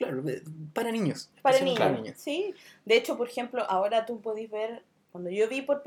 claro, 0.00 0.22
de- 0.22 0.42
para 0.72 0.90
niños. 0.90 1.30
Para 1.42 1.60
niños, 1.60 2.14
sí. 2.16 2.54
De 2.84 2.96
hecho, 2.96 3.16
por 3.16 3.28
ejemplo, 3.28 3.62
ahora 3.68 4.06
tú 4.06 4.20
podés 4.20 4.50
ver, 4.50 4.82
cuando 5.12 5.30
yo 5.30 5.46
vi 5.48 5.60
por... 5.62 5.82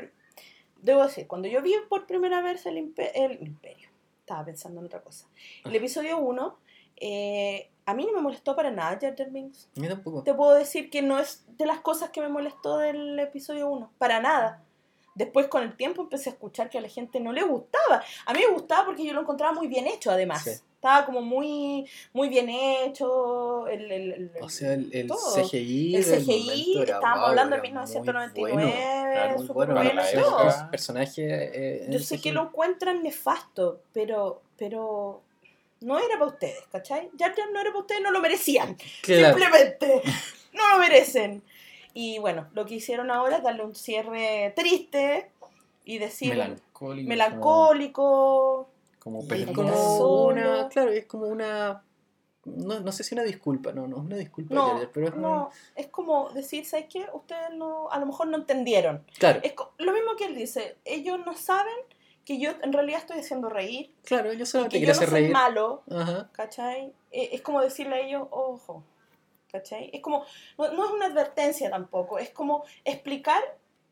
Debo 0.82 1.03
decir, 1.03 1.28
cuando 1.28 1.47
yo 1.47 1.61
vi 1.61 1.74
por 1.89 2.05
primera 2.05 2.41
vez 2.41 2.66
el, 2.66 2.76
impe- 2.78 3.11
el 3.16 3.41
Imperio, 3.41 3.89
estaba 4.20 4.45
pensando 4.45 4.80
en 4.82 4.86
otra 4.88 5.01
cosa. 5.01 5.26
El 5.66 5.72
Ah. 5.74 5.78
episodio 5.78 6.18
1, 6.20 6.57
eh, 6.97 7.70
a 7.86 7.93
mí 7.93 8.05
no 8.05 8.14
me 8.14 8.22
molestó 8.22 8.55
para 8.55 8.70
nada 8.70 8.97
Jar 9.01 9.16
Jar 9.18 9.32
Binks. 9.32 9.70
Tampoco. 9.74 10.24
Te 10.24 10.34
puedo 10.34 10.53
decir 10.53 10.89
que 10.89 11.01
no 11.01 11.20
es 11.20 11.45
de 11.57 11.66
las 11.66 11.80
cosas 11.80 12.09
que 12.11 12.22
me 12.22 12.30
molestó 12.30 12.78
del 12.78 13.18
episodio 13.20 13.68
1, 13.70 13.91
para 13.97 14.20
nada. 14.20 14.61
Después 15.16 15.47
con 15.47 15.64
el 15.64 15.76
tiempo 15.78 16.01
empecé 16.01 16.30
a 16.30 16.34
escuchar 16.34 16.70
que 16.70 16.78
a 16.78 16.82
la 16.82 16.89
gente 16.89 17.20
no 17.20 17.32
le 17.34 17.43
gustaba. 17.43 18.03
A 18.26 18.34
mí 18.34 18.39
me 18.39 18.53
gustaba 18.53 18.86
porque 18.86 19.05
yo 19.05 19.14
lo 19.14 19.22
encontraba 19.22 19.53
muy 19.53 19.68
bien 19.68 19.88
hecho 19.88 20.11
además. 20.11 20.43
Sí. 20.43 20.51
Estaba 20.84 21.05
como 21.05 21.21
muy, 21.21 21.89
muy 22.11 22.27
bien 22.27 22.49
hecho. 22.49 23.67
El, 23.69 23.89
el- 23.89 24.11
el- 24.11 24.31
O 24.41 24.49
sea, 24.49 24.73
el, 24.73 24.89
el 24.93 25.07
todo. 25.07 25.34
CGI. 25.34 25.95
El 25.95 26.03
del 26.03 26.25
CGI, 26.25 26.73
era, 26.81 26.95
estábamos 26.95 27.19
wow, 27.21 27.29
hablando 27.29 27.55
de 27.55 27.61
era 27.61 27.69
muy 27.69 27.69
1999, 27.69 28.53
bueno. 28.53 28.71
Claro, 29.13 29.38
Muy 29.38 29.47
bueno, 29.47 29.75
para 29.75 29.89
bueno 29.93 30.01
todo. 30.21 30.43
los 30.43 30.55
personajes. 30.69 31.17
eh, 31.17 31.88
Yo 31.89 31.99
sé 31.99 32.15
CGI. 32.17 32.21
que 32.21 32.31
lo 32.34 32.41
encuentran 32.41 33.01
nefasto, 33.01 33.79
pero, 33.93 34.41
pero 34.57 35.21
no 35.79 35.97
era 35.99 36.19
para 36.19 36.25
ustedes, 36.31 36.59
¿cachai? 36.69 37.09
Jar 37.17 37.34
Jar 37.34 37.49
no 37.53 37.61
era 37.61 37.69
para 37.69 37.79
ustedes, 37.79 38.01
no 38.01 38.11
lo 38.11 38.19
merecían. 38.19 38.75
Claro. 39.03 39.38
Simplemente, 39.38 40.01
no 40.53 40.69
lo 40.69 40.79
merecen. 40.79 41.43
Y 41.93 42.19
bueno, 42.19 42.49
lo 42.53 42.65
que 42.65 42.75
hicieron 42.75 43.09
ahora 43.09 43.38
es 43.38 43.43
darle 43.43 43.63
un 43.63 43.73
cierre 43.73 44.51
triste 44.53 45.29
y 45.86 45.97
decir 45.97 46.31
Melancólico. 46.31 47.07
melancólico. 47.07 48.67
Como. 49.04 49.20
Es 49.30 49.45
como- 49.51 50.26
una. 50.28 50.70
Claro, 50.70 50.91
es 50.91 51.06
como 51.06 51.28
una. 51.28 51.84
No, 52.45 52.80
no 52.82 52.91
sé 52.91 53.04
si 53.06 53.16
una 53.16 53.24
disculpa, 53.24 53.72
no, 53.72 53.88
no 53.88 53.97
es 53.97 54.04
una 54.04 54.18
disculpa, 54.18 54.54
No, 54.54 54.78
Jar, 54.78 54.89
pero 54.93 55.08
es 55.08 55.16
no, 55.16 55.49
es 55.76 55.88
como 55.88 56.30
decir, 56.32 56.66
¿sabes 56.66 56.88
qué? 56.89 57.06
Ustedes 57.14 57.51
no, 57.56 57.89
a 57.89 57.97
lo 57.99 58.06
mejor 58.06 58.28
no 58.28 58.36
entendieron. 58.38 58.97
un- 58.97 59.06
Claro, 59.18 59.39
Es 59.43 59.54
lo 59.78 59.93
mismo 59.93 60.16
que 60.18 60.26
él 60.26 60.36
dice, 60.36 60.76
ellos 60.84 61.20
no 61.26 61.36
saben 61.38 61.74
que 62.26 62.39
yo 62.39 62.51
en 62.62 62.74
realidad 62.74 62.99
estoy 62.99 63.20
haciendo 63.20 63.47
reír, 63.49 63.93
claro, 64.04 64.34
yo 64.34 64.43
y 64.43 64.45
solamente 64.45 64.78
que 64.80 64.86
yo 64.86 64.88
no 64.88 64.91
hacer 64.97 65.10
soy 65.10 65.20
reír. 65.22 65.32
malo, 65.32 65.84
Ajá. 65.89 66.30
¿cachai? 66.34 66.93
Eh, 67.12 67.30
Es 67.32 67.41
como 67.41 67.62
decirle 67.62 67.95
a 67.95 67.99
ellos, 67.99 68.28
ojo, 68.32 68.84
¿Cachai? 69.51 69.89
Es 69.93 70.01
como, 70.01 70.26
no, 70.58 70.72
no 70.74 70.86
es 70.86 70.91
una 70.91 71.06
advertencia 71.06 71.70
tampoco, 71.70 72.18
es 72.20 72.32
como 72.32 72.64
explicar 72.84 73.41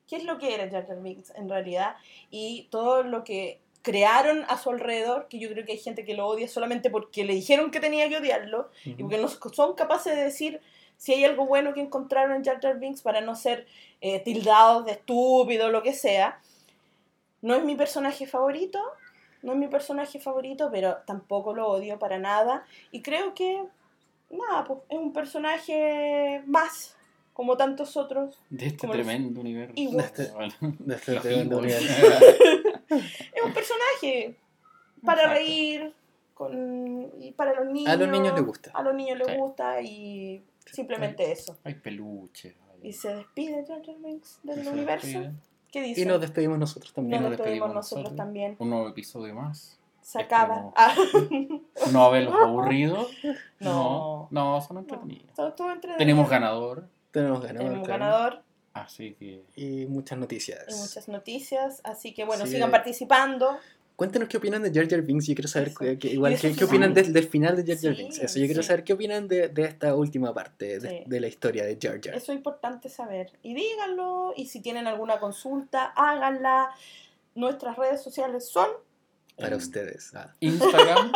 qué 0.08 0.16
es 0.18 0.24
lo 0.26 0.38
que 0.40 0.56
era 0.56 0.68
Jar 0.70 0.88
Jar 0.88 1.02
Binks 1.02 1.32
en 1.36 1.48
realidad 1.48 1.96
y 2.32 2.68
todo 2.72 3.04
lo 3.04 3.24
que 3.24 3.62
crearon 3.82 4.44
a 4.48 4.58
su 4.58 4.70
alrededor, 4.70 5.28
que 5.28 5.40
yo 5.40 5.50
creo 5.50 5.66
que 5.66 5.72
hay 5.74 5.78
gente 5.80 6.06
que 6.06 6.14
lo 6.14 6.28
odia 6.28 6.48
solamente 6.48 6.90
porque 6.90 7.24
le 7.24 7.34
dijeron 7.34 7.72
que 7.72 7.80
tenía 7.80 8.08
que 8.10 8.18
odiarlo 8.18 8.70
y 8.86 8.94
porque 8.96 9.18
no 9.18 9.28
son 9.28 9.74
capaces 9.76 10.16
de 10.16 10.24
decir 10.24 10.62
si 10.98 11.14
hay 11.14 11.24
algo 11.26 11.48
bueno 11.48 11.74
que 11.74 11.82
encontraron 11.82 12.36
en 12.36 12.44
Jar 12.44 12.60
Jar 12.62 12.78
Binks 12.80 13.02
para 13.02 13.22
no 13.22 13.36
ser 13.36 13.66
eh, 14.02 14.20
tildados 14.20 14.86
de 14.86 14.92
estúpido 14.92 15.68
o 15.68 15.70
lo 15.72 15.82
que 15.82 15.94
sea. 15.94 16.40
No 17.42 17.56
es 17.56 17.64
mi 17.64 17.76
personaje 17.76 18.28
favorito, 18.28 18.80
no 19.42 19.54
es 19.54 19.58
mi 19.58 19.68
personaje 19.68 20.20
favorito, 20.20 20.70
pero 20.72 20.98
tampoco 21.08 21.56
lo 21.56 21.68
odio 21.70 21.98
para 21.98 22.20
nada. 22.20 22.66
Y 22.92 23.02
creo 23.02 23.34
que, 23.34 23.64
nada, 24.30 24.64
pues 24.64 24.80
es 24.90 24.98
un 25.00 25.12
personaje 25.12 26.44
más, 26.46 26.96
como 27.34 27.58
tantos 27.58 27.98
otros. 27.98 28.40
De 28.52 28.68
este 28.68 28.86
los 28.86 28.96
tremendo 28.96 29.42
universo. 29.42 29.74
Ewoks. 29.76 29.98
De 29.98 30.24
este- 30.24 30.34
Bueno, 30.36 30.54
De 30.62 30.96
este 30.96 31.14
los 31.14 31.24
tremendo 31.24 31.64
Ewoks. 31.64 31.82
universo. 31.82 32.26
Es 33.36 33.44
un 33.44 33.54
personaje 33.54 34.36
para 35.06 35.22
Exacto. 35.24 35.40
reír, 35.40 35.94
con, 36.34 37.12
y 37.20 37.32
para 37.32 37.54
los 37.54 37.72
niños. 37.72 37.92
A 37.92 37.96
los 37.96 38.08
niños 38.10 38.34
les 38.36 38.46
gusta. 38.46 38.72
A 38.74 38.82
los 38.84 38.94
niños 38.96 39.18
les 39.18 39.28
Sí. 39.28 39.36
gusta 39.38 39.82
y 39.82 40.44
simplemente 40.66 41.32
eso. 41.32 41.58
Hay 41.64 41.76
peluches. 41.76 42.54
hay- 42.72 42.90
Y 42.90 42.94
se 42.94 43.16
despide 43.16 43.66
Jar 43.66 43.82
Binks 44.04 44.40
del 44.44 44.68
universo. 44.68 45.08
despide. 45.08 45.32
¿Qué 45.72 45.82
dice? 45.84 46.02
Y 46.02 46.06
nos 46.06 46.20
despedimos 46.20 46.58
nosotros 46.60 46.90
Nos 46.90 46.96
también. 46.96 47.22
nos 47.22 47.32
despedimos 47.32 47.70
despedimos 47.70 47.76
nosotros 47.76 48.04
nosotros. 48.04 48.18
también. 48.26 48.56
Un 48.60 48.70
nuevo 48.72 48.90
episodio 48.90 49.34
más. 49.36 49.78
Se 50.02 50.20
acaba. 50.20 50.72
Ah, 50.76 50.94
No 51.94 52.04
haberlos 52.06 52.34
aburrido. 52.44 53.08
No. 53.60 54.28
No, 54.32 54.56
no, 54.56 54.62
son 54.62 54.80
entretenidos. 54.80 55.32
todo 55.36 55.68
entretenido. 55.72 55.98
Tenemos 55.98 56.30
ganador. 56.30 56.88
Tenemos 57.12 57.42
ganador. 57.42 57.68
Tenemos 57.70 57.88
ganador 57.88 58.44
Así 58.74 59.14
que. 59.20 59.44
Y 59.56 59.86
muchas 59.88 60.18
noticias. 60.18 60.64
y 60.70 60.74
muchas 60.76 61.08
noticias. 61.08 61.82
Así 61.84 62.14
que 62.14 62.24
bueno, 62.26 62.46
Sí. 62.46 62.54
sigan 62.54 62.72
participando. 62.72 63.58
Cuéntenos 63.98 64.30
qué 64.30 64.38
opinan 64.38 64.64
de 64.64 64.72
Jar 64.74 64.90
Jar 64.90 65.02
Binks. 65.04 65.28
Yo 65.28 65.36
quiero 65.36 65.48
saber 65.48 65.74
que- 66.00 66.08
igual 66.08 66.36
qué, 66.40 66.48
opinan 66.50 66.70
final. 66.70 66.94
del, 66.96 67.14
del 67.14 67.28
final 67.28 67.56
de 67.56 67.64
Jar 67.64 67.84
Jar 67.84 67.96
Sí, 67.96 68.02
Binks. 68.02 68.18
Eso, 68.20 68.40
yo 68.40 68.46
quiero 68.46 68.64
sí. 68.64 68.68
saber 68.68 68.84
qué 68.84 68.94
opinan 68.94 69.28
de, 69.28 69.50
de 69.50 69.64
esta 69.66 69.94
última 69.96 70.34
parte 70.34 70.80
de, 70.80 70.90
Sí. 70.90 71.04
de 71.06 71.20
la 71.20 71.28
historia 71.28 71.66
de 71.66 71.78
Jar 71.80 72.00
Jar. 72.02 72.16
Eso 72.16 72.32
es 72.32 72.38
importante 72.38 72.90
saber. 72.90 73.32
Y 73.44 73.54
díganlo. 73.54 74.34
Y 74.36 74.48
si 74.48 74.60
tienen 74.62 74.88
alguna 74.88 75.20
consulta, 75.20 75.86
háganla. 75.96 76.72
Nuestras 77.36 77.78
redes 77.78 78.02
sociales 78.02 78.48
son. 78.50 78.70
Para 79.38 79.50
en 79.50 79.62
ustedes. 79.62 80.12
Ah. 80.16 80.34
Instagram, 80.40 81.12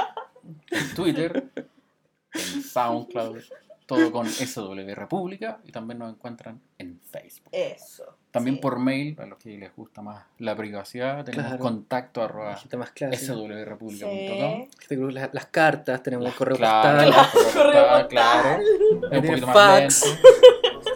en 0.71 0.93
Twitter, 0.95 1.49
en 1.55 2.63
SoundCloud, 2.63 3.39
todo 3.85 4.11
con 4.11 4.27
SW 4.27 4.93
República 4.95 5.59
y 5.65 5.71
también 5.71 5.99
nos 5.99 6.11
encuentran 6.13 6.59
en 6.79 6.99
Facebook. 6.99 7.49
Eso. 7.51 8.17
También 8.31 8.55
Sí. 8.57 8.61
por 8.61 8.79
mail, 8.79 9.15
a 9.21 9.25
los 9.27 9.37
que 9.39 9.57
les 9.57 9.73
gusta 9.75 10.01
más 10.01 10.25
la 10.39 10.55
privacidad, 10.57 11.23
tenemos 11.23 11.47
Claro. 11.47 11.61
contacto 11.63 12.21
arroba 12.21 12.57
más 12.77 12.91
clásica. 12.91 13.33
swrepublica.com. 13.33 14.67
Sí. 14.79 14.87
Que- 14.87 14.95
las, 14.97 15.33
las 15.33 15.45
cartas, 15.45 16.03
tenemos 16.03 16.25
el 16.27 16.33
correo 16.33 16.57
Claro, 16.57 17.11
postal. 17.11 17.53
Correo 17.53 17.53
postal, 17.53 17.89
postal. 17.89 18.07
claro. 18.09 18.63
Un 19.03 19.25
poquito 19.27 19.47
más 19.47 19.55
fax. 19.55 20.05
lento. 20.05 20.27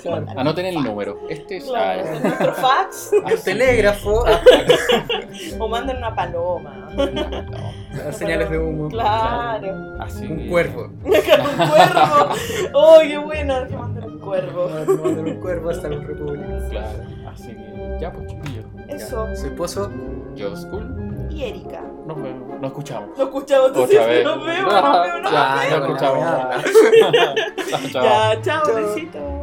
Claro. 0.02 0.26
Anoten 0.38 0.66
el 0.66 0.76
número. 0.84 1.20
Este 1.30 1.58
es. 1.58 1.64
Claro, 1.66 2.04
ah, 2.06 2.16
en 2.16 2.24
nuestro 2.24 2.54
fax. 2.54 3.14
este- 3.14 3.34
El 3.34 3.42
telégrafo. 3.44 4.24
ah, 4.28 4.40
o 5.60 5.68
manden 5.68 5.98
una 5.98 6.16
paloma. 6.16 6.90
las 8.06 8.18
señales 8.18 8.50
de 8.50 8.58
humo. 8.60 8.90
Claro. 8.90 9.96
Así 10.00 10.26
Un 10.26 10.38
que- 10.38 10.48
cuervo. 10.50 10.84
un 11.04 11.12
cuervo. 11.12 12.36
¡Oh, 12.74 13.00
qué 13.02 13.18
bueno! 13.18 13.68
Que 13.68 13.76
manden 13.76 14.04
un 14.06 14.20
cuervo. 14.20 14.70
Mandan 14.70 15.20
un 15.28 15.36
cuervo 15.42 15.70
hasta 15.70 15.90
la 15.90 16.00
República. 16.00 16.70
Claro. 16.70 17.00
Así 17.34 17.48
que 17.50 17.98
ya, 18.00 18.12
pues 18.12 18.28
chiquillos. 18.28 18.66
Eso. 18.88 19.28
Soy 19.36 19.50
Pozo. 19.52 19.92
Yo, 20.36 20.56
School. 20.56 21.28
Y 21.30 21.44
Erika. 21.44 21.82
Nos 22.08 22.22
vemos. 22.22 22.60
Nos 22.60 22.72
escuchamos. 22.72 23.18
Lo 23.18 23.24
escuchamos, 23.26 23.70
Otra 23.70 23.82
entonces 23.84 24.08
vez. 24.08 24.24
nos 24.26 24.46
vemos, 24.46 24.74
nos 24.84 25.04
vemos, 25.04 25.22
nos 25.22 25.32
Ya, 25.32 25.56
vemos. 25.70 25.80
nos 25.80 25.90
escuchamos. 25.90 26.20
Ya. 27.14 27.36
Ya, 27.94 28.42
chao, 28.42 28.64
Chao. 28.66 28.76
besito. 28.76 29.39